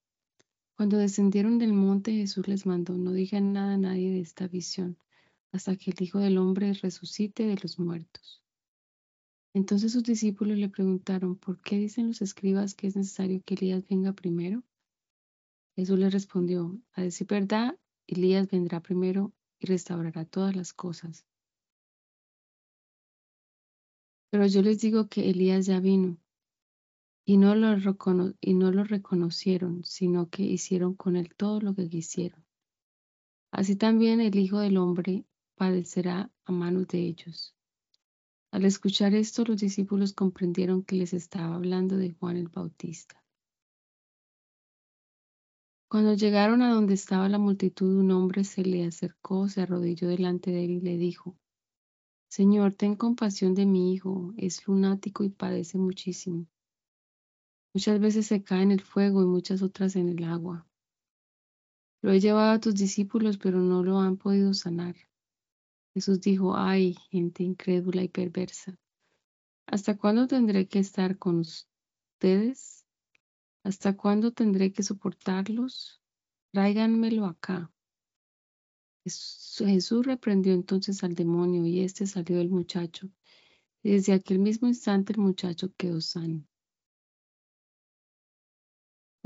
Cuando 0.74 0.96
descendieron 0.96 1.59
del 1.59 1.74
monte, 1.74 2.12
Jesús 2.12 2.48
les 2.48 2.64
mandó, 2.64 2.96
no 2.96 3.12
digan 3.12 3.52
nada 3.52 3.74
a 3.74 3.78
nadie 3.78 4.11
de 4.11 4.20
esta 4.20 4.48
visión, 4.48 4.98
hasta 5.52 5.76
que 5.76 5.90
el 5.90 6.02
Hijo 6.02 6.18
del 6.18 6.38
Hombre 6.38 6.72
resucite 6.72 7.46
de 7.46 7.57
los 7.62 7.78
muertos. 7.78 8.42
Entonces 9.52 9.92
sus 9.92 10.02
discípulos 10.02 10.59
le 10.59 10.68
preguntaron, 10.68 11.36
¿por 11.36 11.61
qué 11.62 11.78
dicen 11.78 12.09
los 12.09 12.20
escribas 12.20 12.74
que 12.74 12.86
es 12.86 12.96
necesario 12.96 13.42
que 13.44 13.54
Elías 13.54 13.86
venga 13.88 14.12
primero? 14.12 14.62
Jesús 15.76 15.98
les 15.98 16.12
respondió, 16.12 16.78
a 16.92 17.02
decir 17.02 17.26
verdad, 17.26 17.78
Elías 18.07 18.48
vendrá 18.48 18.80
primero 18.80 19.32
y 19.59 19.66
restaurará 19.66 20.24
todas 20.24 20.57
las 20.57 20.72
cosas. 20.72 21.26
Pero 24.30 24.46
yo 24.46 24.62
les 24.62 24.80
digo 24.80 25.09
que 25.09 25.30
Elías 25.30 25.66
ya 25.66 25.80
vino 25.80 26.18
y 27.29 27.39
no, 27.39 27.57
lo 27.57 27.77
y 28.41 28.55
no 28.55 28.70
lo 28.70 28.85
reconocieron, 28.85 29.83
sino 29.85 30.31
que 30.31 30.45
hicieron 30.45 30.95
con 30.95 31.16
él 31.16 31.35
todo 31.37 31.61
lo 31.61 31.74
que 31.74 31.89
quisieron. 31.89 32.47
Así 33.51 33.74
también 33.74 34.20
el 34.20 34.39
Hijo 34.39 34.61
del 34.61 34.77
Hombre 34.77 35.27
padecerá 35.57 36.31
a 36.45 36.53
manos 36.53 36.87
de 36.87 37.01
ellos. 37.01 37.57
Al 38.53 38.64
escuchar 38.64 39.12
esto, 39.12 39.45
los 39.45 39.61
discípulos 39.61 40.12
comprendieron 40.12 40.85
que 40.85 40.95
les 40.95 41.12
estaba 41.12 41.57
hablando 41.57 41.97
de 41.97 42.12
Juan 42.12 42.37
el 42.37 42.49
Bautista. 42.49 43.20
Cuando 45.89 46.14
llegaron 46.14 46.62
a 46.62 46.72
donde 46.72 46.95
estaba 46.95 47.29
la 47.29 47.39
multitud, 47.39 47.97
un 47.97 48.12
hombre 48.12 48.45
se 48.45 48.62
le 48.62 48.87
acercó, 48.87 49.49
se 49.49 49.62
arrodilló 49.62 50.07
delante 50.07 50.53
de 50.53 50.64
él 50.64 50.70
y 50.70 50.81
le 50.81 50.97
dijo, 50.97 51.37
Señor, 52.29 52.74
ten 52.74 52.95
compasión 52.95 53.55
de 53.55 53.66
mi 53.66 53.93
hijo, 53.93 54.33
es 54.37 54.64
lunático 54.68 55.24
y 55.24 55.31
padece 55.31 55.77
muchísimo. 55.77 56.47
Muchas 57.77 58.01
veces 58.01 58.27
se 58.27 58.43
cae 58.43 58.62
en 58.62 58.72
el 58.72 58.81
fuego 58.81 59.22
y 59.22 59.27
muchas 59.27 59.61
otras 59.61 59.97
en 59.97 60.09
el 60.09 60.24
agua. 60.24 60.66
Lo 62.01 62.11
he 62.11 62.20
llevado 62.20 62.53
a 62.53 62.59
tus 62.59 62.74
discípulos, 62.74 63.37
pero 63.37 63.59
no 63.59 63.83
lo 63.83 64.01
han 64.01 64.16
podido 64.16 64.55
sanar. 64.55 64.97
Jesús 65.93 66.22
dijo, 66.22 66.57
ay, 66.57 66.95
gente 67.11 67.43
incrédula 67.43 68.03
y 68.03 68.09
perversa, 68.09 68.81
¿hasta 69.66 69.99
cuándo 69.99 70.27
tendré 70.27 70.66
que 70.66 70.79
estar 70.79 71.18
con 71.18 71.41
ustedes? 71.41 72.87
¿Hasta 73.62 73.95
cuándo 73.95 74.33
tendré 74.33 74.72
que 74.72 74.83
soportarlos? 74.83 76.01
Tráiganmelo 76.53 77.27
acá. 77.27 77.70
Jesús 79.05 80.07
reprendió 80.07 80.55
entonces 80.55 81.05
al 81.05 81.14
demonio 81.14 81.66
y 81.66 81.81
éste 81.81 82.07
salió 82.07 82.39
del 82.39 82.49
muchacho. 82.49 83.11
Desde 83.83 84.14
aquel 84.14 84.39
mismo 84.39 84.66
instante 84.66 85.12
el 85.12 85.18
muchacho 85.18 85.74
quedó 85.77 86.01
sano. 86.01 86.43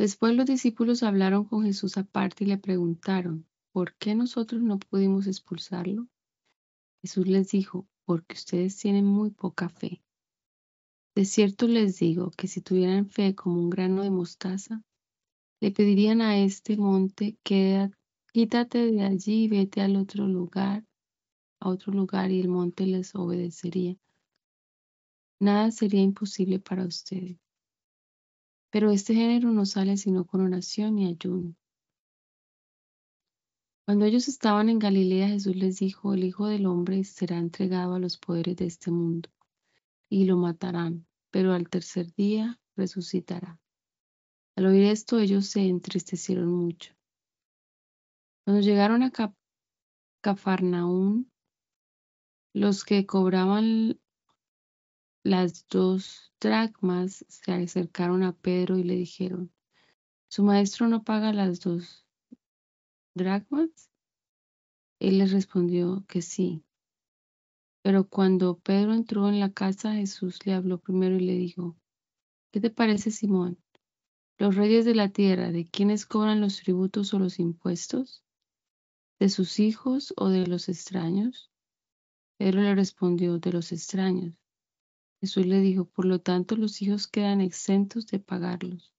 Después 0.01 0.35
los 0.35 0.47
discípulos 0.47 1.03
hablaron 1.03 1.45
con 1.45 1.65
Jesús 1.65 1.99
aparte 1.99 2.45
y 2.45 2.47
le 2.47 2.57
preguntaron, 2.57 3.47
¿por 3.71 3.95
qué 3.97 4.15
nosotros 4.15 4.63
no 4.63 4.79
pudimos 4.79 5.27
expulsarlo? 5.27 6.09
Jesús 7.03 7.27
les 7.27 7.51
dijo, 7.51 7.87
porque 8.07 8.33
ustedes 8.35 8.79
tienen 8.79 9.05
muy 9.05 9.29
poca 9.29 9.69
fe. 9.69 10.03
De 11.15 11.27
cierto 11.27 11.69
les 11.69 11.99
digo 11.99 12.31
que 12.31 12.49
si 12.49 12.63
tuvieran 12.63 13.11
fe 13.11 13.35
como 13.35 13.61
un 13.61 13.69
grano 13.69 14.03
de 14.03 14.09
mostaza, 14.09 14.83
le 15.61 15.71
pedirían 15.71 16.23
a 16.23 16.39
este 16.39 16.79
monte, 16.79 17.37
quítate 18.33 18.93
de 18.93 19.03
allí 19.03 19.45
y 19.45 19.49
vete 19.49 19.83
al 19.83 19.97
otro 19.97 20.27
lugar, 20.27 20.83
a 21.61 21.69
otro 21.69 21.93
lugar 21.93 22.31
y 22.31 22.41
el 22.41 22.49
monte 22.49 22.87
les 22.87 23.15
obedecería. 23.15 23.99
Nada 25.41 25.71
sería 25.71 26.01
imposible 26.01 26.59
para 26.59 26.87
ustedes. 26.87 27.37
Pero 28.71 28.91
este 28.91 29.15
género 29.15 29.51
no 29.51 29.67
sale 29.67 29.97
sino 29.97 30.25
con 30.25 30.41
oración 30.43 30.99
y 30.99 31.09
ayuno. 31.09 31.55
Cuando 33.85 34.05
ellos 34.05 34.29
estaban 34.29 34.69
en 34.69 34.79
Galilea, 34.79 35.29
Jesús 35.29 35.57
les 35.57 35.79
dijo, 35.81 36.15
el 36.15 36.23
Hijo 36.23 36.47
del 36.47 36.67
Hombre 36.67 37.03
será 37.03 37.39
entregado 37.39 37.95
a 37.95 37.99
los 37.99 38.19
poderes 38.19 38.57
de 38.57 38.67
este 38.67 38.93
mundo 38.93 39.29
y 40.09 40.27
lo 40.27 40.37
matarán, 40.37 41.07
pero 41.33 41.53
al 41.53 41.69
tercer 41.69 42.13
día 42.15 42.61
resucitará. 42.77 43.59
Al 44.57 44.67
oír 44.67 44.85
esto, 44.85 45.19
ellos 45.19 45.47
se 45.47 45.67
entristecieron 45.67 46.53
mucho. 46.53 46.95
Cuando 48.45 48.63
llegaron 48.63 49.03
a 49.03 49.13
Cafarnaún, 50.21 51.31
los 52.53 52.85
que 52.85 53.07
cobraban 53.07 53.99
las 55.23 55.67
dos 55.69 56.33
dracmas 56.41 57.25
se 57.29 57.53
acercaron 57.53 58.23
a 58.23 58.33
Pedro 58.33 58.79
y 58.79 58.85
le 58.85 58.95
dijeron, 58.95 59.53
¿su 60.29 60.43
maestro 60.43 60.89
no 60.89 61.05
paga 61.05 61.33
las 61.33 61.61
dos 61.61 62.07
dracmas? 63.15 63.91
Él 64.99 65.19
les 65.19 65.33
respondió 65.33 66.05
que 66.09 66.23
sí. 66.23 66.65
Pero 67.83 68.09
cuando 68.09 68.59
Pedro 68.59 68.95
entró 68.95 69.29
en 69.29 69.41
la 69.41 69.53
casa, 69.53 69.95
Jesús 69.95 70.45
le 70.47 70.55
habló 70.55 70.79
primero 70.79 71.17
y 71.17 71.21
le 71.21 71.35
dijo, 71.35 71.77
¿qué 72.51 72.61
te 72.61 72.71
parece, 72.71 73.11
Simón? 73.11 73.59
¿Los 74.39 74.57
reyes 74.57 74.87
de 74.87 74.95
la 74.95 75.11
tierra, 75.11 75.53
de 75.53 75.67
quiénes 75.67 76.07
cobran 76.07 76.41
los 76.41 76.59
tributos 76.61 77.13
o 77.13 77.19
los 77.19 77.39
impuestos? 77.39 78.25
¿De 79.19 79.29
sus 79.29 79.61
hijos 79.61 80.15
o 80.17 80.31
de 80.31 80.47
los 80.47 80.71
extraños? 80.71 81.51
Pedro 82.39 82.63
le 82.63 82.75
respondió, 82.75 83.39
de 83.39 83.53
los 83.53 83.71
extraños. 83.73 84.40
Jesús 85.21 85.47
le 85.47 85.61
dijo, 85.61 85.85
por 85.85 86.05
lo 86.05 86.21
tanto 86.21 86.57
los 86.57 86.81
hijos 86.83 87.07
quedan 87.07 87.41
exentos 87.41 88.07
de 88.07 88.19
pagarlos. 88.19 88.93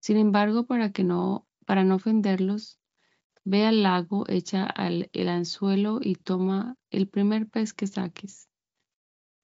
Sin 0.00 0.16
embargo, 0.16 0.66
para 0.66 0.92
que 0.92 1.04
no, 1.04 1.46
para 1.66 1.84
no 1.84 1.96
ofenderlos, 1.96 2.80
Ve 3.44 3.64
al 3.64 3.82
lago, 3.82 4.26
echa 4.28 4.68
el 5.12 5.28
anzuelo 5.28 5.98
y 6.02 6.14
toma 6.14 6.76
el 6.90 7.08
primer 7.08 7.48
pez 7.48 7.72
que 7.72 7.86
saques. 7.86 8.50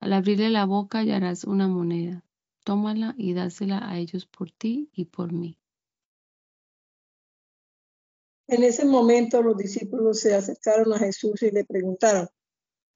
Al 0.01 0.13
abrirle 0.13 0.51
la 0.51 0.67
boca 0.67 0.99
hallarás 0.99 1.45
una 1.45 1.67
moneda. 1.67 2.23
Tómala 2.63 3.15
y 3.17 3.33
dásela 3.33 3.89
a 3.89 3.99
ellos 3.99 4.27
por 4.27 4.51
ti 4.51 4.91
y 4.93 5.07
por 5.07 5.33
mí. 5.33 5.59
En 8.49 8.63
ese 8.63 8.85
momento 8.85 9.43
los 9.43 9.57
discípulos 9.57 10.21
se 10.21 10.35
acercaron 10.35 10.93
a 10.93 10.99
Jesús 10.99 11.43
y 11.43 11.51
le 11.51 11.65
preguntaron, 11.65 12.29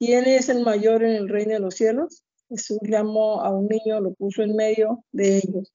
¿quién 0.00 0.24
es 0.26 0.48
el 0.48 0.64
mayor 0.64 1.04
en 1.04 1.12
el 1.12 1.28
reino 1.28 1.52
de 1.52 1.60
los 1.60 1.74
cielos? 1.74 2.24
Jesús 2.48 2.78
llamó 2.82 3.42
a 3.42 3.50
un 3.50 3.68
niño, 3.68 4.00
lo 4.00 4.14
puso 4.14 4.42
en 4.42 4.56
medio 4.56 5.04
de 5.12 5.36
ellos 5.36 5.72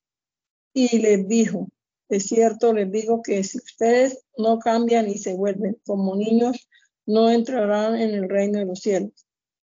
y 0.73 0.97
les 0.97 1.27
dijo, 1.27 1.69
De 2.09 2.19
cierto 2.19 2.73
les 2.73 2.91
digo 2.91 3.21
que 3.21 3.43
si 3.43 3.59
ustedes 3.59 4.25
no 4.37 4.59
cambian 4.59 5.07
y 5.07 5.19
se 5.19 5.35
vuelven 5.35 5.77
como 5.85 6.15
niños, 6.15 6.67
no 7.05 7.29
entrarán 7.29 7.95
en 7.95 8.15
el 8.15 8.27
reino 8.27 8.59
de 8.59 8.65
los 8.65 8.79
cielos. 8.79 9.13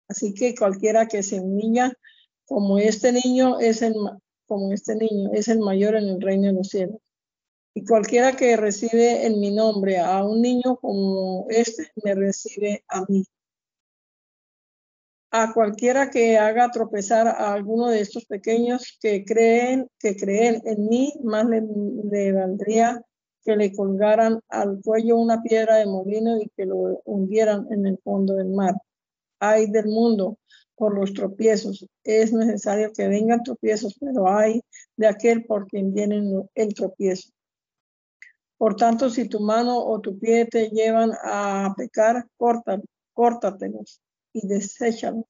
Así 0.09 0.33
que 0.33 0.55
cualquiera 0.55 1.07
que 1.07 1.23
se 1.23 1.39
humilla 1.41 1.93
como 2.47 2.79
este 2.79 3.13
niño 3.13 3.61
es 3.61 3.83
el 3.83 3.95
como 4.47 4.73
este 4.73 4.97
niño 4.97 5.31
es 5.35 5.49
el 5.49 5.59
mayor 5.59 5.95
en 5.95 6.09
el 6.09 6.21
reino 6.23 6.47
de 6.47 6.55
los 6.55 6.69
cielos. 6.69 6.97
Y 7.75 7.85
cualquiera 7.85 8.35
que 8.35 8.57
recibe 8.57 9.27
en 9.27 9.39
mi 9.41 9.51
nombre 9.51 9.99
a 9.99 10.25
un 10.25 10.41
niño 10.41 10.77
como 10.77 11.47
este, 11.51 11.93
me 12.03 12.15
recibe 12.15 12.83
a 12.89 13.05
mí. 13.09 13.25
A 15.31 15.53
cualquiera 15.53 16.11
que 16.11 16.39
haga 16.39 16.71
tropezar 16.71 17.29
a 17.29 17.53
alguno 17.53 17.89
de 17.89 18.01
estos 18.01 18.25
pequeños 18.25 18.97
que 18.99 19.27
creen, 19.27 19.87
que 19.99 20.17
creen 20.17 20.63
en 20.65 20.89
mí, 20.89 21.13
más 21.23 21.45
le, 21.45 22.33
valdría 22.33 23.03
que 23.45 23.55
le 23.55 23.71
colgaran 23.75 24.41
al 24.49 24.81
cuello 24.83 25.19
una 25.19 25.43
piedra 25.43 25.77
de 25.77 25.87
molino 25.87 26.41
y 26.41 26.49
que 26.57 26.65
lo 26.65 27.03
hundieran 27.05 27.67
en 27.71 27.87
el 27.87 27.99
fondo 27.99 28.37
del 28.37 28.49
mar. 28.49 28.75
Ay 29.39 29.71
del 29.71 29.87
mundo 29.87 30.39
por 30.75 30.95
los 30.95 31.13
tropiezos. 31.13 31.87
Es 32.05 32.33
necesario 32.33 32.91
que 32.95 33.07
vengan 33.07 33.43
tropiezos, 33.43 33.97
pero 34.01 34.31
hay 34.35 34.63
de 34.97 35.09
aquel 35.09 35.45
por 35.45 35.67
quien 35.67 35.93
viene 35.93 36.23
el 36.55 36.75
tropiezo. 36.75 37.31
Por 38.57 38.77
tanto, 38.77 39.11
si 39.11 39.29
tu 39.29 39.41
mano 39.41 39.79
o 39.79 40.01
tu 40.01 40.19
pie 40.19 40.47
te 40.47 40.71
llevan 40.71 41.13
a 41.23 41.75
pecar, 41.77 42.27
córtatelos 43.13 44.01
y 44.33 44.47
deséchalos. 44.47 45.25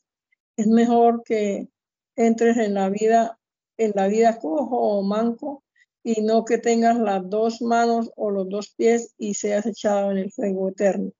Es 0.56 0.66
mejor 0.66 1.22
que 1.24 1.68
entres 2.16 2.56
en 2.56 2.74
la 2.74 2.88
vida, 2.88 3.38
en 3.76 3.92
la 3.94 4.08
vida 4.08 4.38
cojo 4.38 4.76
o 4.76 5.02
manco, 5.02 5.62
y 6.02 6.22
no 6.22 6.44
que 6.44 6.58
tengas 6.58 6.98
las 6.98 7.28
dos 7.28 7.60
manos 7.60 8.10
o 8.16 8.30
los 8.30 8.48
dos 8.48 8.70
pies 8.70 9.14
y 9.18 9.34
seas 9.34 9.66
echado 9.66 10.10
en 10.10 10.18
el 10.18 10.32
fuego 10.32 10.70
eterno. 10.70 11.12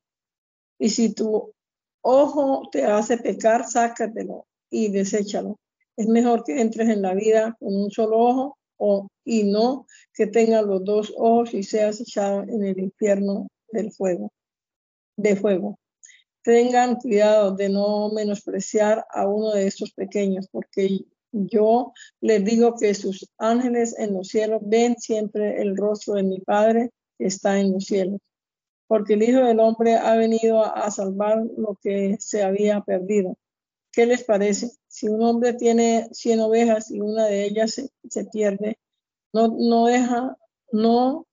Y 0.79 0.89
si 0.91 1.13
tu 1.13 1.53
ojo 2.01 2.69
te 2.73 2.85
hace 2.85 3.19
pecar, 3.19 3.69
sácatelo 3.69 4.47
y 4.71 4.91
deséchalo. 4.91 5.59
Es 5.97 6.07
mejor 6.07 6.45
que 6.45 6.61
entres 6.61 6.89
en 6.89 7.03
la 7.03 7.15
vida 7.15 7.57
con 7.59 7.77
un 7.77 7.91
solo 7.91 8.19
ojo 8.19 8.59
o, 8.79 9.09
y 9.25 9.45
no 9.45 9.87
que 10.15 10.27
tengas 10.27 10.65
los 10.65 10.85
dos 10.85 11.13
ojos 11.17 11.53
y 11.53 11.65
seas 11.65 12.01
echado 12.01 12.43
en 12.43 12.65
el 12.65 12.79
infierno 12.79 13.49
del 13.73 13.93
fuego, 13.93 14.33
de 15.17 15.37
fuego. 15.37 15.79
Tengan 16.43 16.97
cuidado 16.97 17.53
de 17.53 17.69
no 17.69 18.11
menospreciar 18.11 19.05
a 19.11 19.27
uno 19.27 19.53
de 19.53 19.67
estos 19.67 19.93
pequeños, 19.93 20.49
porque 20.51 21.05
yo 21.33 21.93
les 22.21 22.45
digo 22.45 22.75
que 22.79 22.95
sus 22.95 23.31
ángeles 23.39 23.99
en 23.99 24.15
los 24.15 24.29
cielos 24.29 24.63
ven 24.65 24.97
siempre 24.99 25.61
el 25.61 25.77
rostro 25.77 26.15
de 26.15 26.23
mi 26.23 26.41
Padre 26.41 26.91
que 27.19 27.27
está 27.27 27.59
en 27.61 27.73
los 27.73 27.85
cielos 27.85 28.21
porque 28.89 29.15
el 29.15 29.23
Hijo 29.23 29.41
del 29.41 29.61
Hombre 29.61 29.97
ha 29.97 30.17
venido 30.17 30.65
a, 30.65 30.91
salvar 30.91 31.45
lo 31.57 31.79
que 31.81 32.17
se 32.19 32.43
había 32.43 32.81
perdido. 32.81 33.37
¿Qué 33.93 34.07
les 34.07 34.25
parece? 34.25 34.71
Si 34.89 35.09
un 35.09 35.23
hombre 35.23 35.53
tiene 35.53 36.09
100 36.11 36.41
ovejas 36.41 36.91
y 36.91 37.01
una 37.01 37.27
de 37.27 37.45
ellas 37.45 37.81
se, 38.09 38.25
pierde, 38.27 38.79
no, 39.33 39.49
no, 39.49 39.87
deja, 39.87 40.37
no 40.73 41.27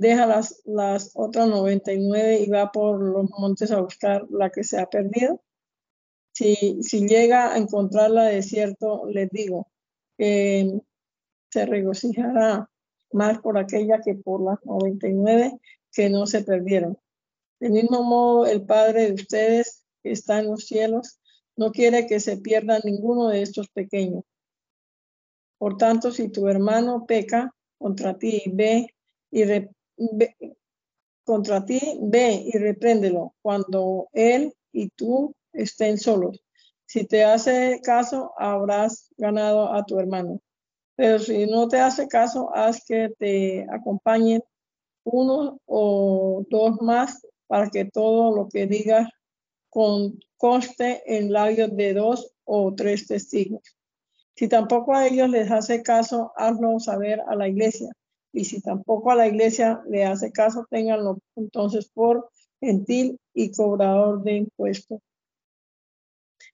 deja 0.00 0.26
las, 0.26 0.62
las 0.64 1.10
otras 1.14 1.46
99 1.46 2.40
y 2.40 2.48
va 2.48 2.72
por 2.72 3.02
los 3.02 3.28
montes 3.38 3.70
a 3.70 3.82
buscar 3.82 4.26
la 4.30 4.48
que 4.48 4.64
se 4.64 4.80
ha 4.80 4.86
perdido. 4.86 5.42
Si, 6.32 6.82
si 6.82 7.06
llega 7.06 7.52
a 7.52 7.58
encontrarla 7.58 8.24
de 8.24 8.42
cierto, 8.42 9.04
les 9.10 9.28
digo 9.28 9.68
que 10.16 10.80
se 11.50 11.66
regocijará 11.66 12.70
más 13.12 13.40
por 13.40 13.58
aquella 13.58 14.00
que 14.00 14.14
por 14.14 14.42
las 14.42 14.64
99 14.64 15.60
que 15.92 16.08
no 16.08 16.26
se 16.26 16.44
perdieron. 16.44 16.96
Del 17.60 17.72
mismo 17.72 18.02
modo, 18.02 18.46
el 18.46 18.64
Padre 18.64 19.08
de 19.08 19.12
ustedes 19.12 19.84
que 20.02 20.12
está 20.12 20.38
en 20.38 20.46
los 20.46 20.64
cielos 20.64 21.20
no 21.56 21.72
quiere 21.72 22.06
que 22.06 22.20
se 22.20 22.38
pierda 22.38 22.80
ninguno 22.84 23.28
de 23.28 23.42
estos 23.42 23.68
pequeños. 23.68 24.24
Por 25.58 25.76
tanto, 25.76 26.10
si 26.10 26.30
tu 26.30 26.48
hermano 26.48 27.04
peca 27.06 27.54
contra 27.76 28.16
ti, 28.16 28.44
ve 28.50 28.94
y 29.30 29.44
contra 31.24 31.64
ti, 31.64 31.80
ve 32.00 32.42
y 32.46 32.58
repréndelo 32.58 33.34
cuando 33.42 34.08
él 34.12 34.52
y 34.72 34.88
tú 34.90 35.34
estén 35.52 35.98
solos. 35.98 36.42
Si 36.86 37.06
te 37.06 37.24
hace 37.24 37.80
caso, 37.82 38.32
habrás 38.36 39.10
ganado 39.16 39.72
a 39.72 39.84
tu 39.84 39.98
hermano. 39.98 40.40
Pero 40.96 41.18
si 41.18 41.46
no 41.46 41.68
te 41.68 41.78
hace 41.78 42.08
caso, 42.08 42.50
haz 42.54 42.84
que 42.84 43.10
te 43.18 43.66
acompañen 43.70 44.42
uno 45.04 45.60
o 45.66 46.44
dos 46.50 46.80
más 46.82 47.24
para 47.46 47.70
que 47.70 47.84
todo 47.84 48.34
lo 48.34 48.48
que 48.48 48.66
digas 48.66 49.08
con, 49.70 50.18
conste 50.36 51.02
en 51.06 51.32
labios 51.32 51.74
de 51.76 51.94
dos 51.94 52.32
o 52.44 52.74
tres 52.74 53.06
testigos. 53.06 53.62
Si 54.34 54.48
tampoco 54.48 54.94
a 54.94 55.06
ellos 55.06 55.28
les 55.28 55.50
hace 55.50 55.82
caso, 55.82 56.32
hazlo 56.36 56.80
saber 56.80 57.20
a 57.28 57.36
la 57.36 57.48
iglesia. 57.48 57.90
Y 58.32 58.44
si 58.44 58.60
tampoco 58.60 59.10
a 59.10 59.16
la 59.16 59.26
iglesia 59.26 59.82
le 59.88 60.04
hace 60.04 60.30
caso, 60.30 60.66
ténganlo 60.70 61.18
entonces 61.36 61.88
por 61.88 62.30
gentil 62.60 63.18
y 63.34 63.50
cobrador 63.50 64.22
de 64.22 64.36
impuestos. 64.36 65.00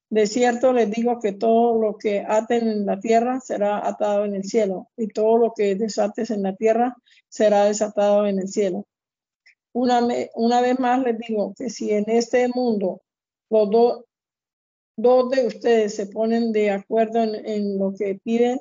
De 0.08 0.26
cierto 0.26 0.72
les 0.72 0.90
digo 0.90 1.18
que 1.20 1.32
todo 1.32 1.80
lo 1.80 1.96
que 1.98 2.24
aten 2.26 2.68
en 2.68 2.86
la 2.86 3.00
tierra 3.00 3.40
será 3.40 3.86
atado 3.86 4.24
en 4.24 4.36
el 4.36 4.44
cielo, 4.44 4.88
y 4.96 5.08
todo 5.08 5.36
lo 5.36 5.52
que 5.52 5.74
desates 5.74 6.30
en 6.30 6.42
la 6.42 6.54
tierra 6.54 6.96
será 7.28 7.64
desatado 7.64 8.26
en 8.26 8.38
el 8.38 8.48
cielo. 8.48 8.86
Una, 9.72 10.06
una 10.34 10.60
vez 10.60 10.78
más 10.78 11.02
les 11.02 11.18
digo 11.18 11.54
que 11.58 11.68
si 11.70 11.90
en 11.90 12.04
este 12.06 12.48
mundo 12.48 13.02
los 13.50 13.68
dos 14.96 15.30
de 15.30 15.46
ustedes 15.46 15.94
se 15.94 16.06
ponen 16.06 16.52
de 16.52 16.70
acuerdo 16.70 17.22
en, 17.22 17.34
en 17.44 17.78
lo 17.78 17.92
que 17.92 18.14
piden, 18.22 18.58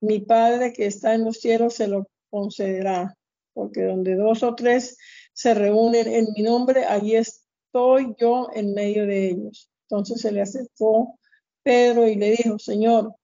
mi 0.00 0.20
Padre 0.20 0.72
que 0.72 0.86
está 0.86 1.14
en 1.14 1.24
los 1.24 1.38
cielos 1.38 1.74
se 1.74 1.88
lo 1.88 2.06
concederá, 2.36 3.16
porque 3.54 3.84
donde 3.84 4.14
dos 4.14 4.42
o 4.42 4.54
tres 4.54 4.98
se 5.32 5.54
reúnen 5.54 6.06
en 6.06 6.26
mi 6.34 6.42
nombre, 6.42 6.84
allí 6.84 7.16
estoy 7.16 8.14
yo 8.18 8.48
en 8.54 8.74
medio 8.74 9.06
de 9.06 9.30
ellos. 9.30 9.70
Entonces 9.88 10.20
se 10.20 10.32
le 10.32 10.42
acercó 10.42 11.18
Pedro 11.62 12.06
y 12.06 12.16
le 12.16 12.32
dijo, 12.32 12.58
Señor, 12.58 13.14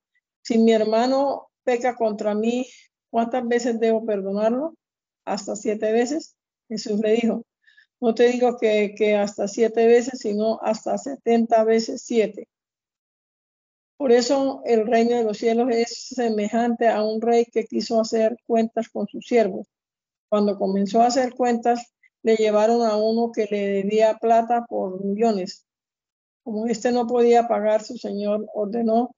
si 0.43 0.59
mi 0.59 0.73
hermano 0.73 1.49
peca 1.65 1.95
contra 1.95 2.35
mí, 2.35 2.67
¿cuántas 3.11 3.47
veces 3.47 3.79
debo 3.79 4.05
perdonarlo? 4.07 4.75
Hasta 5.25 5.57
siete 5.57 5.93
veces. 5.93 6.35
Jesús 6.69 6.99
le 7.01 7.13
dijo, 7.13 7.45
no 8.01 8.15
te 8.15 8.29
digo 8.29 8.57
que, 8.57 8.95
que 8.97 9.17
hasta 9.17 9.47
siete 9.47 9.87
veces, 9.87 10.21
sino 10.21 10.59
hasta 10.63 10.97
setenta 10.97 11.65
veces 11.65 12.03
siete. 12.03 12.49
Por 13.97 14.13
eso 14.13 14.63
el 14.65 14.87
reino 14.87 15.17
de 15.17 15.25
los 15.25 15.39
cielos 15.39 15.69
es 15.71 16.09
semejante 16.09 16.89
a 16.89 17.03
un 17.03 17.21
rey 17.21 17.45
que 17.45 17.65
quiso 17.65 18.01
hacer 18.01 18.37
cuentas 18.47 18.89
con 18.89 19.07
sus 19.07 19.25
siervos. 19.27 19.69
Cuando 20.29 20.59
comenzó 20.59 21.03
a 21.03 21.07
hacer 21.07 21.35
cuentas, 21.35 21.93
le 22.23 22.37
llevaron 22.37 22.83
a 22.83 22.97
uno 22.97 23.33
que 23.33 23.47
le 23.51 23.69
debía 23.69 24.19
plata 24.19 24.65
por 24.69 25.05
millones 25.05 25.67
como 26.43 26.67
éste 26.67 26.93
no 26.93 27.07
podía 27.07 27.47
pagar, 27.47 27.83
su 27.83 27.97
señor 27.97 28.47
ordenó 28.55 29.15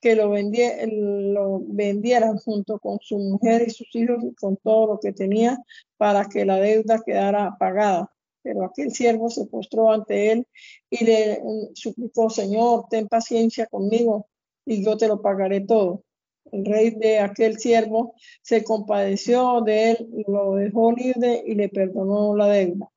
que 0.00 0.14
lo, 0.14 0.32
lo 0.36 1.60
vendieran 1.66 2.36
junto 2.38 2.78
con 2.78 2.98
su 3.00 3.18
mujer 3.18 3.64
y 3.66 3.70
sus 3.70 3.88
hijos 3.94 4.22
y 4.22 4.34
con 4.34 4.56
todo 4.58 4.86
lo 4.86 5.00
que 5.00 5.12
tenía 5.12 5.58
para 5.96 6.26
que 6.26 6.44
la 6.44 6.56
deuda 6.56 7.02
quedara 7.04 7.56
pagada. 7.58 8.12
Pero 8.42 8.64
aquel 8.64 8.92
siervo 8.92 9.30
se 9.30 9.46
postró 9.46 9.90
ante 9.90 10.32
él 10.32 10.46
y 10.90 11.04
le 11.04 11.40
mm, 11.42 11.74
suplicó, 11.74 12.30
Señor, 12.30 12.86
ten 12.90 13.08
paciencia 13.08 13.66
conmigo 13.66 14.28
y 14.64 14.84
yo 14.84 14.96
te 14.96 15.08
lo 15.08 15.20
pagaré 15.20 15.60
todo. 15.60 16.04
El 16.52 16.64
rey 16.64 16.90
de 16.90 17.18
aquel 17.18 17.58
siervo 17.58 18.14
se 18.42 18.64
compadeció 18.64 19.60
de 19.60 19.90
él, 19.92 20.08
lo 20.26 20.54
dejó 20.54 20.92
libre 20.92 21.42
y 21.46 21.54
le 21.54 21.68
perdonó 21.68 22.34
la 22.36 22.48
deuda. 22.48 22.88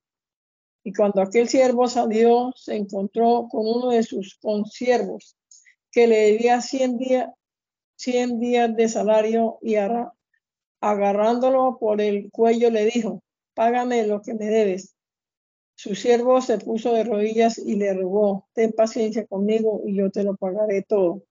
Y 0.83 0.93
cuando 0.93 1.21
aquel 1.21 1.47
siervo 1.47 1.87
salió, 1.87 2.53
se 2.55 2.75
encontró 2.75 3.47
con 3.49 3.67
uno 3.67 3.89
de 3.89 4.03
sus 4.03 4.35
consiervos 4.41 5.35
que 5.91 6.07
le 6.07 6.31
debía 6.31 6.61
100 6.61 6.97
días, 6.97 7.29
100 7.97 8.39
días 8.39 8.75
de 8.75 8.89
salario 8.89 9.59
y 9.61 9.75
agarrándolo 10.79 11.77
por 11.79 12.01
el 12.01 12.31
cuello 12.31 12.71
le 12.71 12.85
dijo, 12.85 13.21
págame 13.53 14.07
lo 14.07 14.21
que 14.21 14.33
me 14.33 14.45
debes. 14.45 14.95
Su 15.81 15.95
siervo 15.95 16.39
se 16.41 16.59
puso 16.59 16.93
de 16.93 17.03
rodillas 17.03 17.57
y 17.57 17.75
le 17.75 17.91
rogó, 17.95 18.47
ten 18.53 18.71
paciencia 18.71 19.25
conmigo 19.25 19.81
y 19.83 19.95
yo 19.95 20.11
te 20.11 20.23
lo 20.23 20.35
pagaré 20.35 20.83
todo. 20.83 21.23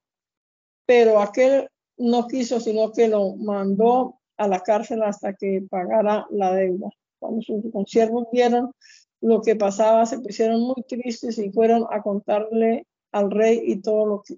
Pero 0.85 1.21
aquel 1.21 1.69
no 1.95 2.27
quiso, 2.27 2.59
sino 2.59 2.91
que 2.91 3.07
lo 3.07 3.37
mandó 3.37 4.19
a 4.35 4.49
la 4.49 4.59
cárcel 4.59 5.03
hasta 5.03 5.35
que 5.35 5.65
pagara 5.69 6.27
la 6.31 6.53
deuda. 6.53 6.89
Cuando 7.17 7.41
sus 7.41 7.63
consiervos 7.71 8.27
vieron 8.33 8.73
lo 9.21 9.41
que 9.41 9.55
pasaba, 9.55 10.05
se 10.05 10.19
pusieron 10.19 10.59
muy 10.59 10.83
tristes 10.85 11.37
y 11.37 11.49
fueron 11.51 11.87
a 11.89 12.01
contarle 12.01 12.85
al 13.13 13.31
rey 13.31 13.61
y 13.63 13.81
todo 13.81 14.05
lo 14.05 14.21
que 14.21 14.35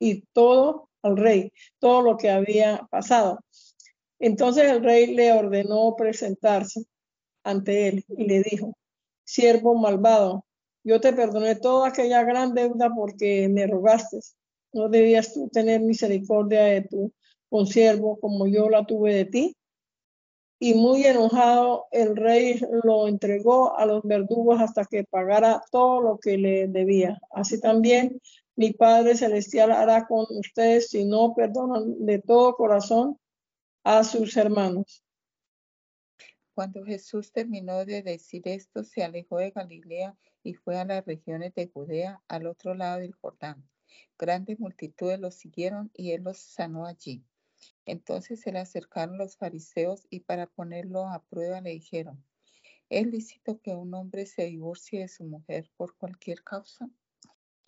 y 0.00 0.22
todo 0.32 0.88
al 1.02 1.16
rey, 1.16 1.52
todo 1.78 2.02
lo 2.02 2.16
que 2.16 2.30
había 2.30 2.84
pasado. 2.90 3.38
Entonces 4.18 4.64
el 4.64 4.82
rey 4.82 5.14
le 5.14 5.32
ordenó 5.32 5.94
presentarse 5.96 6.82
ante 7.44 7.86
él 7.86 8.04
y 8.08 8.24
le 8.24 8.42
dijo, 8.42 8.74
siervo 9.30 9.74
malvado, 9.76 10.44
yo 10.82 11.00
te 11.00 11.12
perdoné 11.12 11.54
toda 11.54 11.88
aquella 11.88 12.24
gran 12.24 12.52
deuda 12.54 12.90
porque 12.94 13.48
me 13.48 13.66
rogaste. 13.66 14.18
¿No 14.72 14.88
debías 14.88 15.32
tú 15.32 15.48
tener 15.48 15.80
misericordia 15.80 16.64
de 16.64 16.82
tu 16.82 17.12
consiervo 17.48 18.18
como 18.18 18.46
yo 18.46 18.68
la 18.68 18.84
tuve 18.84 19.14
de 19.14 19.24
ti? 19.26 19.56
Y 20.58 20.74
muy 20.74 21.04
enojado, 21.04 21.86
el 21.90 22.16
rey 22.16 22.60
lo 22.82 23.08
entregó 23.08 23.78
a 23.78 23.86
los 23.86 24.02
verdugos 24.02 24.60
hasta 24.60 24.84
que 24.84 25.04
pagara 25.04 25.62
todo 25.70 26.00
lo 26.00 26.18
que 26.18 26.36
le 26.36 26.66
debía. 26.66 27.18
Así 27.30 27.60
también 27.60 28.20
mi 28.56 28.72
Padre 28.72 29.16
Celestial 29.16 29.70
hará 29.70 30.06
con 30.06 30.26
ustedes 30.30 30.88
si 30.90 31.04
no 31.04 31.34
perdonan 31.34 32.04
de 32.04 32.18
todo 32.18 32.54
corazón 32.54 33.16
a 33.84 34.04
sus 34.04 34.36
hermanos. 34.36 35.02
Cuando 36.60 36.84
Jesús 36.84 37.32
terminó 37.32 37.86
de 37.86 38.02
decir 38.02 38.42
esto, 38.44 38.84
se 38.84 39.02
alejó 39.02 39.38
de 39.38 39.50
Galilea 39.50 40.14
y 40.42 40.52
fue 40.52 40.78
a 40.78 40.84
las 40.84 41.06
regiones 41.06 41.54
de 41.54 41.68
Judea, 41.68 42.22
al 42.28 42.46
otro 42.46 42.74
lado 42.74 43.00
del 43.00 43.14
Jordán. 43.14 43.66
Grandes 44.18 44.60
multitudes 44.60 45.18
lo 45.18 45.30
siguieron 45.30 45.90
y 45.94 46.10
él 46.10 46.22
los 46.22 46.36
sanó 46.36 46.84
allí. 46.84 47.24
Entonces 47.86 48.42
se 48.42 48.52
le 48.52 48.58
acercaron 48.58 49.16
los 49.16 49.38
fariseos 49.38 50.06
y 50.10 50.20
para 50.20 50.48
ponerlo 50.48 51.08
a 51.08 51.24
prueba 51.30 51.62
le 51.62 51.70
dijeron, 51.70 52.22
¿es 52.90 53.06
lícito 53.06 53.58
que 53.62 53.74
un 53.74 53.94
hombre 53.94 54.26
se 54.26 54.44
divorcie 54.44 55.00
de 55.00 55.08
su 55.08 55.24
mujer 55.24 55.70
por 55.78 55.96
cualquier 55.96 56.44
causa? 56.44 56.90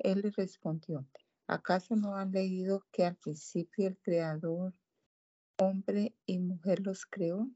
Él 0.01 0.21
le 0.21 0.33
respondió, 0.33 1.09
¿acaso 1.47 1.97
no 1.97 2.15
han 2.15 2.33
leído 2.33 2.85
que 2.93 3.07
al 3.07 3.17
principio 3.17 3.87
el 3.87 3.97
Creador, 3.97 4.75
hombre 5.57 6.15
y 6.27 6.41
mujer 6.41 6.81
los 6.81 7.07
creó? 7.07 7.49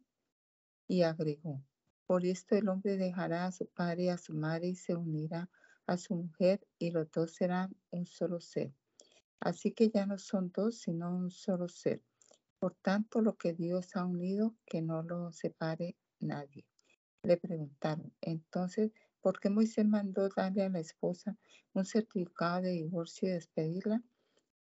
Y 0.88 1.02
agregó, 1.02 1.62
por 2.06 2.24
esto 2.24 2.54
el 2.56 2.68
hombre 2.68 2.96
dejará 2.96 3.46
a 3.46 3.52
su 3.52 3.66
padre 3.66 4.04
y 4.04 4.08
a 4.08 4.18
su 4.18 4.34
madre 4.34 4.68
y 4.68 4.76
se 4.76 4.94
unirá 4.94 5.50
a 5.86 5.96
su 5.96 6.14
mujer 6.14 6.66
y 6.78 6.90
los 6.90 7.10
dos 7.10 7.34
serán 7.34 7.76
un 7.90 8.06
solo 8.06 8.40
ser. 8.40 8.72
Así 9.40 9.72
que 9.72 9.90
ya 9.90 10.06
no 10.06 10.18
son 10.18 10.50
dos, 10.54 10.78
sino 10.78 11.14
un 11.14 11.30
solo 11.30 11.68
ser. 11.68 12.02
Por 12.58 12.74
tanto, 12.74 13.20
lo 13.20 13.36
que 13.36 13.52
Dios 13.52 13.94
ha 13.96 14.04
unido, 14.04 14.54
que 14.66 14.82
no 14.82 15.02
lo 15.02 15.32
separe 15.32 15.96
nadie. 16.20 16.64
Le 17.22 17.36
preguntaron, 17.36 18.12
entonces, 18.20 18.92
¿por 19.20 19.40
qué 19.40 19.50
Moisés 19.50 19.86
mandó 19.86 20.28
darle 20.28 20.62
a 20.62 20.68
la 20.68 20.80
esposa 20.80 21.36
un 21.74 21.84
certificado 21.84 22.62
de 22.62 22.70
divorcio 22.70 23.28
y 23.28 23.32
despedirla? 23.32 24.02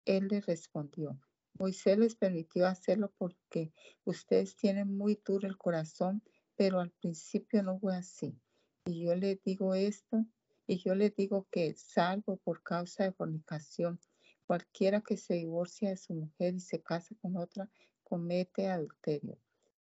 Él 0.04 0.28
le 0.28 0.40
respondió, 0.40 1.18
Moisés 1.58 1.98
les 1.98 2.14
permitió 2.14 2.66
hacerlo 2.66 3.12
porque 3.18 3.72
ustedes 4.04 4.56
tienen 4.56 4.96
muy 4.96 5.20
duro 5.24 5.46
el 5.46 5.58
corazón, 5.58 6.22
pero 6.56 6.80
al 6.80 6.90
principio 6.90 7.62
no 7.62 7.78
fue 7.78 7.96
así. 7.96 8.38
Y 8.86 9.04
yo 9.04 9.14
les 9.14 9.42
digo 9.42 9.74
esto, 9.74 10.24
y 10.66 10.78
yo 10.78 10.94
les 10.94 11.14
digo 11.16 11.46
que, 11.50 11.74
salvo 11.74 12.36
por 12.36 12.62
causa 12.62 13.04
de 13.04 13.12
fornicación, 13.12 14.00
cualquiera 14.46 15.00
que 15.00 15.16
se 15.16 15.34
divorcia 15.34 15.90
de 15.90 15.96
su 15.96 16.14
mujer 16.14 16.54
y 16.54 16.60
se 16.60 16.80
casa 16.80 17.14
con 17.20 17.36
otra, 17.36 17.68
comete 18.04 18.68
adulterio. 18.68 19.38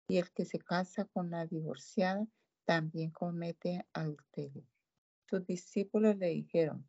Y 0.09 0.17
el 0.17 0.31
que 0.33 0.45
se 0.45 0.59
casa 0.59 1.05
con 1.05 1.31
la 1.31 1.47
divorciada, 1.47 2.27
también 2.65 3.11
comete 3.11 3.87
adulterio. 3.93 4.65
Sus 5.29 5.47
discípulos 5.47 6.17
le 6.17 6.29
dijeron, 6.29 6.89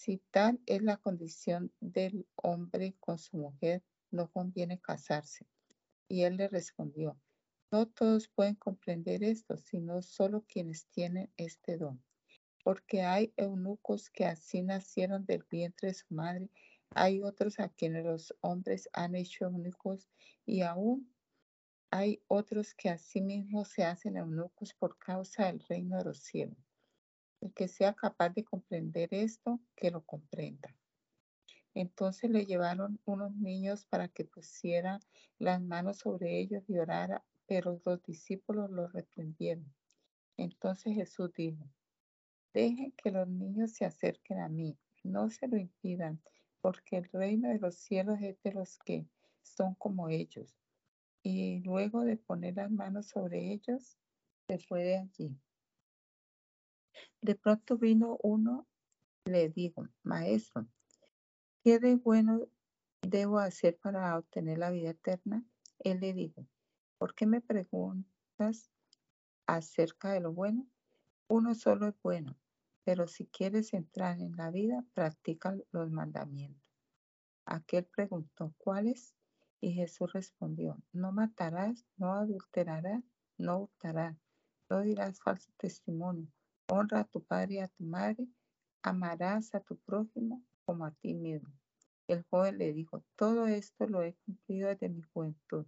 si 0.00 0.16
tal 0.30 0.58
es 0.64 0.80
la 0.80 0.96
condición 0.96 1.74
del 1.78 2.26
hombre 2.36 2.96
con 3.00 3.18
su 3.18 3.36
mujer, 3.36 3.82
no 4.10 4.30
conviene 4.30 4.80
casarse. 4.80 5.46
Y 6.08 6.22
él 6.22 6.38
le 6.38 6.48
respondió, 6.48 7.20
no 7.70 7.86
todos 7.86 8.26
pueden 8.28 8.54
comprender 8.54 9.22
esto, 9.22 9.58
sino 9.58 10.00
solo 10.00 10.46
quienes 10.48 10.86
tienen 10.86 11.30
este 11.36 11.76
don. 11.76 12.02
Porque 12.64 13.02
hay 13.02 13.34
eunucos 13.36 14.08
que 14.08 14.24
así 14.24 14.62
nacieron 14.62 15.26
del 15.26 15.44
vientre 15.50 15.88
de 15.88 15.94
su 15.94 16.06
madre, 16.14 16.48
hay 16.94 17.20
otros 17.20 17.60
a 17.60 17.68
quienes 17.68 18.02
los 18.02 18.34
hombres 18.40 18.88
han 18.94 19.14
hecho 19.14 19.44
eunucos 19.44 20.08
y 20.46 20.62
aún 20.62 21.14
hay 21.90 22.22
otros 22.26 22.72
que 22.72 22.88
asimismo 22.88 23.66
se 23.66 23.84
hacen 23.84 24.16
eunucos 24.16 24.72
por 24.72 24.96
causa 24.96 25.44
del 25.44 25.60
reino 25.60 25.98
de 25.98 26.04
los 26.04 26.20
cielos. 26.20 26.69
El 27.40 27.52
que 27.54 27.68
sea 27.68 27.94
capaz 27.94 28.30
de 28.30 28.44
comprender 28.44 29.08
esto, 29.12 29.60
que 29.76 29.90
lo 29.90 30.04
comprenda. 30.04 30.76
Entonces 31.74 32.30
le 32.30 32.46
llevaron 32.46 33.00
unos 33.04 33.34
niños 33.36 33.86
para 33.86 34.08
que 34.08 34.24
pusiera 34.24 35.00
las 35.38 35.62
manos 35.62 35.98
sobre 35.98 36.40
ellos 36.40 36.68
y 36.68 36.78
orara, 36.78 37.24
pero 37.46 37.80
los 37.84 38.02
discípulos 38.02 38.70
los 38.70 38.92
reprendieron. 38.92 39.72
Entonces 40.36 40.94
Jesús 40.94 41.32
dijo, 41.32 41.64
dejen 42.52 42.92
que 42.92 43.10
los 43.10 43.28
niños 43.28 43.72
se 43.72 43.84
acerquen 43.84 44.40
a 44.40 44.48
mí, 44.48 44.76
no 45.02 45.30
se 45.30 45.48
lo 45.48 45.56
impidan, 45.56 46.20
porque 46.60 46.96
el 46.96 47.04
reino 47.04 47.48
de 47.48 47.58
los 47.58 47.76
cielos 47.76 48.18
es 48.20 48.40
de 48.42 48.52
los 48.52 48.78
que 48.78 49.06
son 49.42 49.74
como 49.76 50.08
ellos. 50.08 50.56
Y 51.22 51.60
luego 51.60 52.04
de 52.04 52.16
poner 52.16 52.56
las 52.56 52.70
manos 52.70 53.08
sobre 53.08 53.52
ellos, 53.52 53.98
se 54.48 54.58
fue 54.58 54.82
de 54.84 54.98
allí. 54.98 55.36
De 57.22 57.34
pronto 57.34 57.76
vino 57.76 58.18
uno, 58.22 58.66
le 59.24 59.48
dijo, 59.50 59.86
Maestro, 60.02 60.66
¿qué 61.62 61.78
de 61.78 61.96
bueno 61.96 62.48
debo 63.02 63.38
hacer 63.38 63.78
para 63.78 64.18
obtener 64.18 64.58
la 64.58 64.70
vida 64.70 64.90
eterna? 64.90 65.44
Él 65.80 66.00
le 66.00 66.14
dijo, 66.14 66.46
¿por 66.98 67.14
qué 67.14 67.26
me 67.26 67.40
preguntas 67.40 68.70
acerca 69.46 70.12
de 70.12 70.20
lo 70.20 70.32
bueno? 70.32 70.66
Uno 71.28 71.54
solo 71.54 71.88
es 71.88 71.94
bueno, 72.02 72.36
pero 72.84 73.06
si 73.06 73.26
quieres 73.26 73.74
entrar 73.74 74.18
en 74.20 74.36
la 74.36 74.50
vida, 74.50 74.84
practica 74.94 75.56
los 75.72 75.90
mandamientos. 75.90 76.62
Aquel 77.44 77.84
preguntó, 77.84 78.54
¿cuáles? 78.58 79.14
Y 79.60 79.72
Jesús 79.72 80.12
respondió, 80.12 80.82
no 80.92 81.12
matarás, 81.12 81.84
no 81.96 82.14
adulterarás, 82.14 83.04
no 83.36 83.58
hurtarás, 83.58 84.16
no 84.70 84.80
dirás 84.80 85.20
falso 85.20 85.50
testimonio 85.58 86.32
Honra 86.72 87.00
a 87.00 87.04
tu 87.04 87.22
padre 87.24 87.54
y 87.54 87.58
a 87.58 87.68
tu 87.68 87.82
madre. 87.82 88.28
Amarás 88.82 89.54
a 89.56 89.60
tu 89.60 89.76
prójimo 89.76 90.44
como 90.64 90.86
a 90.86 90.92
ti 90.92 91.14
mismo. 91.14 91.52
El 92.06 92.22
joven 92.22 92.58
le 92.58 92.72
dijo, 92.72 93.02
todo 93.16 93.48
esto 93.48 93.88
lo 93.88 94.02
he 94.02 94.14
cumplido 94.14 94.68
desde 94.68 94.88
mi 94.88 95.02
juventud. 95.02 95.66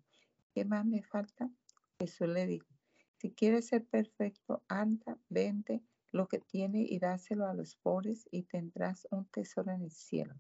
¿Qué 0.55 0.65
más 0.65 0.87
me 0.87 1.03
falta? 1.03 1.51
Jesús 1.99 2.29
le 2.29 2.47
dijo, 2.47 2.69
si 3.17 3.33
quieres 3.33 3.67
ser 3.67 3.85
perfecto, 3.85 4.63
anda, 4.69 5.19
vende 5.29 5.83
lo 6.13 6.29
que 6.29 6.39
tiene 6.39 6.87
y 6.89 6.99
dáselo 6.99 7.47
a 7.47 7.55
los 7.55 7.77
pobres 7.77 8.29
y 8.31 8.45
tendrás 8.45 9.09
un 9.11 9.27
tesoro 9.27 9.73
en 9.73 9.83
el 9.83 9.91
cielo. 9.91 10.35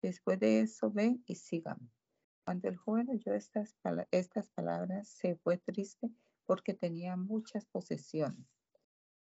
Después 0.00 0.40
de 0.40 0.60
eso, 0.60 0.90
ven 0.90 1.22
y 1.26 1.34
sígame. 1.34 1.90
Cuando 2.44 2.68
el 2.68 2.76
joven 2.76 3.10
oyó 3.10 3.34
estas, 3.34 3.76
estas 4.10 4.48
palabras, 4.50 5.08
se 5.08 5.36
fue 5.36 5.58
triste 5.58 6.10
porque 6.46 6.72
tenía 6.74 7.16
muchas 7.16 7.66
posesiones. 7.66 8.46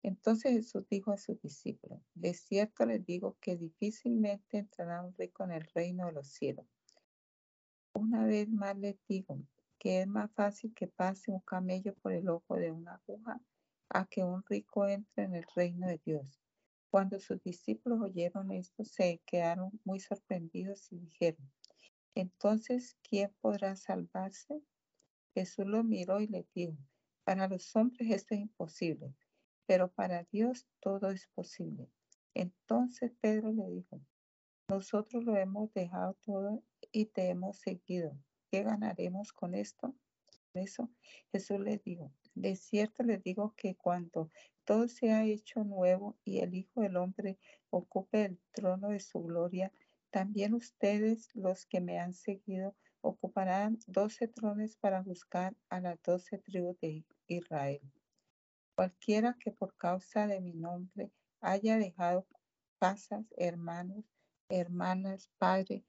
Entonces 0.06 0.52
Jesús 0.52 0.86
dijo 0.88 1.10
a 1.10 1.16
sus 1.16 1.42
discípulos, 1.42 2.00
de 2.14 2.32
cierto 2.32 2.86
les 2.86 3.04
digo 3.04 3.36
que 3.40 3.56
difícilmente 3.56 4.58
entrará 4.58 5.02
un 5.02 5.12
rico 5.18 5.42
en 5.42 5.50
el 5.50 5.66
reino 5.74 6.06
de 6.06 6.12
los 6.12 6.28
cielos. 6.28 6.64
Una 7.92 8.24
vez 8.24 8.48
más 8.48 8.78
les 8.78 8.96
digo 9.08 9.36
que 9.80 10.02
es 10.02 10.06
más 10.06 10.30
fácil 10.30 10.72
que 10.74 10.86
pase 10.86 11.32
un 11.32 11.40
camello 11.40 11.92
por 11.96 12.12
el 12.12 12.28
ojo 12.28 12.54
de 12.54 12.70
una 12.70 12.94
aguja 12.94 13.40
a 13.88 14.06
que 14.06 14.22
un 14.22 14.44
rico 14.48 14.86
entre 14.86 15.24
en 15.24 15.34
el 15.34 15.44
reino 15.56 15.88
de 15.88 16.00
Dios. 16.04 16.40
Cuando 16.88 17.18
sus 17.18 17.42
discípulos 17.42 18.00
oyeron 18.00 18.52
esto, 18.52 18.84
se 18.84 19.20
quedaron 19.26 19.72
muy 19.82 19.98
sorprendidos 19.98 20.86
y 20.92 20.98
dijeron, 20.98 21.50
entonces, 22.14 22.96
¿quién 23.02 23.34
podrá 23.40 23.74
salvarse? 23.74 24.62
Jesús 25.34 25.66
lo 25.66 25.82
miró 25.82 26.20
y 26.20 26.28
le 26.28 26.46
dijo, 26.54 26.76
para 27.24 27.48
los 27.48 27.74
hombres 27.74 28.08
esto 28.12 28.36
es 28.36 28.42
imposible 28.42 29.12
pero 29.66 29.90
para 29.90 30.24
Dios 30.24 30.66
todo 30.80 31.10
es 31.10 31.26
posible. 31.28 31.90
Entonces 32.34 33.12
Pedro 33.20 33.52
le 33.52 33.68
dijo, 33.68 34.00
nosotros 34.68 35.24
lo 35.24 35.36
hemos 35.36 35.72
dejado 35.72 36.14
todo 36.24 36.62
y 36.92 37.06
te 37.06 37.28
hemos 37.28 37.58
seguido. 37.58 38.16
¿Qué 38.50 38.62
ganaremos 38.62 39.32
con 39.32 39.54
esto? 39.54 39.94
Eso 40.54 40.90
Jesús 41.32 41.60
le 41.60 41.78
dijo, 41.78 42.12
de 42.34 42.56
cierto 42.56 43.02
les 43.02 43.22
digo 43.22 43.54
que 43.56 43.76
cuando 43.76 44.30
todo 44.64 44.88
sea 44.88 45.24
hecho 45.24 45.64
nuevo 45.64 46.16
y 46.24 46.38
el 46.38 46.54
Hijo 46.54 46.80
del 46.80 46.96
Hombre 46.96 47.38
ocupe 47.70 48.24
el 48.24 48.40
trono 48.52 48.88
de 48.88 49.00
su 49.00 49.22
gloria, 49.22 49.72
también 50.10 50.54
ustedes, 50.54 51.28
los 51.34 51.66
que 51.66 51.80
me 51.80 51.98
han 51.98 52.14
seguido, 52.14 52.74
ocuparán 53.00 53.78
doce 53.86 54.28
trones 54.28 54.76
para 54.76 55.02
buscar 55.02 55.54
a 55.68 55.80
las 55.80 56.02
doce 56.02 56.38
tribus 56.38 56.78
de 56.80 57.04
Israel. 57.28 57.80
Cualquiera 58.76 59.38
que 59.40 59.52
por 59.52 59.74
causa 59.76 60.26
de 60.26 60.38
mi 60.38 60.52
nombre 60.52 61.10
haya 61.40 61.78
dejado 61.78 62.26
casas, 62.78 63.24
hermanos, 63.38 64.04
hermanas, 64.50 65.30
padre, 65.38 65.82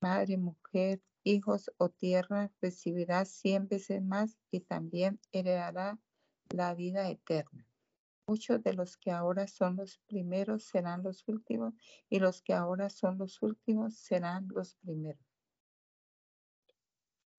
madre, 0.00 0.38
mujer, 0.38 1.02
hijos 1.24 1.70
o 1.76 1.90
tierra, 1.90 2.50
recibirá 2.62 3.26
cien 3.26 3.68
veces 3.68 4.02
más 4.02 4.38
y 4.50 4.60
también 4.60 5.20
heredará 5.30 5.98
la 6.48 6.74
vida 6.74 7.10
eterna. 7.10 7.68
Muchos 8.26 8.62
de 8.62 8.72
los 8.72 8.96
que 8.96 9.10
ahora 9.10 9.46
son 9.46 9.76
los 9.76 9.98
primeros 10.06 10.64
serán 10.64 11.02
los 11.02 11.28
últimos 11.28 11.74
y 12.08 12.18
los 12.18 12.40
que 12.40 12.54
ahora 12.54 12.88
son 12.88 13.18
los 13.18 13.42
últimos 13.42 13.98
serán 13.98 14.48
los 14.48 14.76
primeros. 14.76 15.29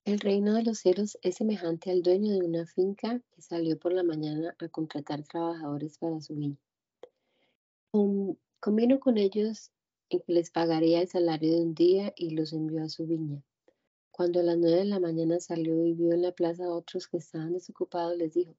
El 0.03 0.19
reino 0.19 0.55
de 0.55 0.63
los 0.63 0.79
cielos 0.79 1.19
es 1.21 1.35
semejante 1.35 1.91
al 1.91 2.01
dueño 2.01 2.33
de 2.33 2.43
una 2.43 2.65
finca 2.65 3.21
que 3.29 3.41
salió 3.43 3.77
por 3.77 3.93
la 3.93 4.01
mañana 4.01 4.55
a 4.57 4.67
contratar 4.67 5.21
trabajadores 5.21 5.99
para 5.99 6.19
su 6.21 6.33
viña. 6.33 6.57
Convino 8.59 8.99
con 8.99 9.19
ellos 9.19 9.69
en 10.09 10.21
que 10.21 10.33
les 10.33 10.49
pagaría 10.49 11.01
el 11.01 11.07
salario 11.07 11.53
de 11.53 11.61
un 11.61 11.75
día 11.75 12.13
y 12.15 12.31
los 12.31 12.51
envió 12.51 12.83
a 12.83 12.89
su 12.89 13.05
viña. 13.05 13.43
Cuando 14.09 14.39
a 14.39 14.43
las 14.43 14.57
nueve 14.57 14.79
de 14.79 14.85
la 14.85 14.99
mañana 14.99 15.39
salió 15.39 15.85
y 15.85 15.93
vio 15.93 16.13
en 16.13 16.23
la 16.23 16.31
plaza 16.31 16.65
a 16.65 16.73
otros 16.73 17.07
que 17.07 17.17
estaban 17.17 17.53
desocupados, 17.53 18.17
les 18.17 18.33
dijo, 18.33 18.55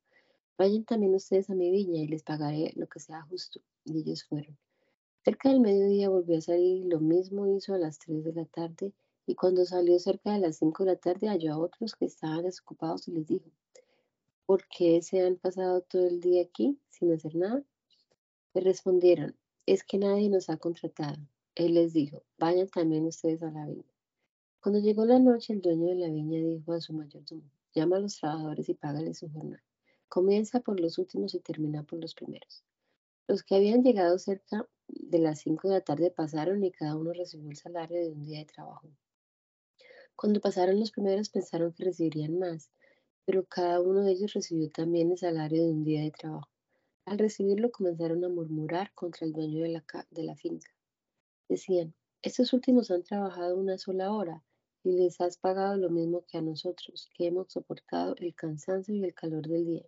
vayan 0.57 0.84
también 0.84 1.12
ustedes 1.12 1.51
a 1.51 1.55
mi 1.55 1.72
viña 1.72 2.03
y 2.03 2.07
les 2.07 2.22
pagaré 2.22 2.72
lo 2.76 2.86
que 2.86 3.01
sea 3.01 3.20
justo. 3.22 3.61
Y 3.84 3.99
ellos 3.99 4.22
fueron. 4.22 4.57
Cerca 5.24 5.49
del 5.49 5.59
mediodía 5.59 6.09
volvió 6.09 6.38
a 6.38 6.40
salir 6.40 6.84
y 6.84 6.88
lo 6.88 7.01
mismo 7.01 7.49
hizo 7.49 7.74
a 7.74 7.78
las 7.78 7.99
tres 7.99 8.22
de 8.22 8.32
la 8.32 8.45
tarde. 8.45 8.93
Y 9.32 9.34
cuando 9.34 9.64
salió 9.64 9.98
cerca 9.98 10.34
de 10.34 10.40
las 10.40 10.58
cinco 10.58 10.84
de 10.84 10.90
la 10.90 10.98
tarde 10.98 11.28
halló 11.28 11.54
a 11.54 11.58
otros 11.58 11.96
que 11.96 12.04
estaban 12.04 12.42
desocupados 12.42 13.08
y 13.08 13.12
les 13.12 13.26
dijo, 13.26 13.48
¿por 14.44 14.68
qué 14.68 15.00
se 15.00 15.22
han 15.22 15.36
pasado 15.36 15.80
todo 15.80 16.06
el 16.06 16.20
día 16.20 16.42
aquí 16.42 16.78
sin 16.90 17.10
hacer 17.14 17.34
nada? 17.34 17.64
Le 18.52 18.60
respondieron, 18.60 19.34
es 19.64 19.84
que 19.84 19.96
nadie 19.96 20.28
nos 20.28 20.50
ha 20.50 20.58
contratado. 20.58 21.16
Él 21.54 21.72
les 21.72 21.94
dijo, 21.94 22.22
vayan 22.36 22.68
también 22.68 23.06
ustedes 23.06 23.42
a 23.42 23.50
la 23.50 23.64
viña. 23.64 23.90
Cuando 24.60 24.80
llegó 24.80 25.06
la 25.06 25.18
noche, 25.18 25.54
el 25.54 25.62
dueño 25.62 25.86
de 25.86 25.94
la 25.94 26.08
viña 26.08 26.38
dijo 26.38 26.74
a 26.74 26.82
su 26.82 26.92
mayordomo, 26.92 27.50
llama 27.74 27.96
a 27.96 28.00
los 28.00 28.18
trabajadores 28.18 28.68
y 28.68 28.74
págale 28.74 29.14
su 29.14 29.30
jornada. 29.30 29.64
Comienza 30.10 30.60
por 30.60 30.78
los 30.78 30.98
últimos 30.98 31.34
y 31.34 31.40
termina 31.40 31.84
por 31.84 31.98
los 31.98 32.14
primeros. 32.14 32.64
Los 33.26 33.42
que 33.42 33.54
habían 33.54 33.82
llegado 33.82 34.18
cerca 34.18 34.68
de 34.88 35.18
las 35.18 35.40
cinco 35.40 35.68
de 35.68 35.76
la 35.76 35.80
tarde 35.80 36.10
pasaron 36.10 36.62
y 36.62 36.70
cada 36.70 36.96
uno 36.96 37.14
recibió 37.14 37.48
el 37.48 37.56
salario 37.56 37.98
de 37.98 38.10
un 38.10 38.26
día 38.26 38.40
de 38.40 38.44
trabajo. 38.44 38.90
Cuando 40.22 40.38
pasaron 40.38 40.78
los 40.78 40.92
primeros 40.92 41.30
pensaron 41.30 41.72
que 41.72 41.82
recibirían 41.82 42.38
más, 42.38 42.70
pero 43.24 43.44
cada 43.44 43.80
uno 43.80 44.04
de 44.04 44.12
ellos 44.12 44.32
recibió 44.34 44.70
también 44.70 45.10
el 45.10 45.18
salario 45.18 45.64
de 45.64 45.72
un 45.72 45.82
día 45.82 46.02
de 46.02 46.12
trabajo. 46.12 46.48
Al 47.06 47.18
recibirlo 47.18 47.72
comenzaron 47.72 48.24
a 48.24 48.28
murmurar 48.28 48.92
contra 48.94 49.26
el 49.26 49.32
dueño 49.32 49.64
de 49.64 49.70
la, 49.70 49.84
de 50.12 50.22
la 50.22 50.36
finca. 50.36 50.70
Decían, 51.48 51.92
estos 52.22 52.52
últimos 52.52 52.92
han 52.92 53.02
trabajado 53.02 53.56
una 53.56 53.78
sola 53.78 54.12
hora 54.12 54.44
y 54.84 54.92
les 54.92 55.20
has 55.20 55.38
pagado 55.38 55.76
lo 55.76 55.90
mismo 55.90 56.24
que 56.24 56.38
a 56.38 56.42
nosotros, 56.42 57.10
que 57.16 57.26
hemos 57.26 57.52
soportado 57.52 58.14
el 58.18 58.32
cansancio 58.36 58.94
y 58.94 59.02
el 59.02 59.14
calor 59.14 59.48
del 59.48 59.66
día. 59.66 59.86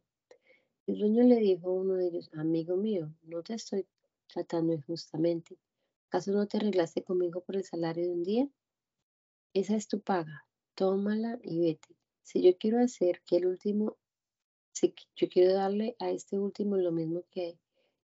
El 0.89 0.99
dueño 0.99 1.23
le 1.23 1.37
dijo 1.37 1.69
a 1.69 1.75
uno 1.75 1.95
de 1.95 2.09
ellos, 2.09 2.29
amigo 2.35 2.77
mío, 2.77 3.09
no 3.23 3.45
te 3.45 3.55
estoy 3.55 3.87
tratando 4.27 4.73
injustamente. 4.73 5.57
¿Acaso 6.09 6.33
no 6.33 6.49
te 6.49 6.57
arreglaste 6.57 7.05
conmigo 7.05 7.41
por 7.41 7.55
el 7.55 7.63
salario 7.63 8.07
de 8.07 8.13
un 8.13 8.25
día? 8.25 8.49
Esa 9.55 9.77
es 9.77 9.87
tu 9.87 10.01
paga, 10.01 10.49
tómala 10.75 11.39
y 11.45 11.61
vete. 11.61 11.95
Si 12.25 12.43
yo 12.43 12.59
quiero 12.59 12.81
hacer 12.81 13.23
que 13.25 13.37
el 13.37 13.47
último, 13.47 13.97
si 14.73 14.93
yo 15.15 15.29
quiero 15.29 15.55
darle 15.55 15.95
a 16.01 16.11
este 16.11 16.41
último 16.41 16.77
lo 16.77 16.91
mismo 16.91 17.23
que 17.31 17.57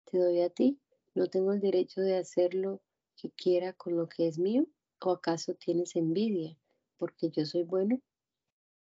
te 0.05 0.19
doy 0.19 0.43
a 0.43 0.51
ti, 0.51 0.79
no 1.17 1.27
tengo 1.27 1.53
el 1.53 1.59
derecho 1.59 2.03
de 2.03 2.17
hacerlo 2.17 2.81
que 3.17 3.33
quiera 3.33 3.73
con 3.73 3.97
lo 3.97 4.09
que 4.09 4.29
es 4.29 4.39
mío, 4.39 4.65
o 5.01 5.11
acaso 5.11 5.55
tienes 5.55 5.97
envidia 5.97 6.57
porque 6.99 7.31
yo 7.31 7.45
soy 7.45 7.65
bueno. 7.65 8.01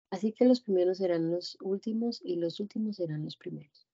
Así 0.10 0.34
que 0.34 0.44
los 0.44 0.60
primeros 0.60 0.98
serán 0.98 1.32
los 1.32 1.58
últimos 1.62 2.20
y 2.22 2.36
los 2.36 2.60
últimos 2.60 2.98
serán 2.98 3.24
los 3.24 3.38
primeros. 3.38 3.88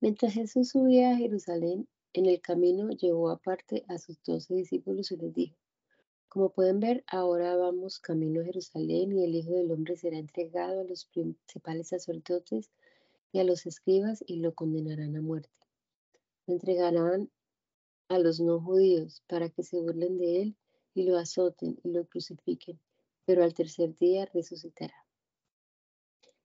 Mientras 0.00 0.32
Jesús 0.32 0.70
subía 0.70 1.10
a 1.10 1.16
Jerusalén, 1.16 1.88
en 2.14 2.24
el 2.24 2.40
camino 2.40 2.88
llevó 2.88 3.28
aparte 3.28 3.84
a 3.88 3.98
sus 3.98 4.22
doce 4.22 4.54
discípulos 4.54 5.12
y 5.12 5.16
les 5.16 5.34
dijo, 5.34 5.56
como 6.34 6.50
pueden 6.50 6.80
ver, 6.80 7.04
ahora 7.06 7.54
vamos 7.54 8.00
camino 8.00 8.40
a 8.40 8.44
Jerusalén 8.44 9.12
y 9.12 9.22
el 9.22 9.36
Hijo 9.36 9.52
del 9.52 9.70
Hombre 9.70 9.94
será 9.94 10.18
entregado 10.18 10.80
a 10.80 10.84
los 10.84 11.04
principales 11.04 11.90
sacerdotes 11.90 12.72
y 13.30 13.38
a 13.38 13.44
los 13.44 13.66
escribas 13.66 14.24
y 14.26 14.40
lo 14.40 14.52
condenarán 14.52 15.14
a 15.14 15.20
muerte. 15.20 15.54
Lo 16.48 16.54
entregarán 16.54 17.30
a 18.08 18.18
los 18.18 18.40
no 18.40 18.60
judíos 18.60 19.22
para 19.28 19.48
que 19.48 19.62
se 19.62 19.78
burlen 19.78 20.18
de 20.18 20.42
él 20.42 20.56
y 20.92 21.04
lo 21.04 21.18
azoten 21.18 21.78
y 21.84 21.92
lo 21.92 22.04
crucifiquen, 22.04 22.80
pero 23.24 23.44
al 23.44 23.54
tercer 23.54 23.94
día 23.94 24.28
resucitará. 24.34 25.06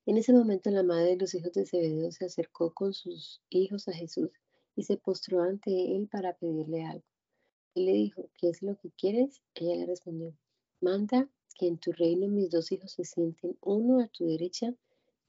En 0.06 0.18
ese 0.18 0.34
momento 0.34 0.70
la 0.70 0.84
madre 0.84 1.10
de 1.10 1.18
los 1.18 1.34
hijos 1.34 1.54
de 1.54 1.66
Zebedeo 1.66 2.12
se 2.12 2.26
acercó 2.26 2.76
con 2.76 2.94
sus 2.94 3.42
hijos 3.50 3.88
a 3.88 3.94
Jesús 3.94 4.30
y 4.76 4.84
se 4.84 4.98
postró 4.98 5.42
ante 5.42 5.96
él 5.96 6.08
para 6.12 6.38
pedirle 6.38 6.86
algo. 6.86 7.09
Él 7.76 7.86
le 7.86 7.94
dijo, 7.94 8.30
¿qué 8.38 8.50
es 8.50 8.62
lo 8.62 8.76
que 8.78 8.92
quieres? 8.92 9.42
Ella 9.56 9.76
le 9.76 9.86
respondió, 9.86 10.36
manda 10.82 11.30
que 11.58 11.68
en 11.68 11.78
tu 11.78 11.92
reino 11.92 12.28
mis 12.28 12.50
dos 12.50 12.72
hijos 12.72 12.92
se 12.92 13.04
sienten, 13.04 13.58
uno 13.62 14.00
a 14.02 14.08
tu 14.08 14.26
derecha 14.26 14.74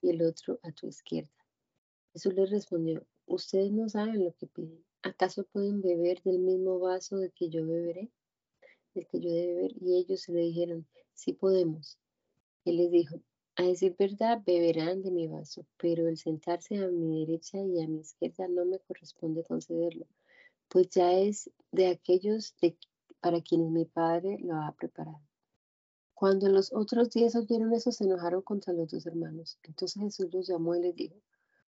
y 0.01 0.11
el 0.11 0.22
otro 0.22 0.59
a 0.62 0.72
tu 0.72 0.86
izquierda. 0.86 1.30
Jesús 2.12 2.34
le 2.34 2.47
respondió, 2.47 3.07
ustedes 3.26 3.70
no 3.72 3.88
saben 3.88 4.24
lo 4.24 4.32
que 4.34 4.47
piden. 4.47 4.84
¿Acaso 5.03 5.45
pueden 5.45 5.80
beber 5.80 6.22
del 6.22 6.38
mismo 6.38 6.78
vaso 6.78 7.16
de 7.16 7.30
que 7.30 7.49
yo 7.49 7.66
beberé? 7.66 8.11
Del 8.95 9.07
que 9.07 9.20
yo 9.20 9.30
de 9.32 9.47
beber. 9.47 9.72
Y 9.80 9.97
ellos 9.97 10.28
le 10.28 10.41
dijeron, 10.41 10.86
sí 11.14 11.32
podemos. 11.32 11.99
Él 12.64 12.76
les 12.76 12.91
dijo, 12.91 13.20
a 13.57 13.64
decir 13.64 13.95
verdad, 13.99 14.43
beberán 14.45 15.03
de 15.03 15.11
mi 15.11 15.26
vaso, 15.26 15.66
pero 15.76 16.09
el 16.09 16.16
sentarse 16.16 16.78
a 16.78 16.88
mi 16.88 17.26
derecha 17.26 17.59
y 17.59 17.82
a 17.82 17.88
mi 17.88 18.01
izquierda 18.01 18.49
no 18.49 18.64
me 18.64 18.78
corresponde 18.78 19.45
concederlo, 19.45 20.07
pues 20.71 20.89
ya 20.89 21.12
es 21.12 21.51
de 21.71 21.89
aquellos 21.89 22.55
de, 22.62 22.79
para 23.21 23.43
quienes 23.43 23.71
mi 23.71 23.85
Padre 23.85 24.39
lo 24.41 24.55
ha 24.55 24.73
preparado. 24.73 25.21
Cuando 26.14 26.49
los 26.49 26.73
otros 26.73 27.11
diez 27.11 27.37
oyeron 27.37 27.75
eso, 27.75 27.93
se 27.93 28.05
enojaron 28.05 28.41
contra 28.41 28.73
los 28.73 28.91
dos 28.91 29.05
hermanos. 29.05 29.59
Entonces 29.62 30.03
Jesús 30.03 30.33
los 30.33 30.49
llamó 30.49 30.75
y 30.75 30.81
les 30.81 30.97
dijo, 30.97 31.16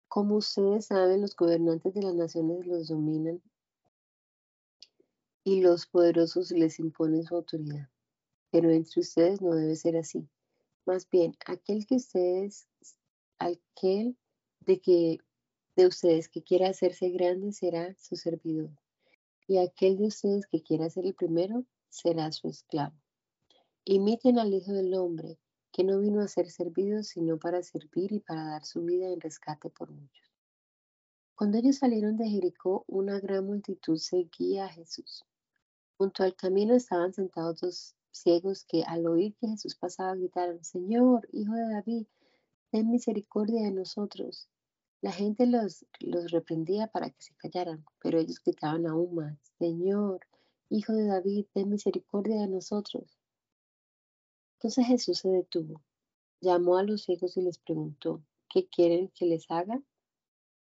como 0.09 0.37
ustedes 0.37 0.87
saben, 0.87 1.23
los 1.23 1.35
gobernantes 1.35 1.95
de 1.95 2.03
las 2.03 2.15
naciones 2.15 2.67
los 2.67 2.89
dominan 2.89 3.43
y 5.45 5.63
los 5.63 5.87
poderosos 5.87 6.51
les 6.51 6.79
imponen 6.79 7.25
su 7.25 7.37
autoridad. 7.37 7.89
Pero 8.51 8.71
entre 8.71 9.01
ustedes 9.01 9.41
no 9.41 9.55
debe 9.55 9.77
ser 9.77 9.97
así 9.97 10.29
más 10.91 11.09
bien, 11.09 11.37
aquel 11.47 11.87
que 11.87 11.97
ustedes, 11.97 12.67
aquel 13.39 14.17
de 14.61 14.81
que 14.81 15.19
de 15.81 15.87
ustedes 15.87 16.29
que 16.29 16.43
quiera 16.43 16.69
hacerse 16.69 17.09
grande 17.09 17.53
será 17.53 17.95
su 17.97 18.17
servidor. 18.17 18.71
Y 19.47 19.59
aquel 19.59 19.97
de 19.97 20.07
ustedes 20.09 20.47
que 20.47 20.63
quiera 20.63 20.91
ser 20.91 21.07
el 21.07 21.15
primero 21.15 21.65
será 21.89 22.31
su 22.33 22.49
esclavo. 22.49 22.95
Imiten 23.85 24.39
al 24.39 24.53
Hijo 24.53 24.73
del 24.73 24.95
Hombre, 24.95 25.39
que 25.73 25.83
no 25.83 25.99
vino 25.99 26.21
a 26.21 26.29
ser 26.29 26.51
servido, 26.51 27.03
sino 27.03 27.39
para 27.39 27.63
servir 27.63 28.13
y 28.13 28.21
para 28.21 28.45
dar 28.45 28.65
su 28.65 28.83
vida 28.83 29.09
en 29.09 29.21
rescate 29.21 29.71
por 29.71 29.91
muchos. 29.91 30.31
Cuando 31.35 31.57
ellos 31.57 31.77
salieron 31.77 32.19
de 32.19 32.29
Jericó, 32.29 32.85
una 32.87 33.19
gran 33.19 33.47
multitud 33.47 33.97
seguía 33.97 34.67
a 34.67 34.69
Jesús. 34.69 35.25
Junto 35.97 36.23
al 36.23 36.35
camino 36.35 36.75
estaban 36.75 37.15
sentados 37.15 37.61
dos 37.61 37.95
ciegos 38.11 38.65
que 38.65 38.83
al 38.87 39.07
oír 39.07 39.35
que 39.37 39.49
Jesús 39.49 39.75
pasaba 39.77 40.15
gritaron, 40.15 40.63
Señor, 40.63 41.27
Hijo 41.33 41.55
de 41.55 41.69
David, 41.71 42.07
ten 42.71 42.91
misericordia 42.91 43.63
de 43.63 43.71
nosotros. 43.71 44.51
La 45.03 45.13
gente 45.13 45.47
los, 45.47 45.87
los 46.01 46.31
reprendía 46.31 46.87
para 46.87 47.11
que 47.11 47.23
se 47.23 47.35
callaran, 47.37 47.85
pero 48.03 48.19
ellos 48.19 48.43
gritaban 48.45 48.87
aún 48.87 49.15
más, 49.15 49.39
Señor, 49.59 50.21
Hijo 50.69 50.93
de 50.93 51.07
David, 51.07 51.47
ten 51.53 51.69
misericordia 51.69 52.43
de 52.43 52.47
nosotros. 52.47 53.19
Entonces 54.55 54.87
Jesús 54.87 55.19
se 55.19 55.29
detuvo, 55.29 55.83
llamó 56.41 56.77
a 56.77 56.83
los 56.83 57.03
ciegos 57.03 57.37
y 57.37 57.43
les 57.43 57.59
preguntó, 57.59 58.23
¿qué 58.49 58.69
quieren 58.69 59.09
que 59.09 59.27
les 59.27 59.51
haga? 59.51 59.83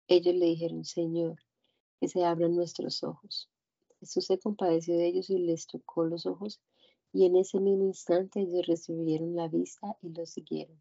Ellos 0.07 0.35
le 0.35 0.47
dijeron, 0.47 0.85
Señor, 0.85 1.37
que 1.99 2.09
se 2.09 2.25
abran 2.25 2.55
nuestros 2.55 3.03
ojos. 3.03 3.51
Jesús 3.99 4.27
se 4.27 4.39
compadeció 4.39 4.97
de 4.97 5.09
ellos 5.09 5.29
y 5.29 5.39
les 5.39 5.67
tocó 5.67 6.05
los 6.05 6.25
ojos 6.25 6.61
y 7.13 7.27
en 7.27 7.37
ese 7.37 7.61
mismo 7.61 7.85
instante 7.85 8.41
ellos 8.41 8.67
recibieron 8.67 9.35
la 9.35 9.49
vista 9.49 9.97
y 10.01 10.11
lo 10.11 10.25
siguieron. 10.25 10.81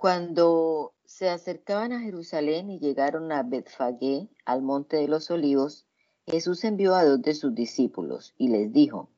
Cuando 0.00 0.94
se 1.04 1.28
acercaban 1.28 1.92
a 1.92 2.00
Jerusalén 2.00 2.70
y 2.70 2.78
llegaron 2.78 3.30
a 3.32 3.42
Betfagé, 3.42 4.30
al 4.46 4.62
monte 4.62 4.96
de 4.96 5.08
los 5.08 5.30
olivos, 5.30 5.84
Jesús 6.26 6.64
envió 6.64 6.94
a 6.94 7.04
dos 7.04 7.20
de 7.20 7.34
sus 7.34 7.54
discípulos 7.54 8.32
y 8.38 8.48
les 8.48 8.72
dijo, 8.72 9.10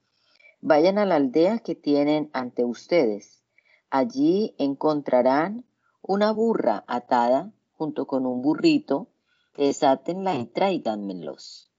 Vayan 0.61 0.99
a 0.99 1.07
la 1.07 1.15
aldea 1.15 1.61
que 1.61 1.77
tienen 1.77 2.31
ante 2.33 2.65
ustedes. 2.65 3.45
Allí 3.91 4.57
encontrarán 4.59 5.65
una 6.01 6.33
burra 6.33 6.83
atada 6.89 7.53
junto 7.75 8.09
con 8.09 8.27
un 8.27 8.43
burrito, 8.43 9.07
desátenla 9.57 10.35
y 10.35 10.47
tráiganmelos. 10.47 11.71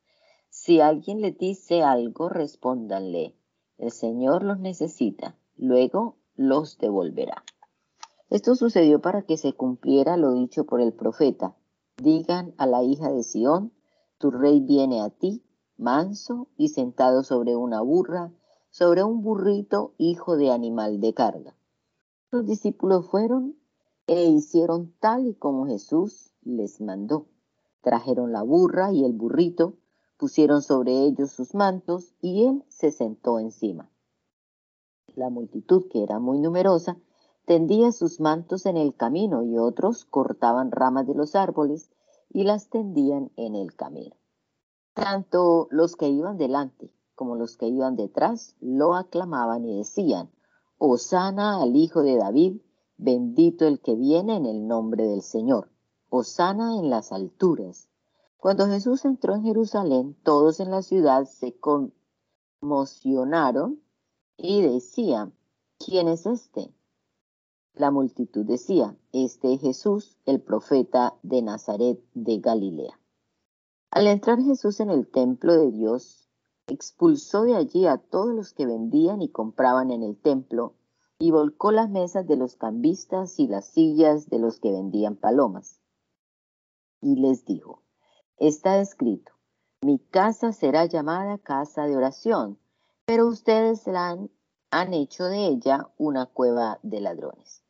Si 0.50 0.80
alguien 0.80 1.20
le 1.20 1.32
dice 1.32 1.84
algo, 1.84 2.30
respóndanle, 2.30 3.36
El 3.78 3.92
Señor 3.92 4.44
los 4.44 4.60
necesita, 4.60 5.36
luego 5.58 6.16
los 6.38 6.78
devolverá. 6.78 7.44
Esto 8.34 8.56
sucedió 8.56 9.00
para 9.00 9.22
que 9.22 9.38
se 9.38 9.54
cumpliera 9.54 10.18
lo 10.18 10.34
dicho 10.34 10.66
por 10.66 10.82
el 10.82 10.92
profeta. 10.92 11.56
Digan 12.02 12.56
a 12.58 12.66
la 12.66 12.82
hija 12.82 13.12
de 13.12 13.22
Sión, 13.22 13.72
tu 14.18 14.32
rey 14.32 14.60
viene 14.60 15.02
a 15.02 15.12
ti, 15.12 15.44
manso 15.78 16.48
y 16.58 16.70
sentado 16.70 17.22
sobre 17.22 17.56
una 17.56 17.82
burra, 17.82 18.34
sobre 18.72 19.04
un 19.04 19.22
burrito, 19.22 19.94
hijo 20.00 20.36
de 20.36 20.50
animal 20.50 21.00
de 21.00 21.14
carga. 21.14 21.56
Los 22.32 22.48
discípulos 22.48 23.06
fueron 23.06 23.56
e 24.08 24.26
hicieron 24.26 24.96
tal 25.00 25.28
y 25.28 25.36
como 25.36 25.68
Jesús 25.68 26.32
les 26.42 26.82
mandó. 26.82 27.28
Trajeron 27.82 28.32
la 28.32 28.42
burra 28.42 28.92
y 28.92 29.06
el 29.06 29.14
burrito, 29.14 29.78
pusieron 30.18 30.64
sobre 30.64 31.04
ellos 31.04 31.30
sus 31.30 31.54
mantos 31.54 32.16
y 32.20 32.46
él 32.46 32.64
se 32.68 32.90
sentó 32.90 33.38
encima. 33.38 33.92
La 35.14 35.30
multitud, 35.30 35.88
que 35.88 36.02
era 36.02 36.18
muy 36.18 36.40
numerosa, 36.40 36.98
tendía 37.46 37.92
sus 37.92 38.20
mantos 38.20 38.66
en 38.66 38.78
el 38.78 38.96
camino 38.96 39.44
y 39.44 39.58
otros 39.58 40.06
cortaban 40.06 40.72
ramas 40.72 41.08
de 41.08 41.16
los 41.16 41.36
árboles 41.36 41.90
y 42.30 42.44
las 42.44 42.70
tendían 42.70 43.32
en 43.36 43.56
el 43.56 43.76
camino. 43.76 44.16
Tanto 44.94 45.68
los 45.72 45.96
que 45.96 46.10
iban 46.10 46.38
delante 46.38 46.92
como 47.16 47.36
los 47.36 47.58
que 47.58 47.68
iban 47.68 47.96
detrás 47.96 48.56
lo 48.60 48.96
aclamaban 48.96 49.66
y 49.66 49.78
decían, 49.78 50.32
Osana 50.78 51.62
al 51.62 51.76
Hijo 51.76 52.02
de 52.02 52.18
David, 52.18 52.62
bendito 52.98 53.66
el 53.66 53.80
que 53.80 53.96
viene 53.96 54.36
en 54.36 54.46
el 54.46 54.68
nombre 54.68 55.08
del 55.08 55.22
Señor, 55.22 55.70
Osana 56.10 56.78
en 56.78 56.90
las 56.90 57.12
alturas. 57.12 57.88
Cuando 58.38 58.68
Jesús 58.68 59.06
entró 59.06 59.36
en 59.36 59.44
Jerusalén, 59.44 60.18
todos 60.24 60.60
en 60.60 60.72
la 60.72 60.82
ciudad 60.82 61.26
se 61.26 61.56
conmocionaron 62.62 63.82
y 64.36 64.62
decían, 64.62 65.34
¿quién 65.78 66.08
es 66.08 66.26
este? 66.26 66.74
La 67.76 67.90
multitud 67.90 68.46
decía, 68.46 68.96
este 69.14 69.54
es 69.54 69.62
Jesús, 69.62 70.16
el 70.28 70.40
profeta 70.42 71.16
de 71.24 71.42
Nazaret 71.42 72.00
de 72.14 72.38
Galilea. 72.38 73.00
Al 73.90 74.06
entrar 74.06 74.40
Jesús 74.40 74.80
en 74.80 74.92
el 74.92 75.08
templo 75.08 75.56
de 75.56 75.72
Dios, 75.72 76.30
expulsó 76.68 77.42
de 77.42 77.56
allí 77.56 77.88
a 77.88 77.98
todos 77.98 78.32
los 78.32 78.54
que 78.54 78.68
vendían 78.68 79.24
y 79.24 79.30
compraban 79.30 79.90
en 79.90 80.04
el 80.04 80.16
templo 80.16 80.76
y 81.18 81.32
volcó 81.32 81.72
las 81.72 81.90
mesas 81.90 82.28
de 82.28 82.38
los 82.38 82.58
cambistas 82.58 83.40
y 83.40 83.48
las 83.48 83.66
sillas 83.66 84.30
de 84.30 84.38
los 84.38 84.60
que 84.60 84.72
vendían 84.72 85.16
palomas. 85.16 85.82
Y 87.02 87.16
les 87.16 87.44
dijo, 87.44 87.82
está 88.38 88.80
escrito, 88.80 89.32
mi 89.82 89.98
casa 89.98 90.52
será 90.52 90.86
llamada 90.86 91.40
casa 91.40 91.88
de 91.88 91.98
oración, 91.98 92.60
pero 93.06 93.26
ustedes 93.26 93.88
la 93.88 94.10
han, 94.10 94.30
han 94.70 94.94
hecho 94.94 95.26
de 95.26 95.48
ella 95.48 95.90
una 95.98 96.28
cueva 96.28 96.80
de 96.84 97.02
ladrones. 97.02 97.63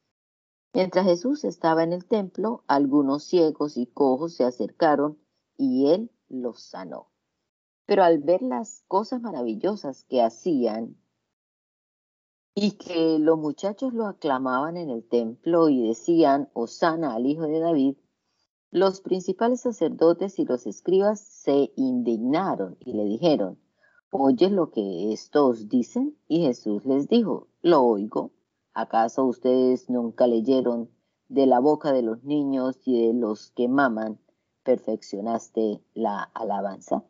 Mientras 0.74 1.06
Jesús 1.06 1.44
estaba 1.44 1.84
en 1.84 1.94
el 1.94 2.06
templo, 2.06 2.64
algunos 2.68 3.24
ciegos 3.26 3.78
y 3.78 3.86
cojos 3.86 4.34
se 4.34 4.44
acercaron 4.44 5.20
y 5.56 5.92
él 5.92 6.10
los 6.30 6.64
sanó. 6.64 7.12
Pero 7.86 8.04
al 8.04 8.18
ver 8.20 8.42
las 8.42 8.84
cosas 8.88 9.22
maravillosas 9.22 10.04
que 10.06 10.24
hacían 10.24 10.98
y 12.56 12.72
que 12.72 13.20
los 13.20 13.38
muchachos 13.38 13.94
lo 13.94 14.08
aclamaban 14.08 14.78
en 14.78 14.90
el 14.90 15.08
templo 15.08 15.70
y 15.70 15.88
decían, 15.88 16.50
Osana 16.54 17.14
al 17.14 17.28
Hijo 17.28 17.44
de 17.44 17.60
David, 17.60 17.98
los 18.72 19.02
principales 19.02 19.62
sacerdotes 19.62 20.40
y 20.40 20.46
los 20.46 20.66
escribas 20.66 21.20
se 21.20 21.72
indignaron 21.76 22.78
y 22.80 22.94
le 22.94 23.04
dijeron, 23.04 23.60
¿oyes 24.10 24.52
lo 24.52 24.72
que 24.72 25.14
estos 25.14 25.70
dicen? 25.70 26.18
Y 26.28 26.42
Jesús 26.42 26.84
les 26.86 27.08
dijo, 27.08 27.48
lo 27.62 27.84
oigo. 27.84 28.32
¿Acaso 28.74 29.26
ustedes 29.26 29.90
nunca 29.90 30.26
leyeron 30.26 30.90
de 31.30 31.46
la 31.46 31.60
boca 31.60 31.94
de 31.94 32.02
los 32.02 32.24
niños 32.24 32.80
y 32.86 33.08
de 33.08 33.14
los 33.14 33.52
que 33.52 33.68
maman, 33.68 34.20
perfeccionaste 34.64 35.84
la 35.94 36.24
alabanza? 36.34 37.04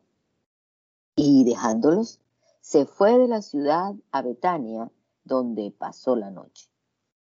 Y 1.16 1.44
dejándolos, 1.44 2.20
se 2.60 2.84
fue 2.84 3.18
de 3.18 3.28
la 3.28 3.40
ciudad 3.40 3.94
a 4.10 4.22
Betania, 4.22 4.90
donde 5.24 5.70
pasó 5.70 6.16
la 6.16 6.30
noche. 6.30 6.68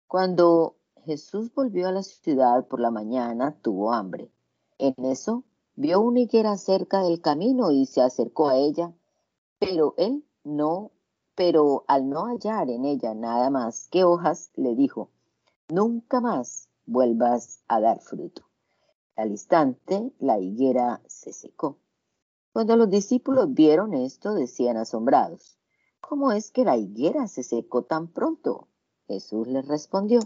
Cuando 0.07 0.77
Jesús 1.05 1.53
volvió 1.55 1.89
a 1.89 1.93
la 1.93 2.03
ciudad 2.03 2.66
por 2.66 2.81
la 2.81 2.91
mañana, 2.91 3.59
tuvo 3.61 3.93
hambre. 3.93 4.31
En 4.79 4.95
eso 5.05 5.45
vio 5.77 6.01
una 6.01 6.20
higuera 6.20 6.57
cerca 6.57 7.03
del 7.03 7.20
camino 7.20 7.72
y 7.72 7.85
se 7.87 8.01
acercó 8.01 8.49
a 8.49 8.57
ella, 8.57 8.95
pero 9.59 9.95
él 9.99 10.25
no 10.45 10.93
pero 11.35 11.85
al 11.89 12.09
no 12.09 12.26
hallar 12.26 12.70
en 12.70 12.85
ella 12.85 13.14
nada 13.14 13.51
más 13.51 13.89
que 13.89 14.05
hojas, 14.05 14.51
le 14.55 14.74
dijo, 14.74 15.11
nunca 15.68 16.20
más 16.20 16.68
vuelvas 16.87 17.62
a 17.68 17.80
dar 17.80 18.01
fruto. 18.01 18.43
Al 19.16 19.30
instante 19.30 20.12
la 20.18 20.39
higuera 20.39 21.01
se 21.07 21.32
secó. 21.32 21.78
Cuando 22.53 22.76
los 22.76 22.89
discípulos 22.89 23.53
vieron 23.53 23.95
esto, 23.95 24.35
decían 24.35 24.76
asombrados, 24.76 25.59
¿cómo 26.01 26.32
es 26.32 26.51
que 26.51 26.64
la 26.64 26.76
higuera 26.76 27.26
se 27.26 27.43
secó 27.43 27.82
tan 27.82 28.09
pronto? 28.09 28.68
Jesús 29.07 29.49
les 29.49 29.66
respondió, 29.66 30.20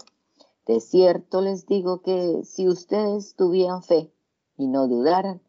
de 0.67 0.81
cierto 0.81 1.41
les 1.41 1.67
digo 1.67 2.03
que 2.03 2.45
si 2.45 2.69
ustedes 2.69 3.35
tuvieran 3.35 3.83
fe 3.83 4.13
y 4.57 4.69
no 4.69 4.89
dudaran, 4.89 5.41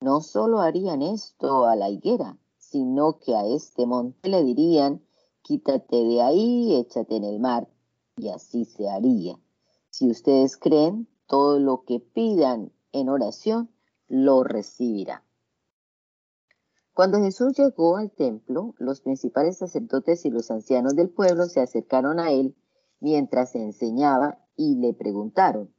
no 0.00 0.20
solo 0.20 0.60
harían 0.60 1.02
esto 1.02 1.66
a 1.66 1.74
la 1.74 1.90
higuera, 1.90 2.38
sino 2.58 3.18
que 3.18 3.34
a 3.34 3.44
este 3.46 3.86
monte 3.86 4.28
le 4.28 4.44
dirían, 4.44 5.02
quítate 5.48 5.96
de 5.96 6.20
ahí, 6.20 6.76
échate 6.76 7.16
en 7.16 7.24
el 7.24 7.40
mar, 7.40 7.66
y 8.18 8.28
así 8.28 8.66
se 8.66 8.90
haría. 8.90 9.40
Si 9.88 10.10
ustedes 10.10 10.58
creen, 10.58 11.08
todo 11.26 11.58
lo 11.58 11.84
que 11.84 12.00
pidan 12.00 12.70
en 12.92 13.08
oración, 13.08 13.70
lo 14.08 14.44
recibirá. 14.44 15.24
Cuando 16.92 17.18
Jesús 17.22 17.56
llegó 17.56 17.96
al 17.96 18.10
templo, 18.10 18.74
los 18.76 19.00
principales 19.00 19.56
sacerdotes 19.56 20.26
y 20.26 20.30
los 20.30 20.50
ancianos 20.50 20.94
del 20.94 21.08
pueblo 21.08 21.46
se 21.46 21.60
acercaron 21.60 22.20
a 22.20 22.30
él 22.30 22.54
mientras 23.00 23.54
enseñaba 23.54 24.44
y 24.54 24.74
le 24.74 24.92
preguntaron, 24.92 25.72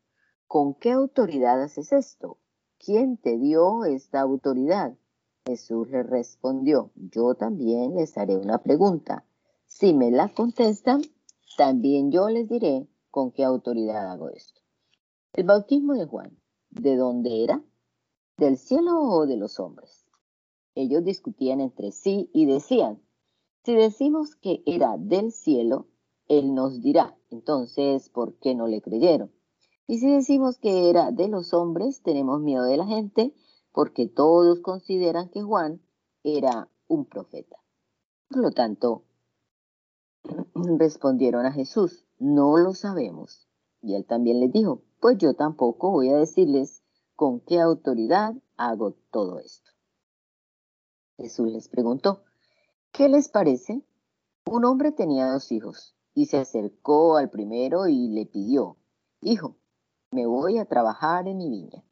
¿con 0.47 0.73
qué 0.73 0.93
autoridad 0.93 1.61
haces 1.61 1.91
esto? 1.91 2.39
¿Quién 2.83 3.17
te 3.17 3.37
dio 3.37 3.85
esta 3.85 4.21
autoridad? 4.21 4.97
Jesús 5.45 5.91
le 5.91 6.01
respondió, 6.01 6.89
yo 6.95 7.35
también 7.35 7.93
les 7.93 8.17
haré 8.17 8.35
una 8.35 8.63
pregunta. 8.63 9.25
Si 9.71 9.93
me 9.93 10.09
la 10.09 10.27
contestan, 10.27 11.03
también 11.55 12.11
yo 12.11 12.27
les 12.27 12.49
diré 12.49 12.89
con 13.11 13.31
qué 13.31 13.43
autoridad 13.43 14.11
hago 14.11 14.29
esto. 14.29 14.59
El 15.31 15.45
bautismo 15.45 15.93
de 15.93 16.05
Juan, 16.05 16.37
¿de 16.71 16.97
dónde 16.97 17.43
era? 17.43 17.63
¿Del 18.35 18.57
cielo 18.57 18.99
o 18.99 19.27
de 19.27 19.37
los 19.37 19.59
hombres? 19.59 20.05
Ellos 20.73 21.03
discutían 21.03 21.61
entre 21.61 21.91
sí 21.91 22.31
y 22.33 22.45
decían, 22.45 22.99
si 23.63 23.75
decimos 23.75 24.35
que 24.35 24.63
era 24.65 24.97
del 24.97 25.31
cielo, 25.31 25.87
él 26.27 26.55
nos 26.55 26.81
dirá, 26.81 27.15
entonces, 27.29 28.09
¿por 28.09 28.39
qué 28.39 28.55
no 28.55 28.67
le 28.67 28.81
creyeron? 28.81 29.31
Y 29.85 29.99
si 29.99 30.09
decimos 30.09 30.57
que 30.57 30.89
era 30.89 31.11
de 31.11 31.27
los 31.27 31.53
hombres, 31.53 32.01
tenemos 32.01 32.41
miedo 32.41 32.63
de 32.63 32.75
la 32.75 32.87
gente, 32.87 33.35
porque 33.71 34.07
todos 34.07 34.61
consideran 34.61 35.29
que 35.29 35.43
Juan 35.43 35.79
era 36.23 36.69
un 36.87 37.05
profeta. 37.05 37.57
Por 38.29 38.39
lo 38.41 38.51
tanto, 38.51 39.05
Respondieron 40.77 41.45
a 41.45 41.51
Jesús, 41.51 42.05
no 42.17 42.57
lo 42.57 42.73
sabemos. 42.73 43.47
Y 43.81 43.95
él 43.95 44.05
también 44.05 44.39
les 44.39 44.51
dijo, 44.51 44.81
pues 44.99 45.17
yo 45.17 45.33
tampoco 45.33 45.91
voy 45.91 46.09
a 46.09 46.17
decirles 46.17 46.83
con 47.15 47.39
qué 47.39 47.59
autoridad 47.59 48.33
hago 48.57 48.93
todo 49.11 49.39
esto. 49.39 49.69
Jesús 51.17 51.51
les 51.51 51.67
preguntó, 51.67 52.23
¿qué 52.91 53.09
les 53.09 53.29
parece? 53.29 53.83
Un 54.45 54.65
hombre 54.65 54.91
tenía 54.91 55.31
dos 55.31 55.51
hijos 55.51 55.95
y 56.13 56.27
se 56.27 56.37
acercó 56.37 57.17
al 57.17 57.29
primero 57.29 57.87
y 57.87 58.09
le 58.09 58.25
pidió, 58.25 58.77
Hijo, 59.21 59.57
me 60.11 60.25
voy 60.25 60.57
a 60.57 60.65
trabajar 60.65 61.27
en 61.27 61.37
mi 61.37 61.49
viña. 61.49 61.83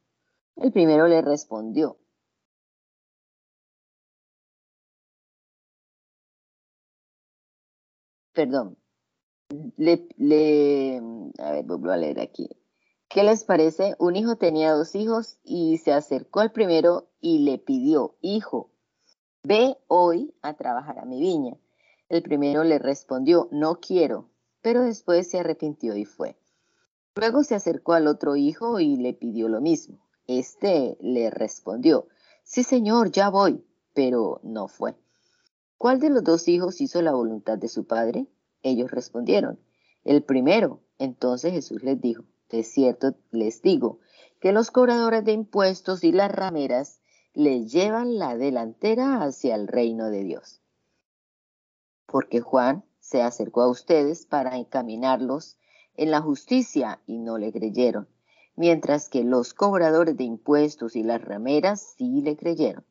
El 0.55 0.71
primero 0.71 1.07
le 1.07 1.21
respondió, 1.21 1.97
perdón, 8.37 8.77
le, 9.77 11.01
a 11.39 11.51
ver, 11.53 11.65
vuelvo 11.65 11.89
a 11.89 11.97
leer 11.97 12.19
aquí. 12.19 12.47
¿Qué 13.09 13.23
les 13.23 13.43
parece? 13.43 13.95
Un 13.97 14.15
hijo 14.15 14.35
tenía 14.35 14.73
dos 14.73 14.93
hijos 14.93 15.39
y 15.43 15.79
se 15.79 15.91
acercó 15.91 16.41
al 16.41 16.51
primero 16.51 17.09
y 17.19 17.39
le 17.39 17.57
pidió, 17.57 18.15
hijo, 18.21 18.69
ve 19.41 19.79
hoy 19.87 20.35
a 20.43 20.53
trabajar 20.53 20.99
a 20.99 21.05
mi 21.05 21.19
viña. 21.19 21.57
El 22.09 22.21
primero 22.21 22.63
le 22.63 22.77
respondió, 22.77 23.47
no 23.49 23.79
quiero, 23.79 24.29
pero 24.61 24.83
después 24.83 25.27
se 25.27 25.39
arrepintió 25.39 25.95
y 25.95 26.05
fue. 26.05 26.37
Luego 27.15 27.43
se 27.43 27.55
acercó 27.55 27.93
al 27.93 28.05
otro 28.05 28.35
hijo 28.35 28.79
y 28.79 28.97
le 28.97 29.13
pidió 29.15 29.49
lo 29.49 29.61
mismo. 29.61 30.07
Este 30.27 30.95
le 31.01 31.31
respondió, 31.31 32.07
sí 32.43 32.61
señor, 32.61 33.09
ya 33.11 33.31
voy, 33.31 33.65
pero 33.95 34.41
no 34.43 34.67
fue. 34.67 34.95
¿Cuál 35.77 35.99
de 35.99 36.09
los 36.09 36.23
dos 36.23 36.47
hijos 36.47 36.81
hizo 36.81 37.01
la 37.01 37.13
voluntad 37.13 37.57
de 37.57 37.67
su 37.67 37.85
padre? 37.85 38.27
Ellos 38.63 38.89
respondieron, 38.91 39.59
el 40.03 40.23
primero. 40.23 40.81
Entonces 40.97 41.51
Jesús 41.51 41.83
les 41.83 42.01
dijo, 42.01 42.23
de 42.49 42.63
cierto 42.63 43.15
les 43.31 43.61
digo, 43.61 43.99
que 44.39 44.51
los 44.51 44.71
cobradores 44.71 45.23
de 45.23 45.33
impuestos 45.33 46.03
y 46.03 46.11
las 46.11 46.31
rameras 46.31 47.01
les 47.33 47.71
llevan 47.71 48.17
la 48.17 48.35
delantera 48.35 49.21
hacia 49.21 49.55
el 49.55 49.67
reino 49.67 50.09
de 50.09 50.23
Dios. 50.23 50.61
Porque 52.07 52.41
Juan 52.41 52.83
se 52.99 53.21
acercó 53.21 53.61
a 53.61 53.69
ustedes 53.69 54.25
para 54.25 54.57
encaminarlos 54.57 55.57
en 55.95 56.09
la 56.09 56.21
justicia 56.21 56.99
y 57.05 57.19
no 57.19 57.37
le 57.37 57.51
creyeron, 57.51 58.07
mientras 58.55 59.09
que 59.09 59.23
los 59.23 59.53
cobradores 59.53 60.17
de 60.17 60.23
impuestos 60.23 60.95
y 60.95 61.03
las 61.03 61.21
rameras 61.23 61.95
sí 61.97 62.21
le 62.21 62.35
creyeron. 62.35 62.85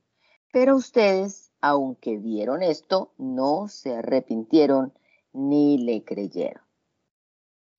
Pero 0.52 0.76
ustedes, 0.76 1.45
aunque 1.60 2.18
vieron 2.18 2.62
esto, 2.62 3.12
no 3.18 3.68
se 3.68 3.96
arrepintieron 3.96 4.92
ni 5.32 5.78
le 5.78 6.04
creyeron. 6.04 6.62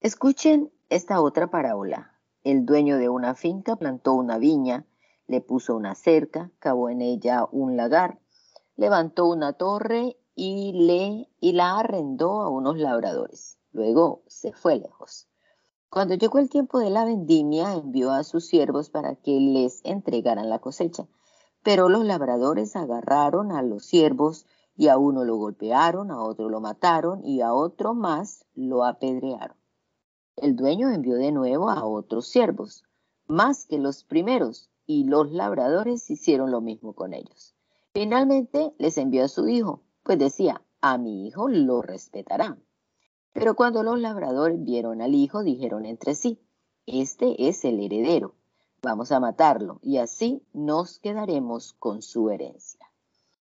Escuchen 0.00 0.72
esta 0.88 1.20
otra 1.20 1.50
parábola. 1.50 2.18
El 2.44 2.64
dueño 2.64 2.98
de 2.98 3.08
una 3.08 3.34
finca 3.34 3.76
plantó 3.76 4.14
una 4.14 4.38
viña, 4.38 4.86
le 5.26 5.40
puso 5.40 5.76
una 5.76 5.94
cerca, 5.94 6.50
cavó 6.58 6.88
en 6.88 7.02
ella 7.02 7.46
un 7.50 7.76
lagar, 7.76 8.18
levantó 8.76 9.26
una 9.26 9.54
torre 9.54 10.16
y, 10.34 10.72
le, 10.72 11.28
y 11.40 11.52
la 11.52 11.78
arrendó 11.78 12.40
a 12.40 12.48
unos 12.48 12.78
labradores. 12.78 13.58
Luego 13.72 14.22
se 14.28 14.52
fue 14.52 14.76
lejos. 14.76 15.28
Cuando 15.90 16.14
llegó 16.14 16.38
el 16.38 16.48
tiempo 16.48 16.78
de 16.78 16.90
la 16.90 17.04
vendimia, 17.04 17.74
envió 17.74 18.12
a 18.12 18.22
sus 18.22 18.46
siervos 18.46 18.88
para 18.90 19.16
que 19.16 19.32
les 19.40 19.80
entregaran 19.84 20.48
la 20.48 20.58
cosecha. 20.58 21.08
Pero 21.62 21.88
los 21.88 22.04
labradores 22.04 22.76
agarraron 22.76 23.52
a 23.52 23.62
los 23.62 23.84
siervos 23.84 24.46
y 24.76 24.88
a 24.88 24.96
uno 24.96 25.24
lo 25.24 25.36
golpearon, 25.36 26.10
a 26.10 26.22
otro 26.22 26.48
lo 26.48 26.60
mataron 26.60 27.24
y 27.24 27.40
a 27.40 27.52
otro 27.52 27.94
más 27.94 28.44
lo 28.54 28.84
apedrearon. 28.84 29.56
El 30.36 30.54
dueño 30.54 30.90
envió 30.90 31.16
de 31.16 31.32
nuevo 31.32 31.68
a 31.68 31.84
otros 31.84 32.28
siervos, 32.28 32.84
más 33.26 33.66
que 33.66 33.78
los 33.78 34.04
primeros, 34.04 34.70
y 34.86 35.04
los 35.04 35.30
labradores 35.32 36.08
hicieron 36.10 36.50
lo 36.50 36.60
mismo 36.60 36.94
con 36.94 37.12
ellos. 37.12 37.54
Finalmente 37.92 38.72
les 38.78 38.96
envió 38.96 39.24
a 39.24 39.28
su 39.28 39.48
hijo, 39.48 39.82
pues 40.02 40.18
decía, 40.18 40.62
a 40.80 40.96
mi 40.96 41.26
hijo 41.26 41.48
lo 41.48 41.82
respetarán. 41.82 42.62
Pero 43.32 43.54
cuando 43.54 43.82
los 43.82 43.98
labradores 44.00 44.62
vieron 44.64 45.02
al 45.02 45.14
hijo, 45.14 45.42
dijeron 45.42 45.84
entre 45.84 46.14
sí, 46.14 46.40
este 46.86 47.48
es 47.48 47.64
el 47.64 47.80
heredero, 47.80 48.34
vamos 48.82 49.12
a 49.12 49.20
matarlo, 49.20 49.80
y 49.82 49.98
así 49.98 50.42
nos 50.52 50.98
quedaremos 50.98 51.72
con 51.74 52.02
su 52.02 52.30
herencia. 52.30 52.90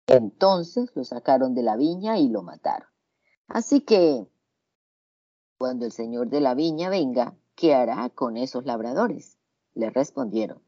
Entonces 0.08 0.92
lo 0.96 1.04
sacaron 1.04 1.54
de 1.56 1.64
la 1.64 1.76
viña 1.76 2.18
y 2.18 2.30
lo 2.30 2.44
mataron. 2.44 2.88
Así 3.48 3.82
que, 3.82 4.28
cuando 5.58 5.86
el 5.86 5.92
señor 5.92 6.30
de 6.30 6.42
la 6.42 6.56
viña 6.56 6.90
venga, 6.90 7.36
¿qué 7.56 7.74
hará 7.74 8.10
con 8.10 8.38
esos 8.38 8.66
labradores? 8.66 9.38
Le 9.76 9.90
respondieron, 9.90 10.62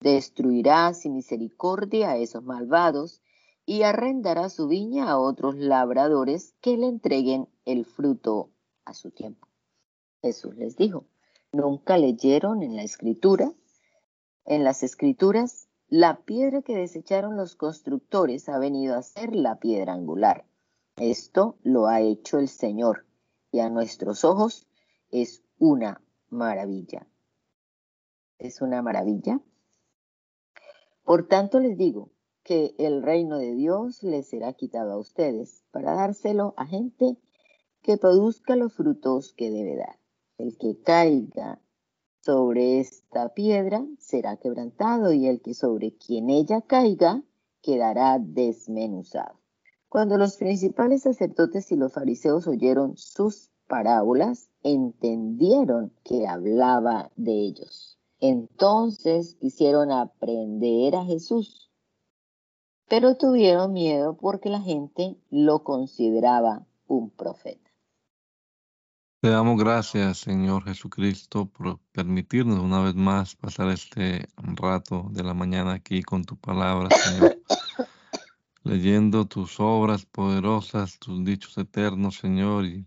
destruirá 0.00 0.92
sin 0.94 1.14
misericordia 1.14 2.10
a 2.10 2.16
esos 2.16 2.42
malvados 2.42 3.22
y 3.64 3.82
arrendará 3.82 4.48
su 4.48 4.66
viña 4.66 5.10
a 5.10 5.18
otros 5.18 5.56
labradores 5.56 6.54
que 6.60 6.76
le 6.76 6.88
entreguen 6.88 7.48
el 7.64 7.84
fruto 7.86 8.50
a 8.84 8.92
su 8.92 9.10
tiempo. 9.10 9.48
Jesús 10.20 10.54
les 10.56 10.76
dijo, 10.76 11.06
¿nunca 11.52 11.96
leyeron 11.96 12.62
en 12.62 12.76
la 12.76 12.82
escritura? 12.82 13.52
En 14.44 14.64
las 14.64 14.82
escrituras 14.82 15.68
la 15.88 16.22
piedra 16.24 16.62
que 16.62 16.74
desecharon 16.74 17.36
los 17.36 17.54
constructores 17.54 18.48
ha 18.48 18.58
venido 18.58 18.96
a 18.96 19.02
ser 19.02 19.36
la 19.36 19.58
piedra 19.58 19.92
angular. 19.92 20.46
Esto 20.96 21.58
lo 21.62 21.86
ha 21.86 22.00
hecho 22.00 22.38
el 22.38 22.48
Señor 22.48 23.06
y 23.50 23.60
a 23.60 23.68
nuestros 23.68 24.24
ojos 24.24 24.66
es 25.10 25.42
una 25.58 26.02
maravilla. 26.30 27.06
¿Es 28.38 28.62
una 28.62 28.82
maravilla? 28.82 29.40
Por 31.04 31.28
tanto 31.28 31.60
les 31.60 31.76
digo 31.76 32.10
que 32.42 32.74
el 32.78 33.02
reino 33.02 33.38
de 33.38 33.54
Dios 33.54 34.02
les 34.02 34.28
será 34.28 34.54
quitado 34.54 34.92
a 34.92 34.98
ustedes 34.98 35.62
para 35.70 35.94
dárselo 35.94 36.54
a 36.56 36.66
gente 36.66 37.16
que 37.82 37.98
produzca 37.98 38.56
los 38.56 38.72
frutos 38.72 39.32
que 39.34 39.50
debe 39.50 39.76
dar. 39.76 39.98
El 40.38 40.56
que 40.56 40.80
caiga 40.80 41.60
sobre 42.24 42.78
esta 42.78 43.30
piedra 43.30 43.84
será 43.98 44.36
quebrantado 44.36 45.12
y 45.12 45.26
el 45.26 45.40
que 45.40 45.54
sobre 45.54 45.96
quien 45.96 46.30
ella 46.30 46.60
caiga 46.60 47.22
quedará 47.62 48.18
desmenuzado. 48.20 49.40
Cuando 49.88 50.16
los 50.16 50.36
principales 50.36 51.02
sacerdotes 51.02 51.70
y 51.72 51.76
los 51.76 51.92
fariseos 51.92 52.46
oyeron 52.46 52.96
sus 52.96 53.50
parábolas, 53.66 54.48
entendieron 54.62 55.92
que 56.04 56.26
hablaba 56.26 57.10
de 57.16 57.32
ellos. 57.32 57.98
Entonces 58.20 59.34
quisieron 59.40 59.90
aprender 59.90 60.94
a 60.94 61.04
Jesús, 61.04 61.70
pero 62.88 63.16
tuvieron 63.16 63.72
miedo 63.72 64.16
porque 64.16 64.48
la 64.48 64.60
gente 64.60 65.16
lo 65.30 65.64
consideraba 65.64 66.66
un 66.86 67.10
profeta. 67.10 67.61
Te 69.22 69.28
damos 69.28 69.56
gracias, 69.56 70.18
Señor 70.18 70.64
Jesucristo, 70.64 71.46
por 71.46 71.78
permitirnos 71.92 72.58
una 72.58 72.80
vez 72.80 72.96
más 72.96 73.36
pasar 73.36 73.68
este 73.68 74.26
rato 74.36 75.10
de 75.12 75.22
la 75.22 75.32
mañana 75.32 75.74
aquí 75.74 76.02
con 76.02 76.24
tu 76.24 76.36
palabra, 76.36 76.88
Señor. 76.90 77.38
leyendo 78.64 79.24
tus 79.26 79.60
obras 79.60 80.06
poderosas, 80.06 80.98
tus 80.98 81.24
dichos 81.24 81.56
eternos, 81.56 82.16
Señor, 82.16 82.64
y 82.64 82.84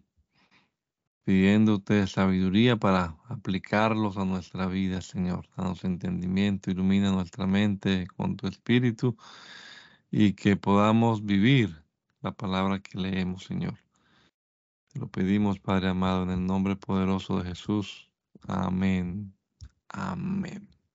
pidiéndote 1.23 2.05
sabiduría 2.05 2.75
para 2.75 3.15
aplicarlos 3.29 4.17
a 4.17 4.25
nuestra 4.25 4.67
vida, 4.67 4.99
Señor. 4.99 5.47
Danos 5.55 5.85
entendimiento, 5.85 6.69
ilumina 6.69 7.13
nuestra 7.13 7.47
mente 7.47 8.07
con 8.17 8.35
tu 8.35 8.47
espíritu 8.47 9.15
y 10.11 10.33
que 10.33 10.57
podamos 10.57 11.25
vivir 11.25 11.81
la 12.19 12.33
palabra 12.33 12.79
que 12.79 12.99
leemos, 12.99 13.45
Señor. 13.45 13.84
Lo 14.95 15.07
pedimos, 15.07 15.59
Padre 15.59 15.89
amado, 15.89 16.23
en 16.23 16.31
el 16.31 16.45
nombre 16.45 16.75
poderoso 16.77 17.39
de 17.39 17.49
Jesús. 17.49 18.09
Amén. 18.47 19.35
Amén. 19.89 20.74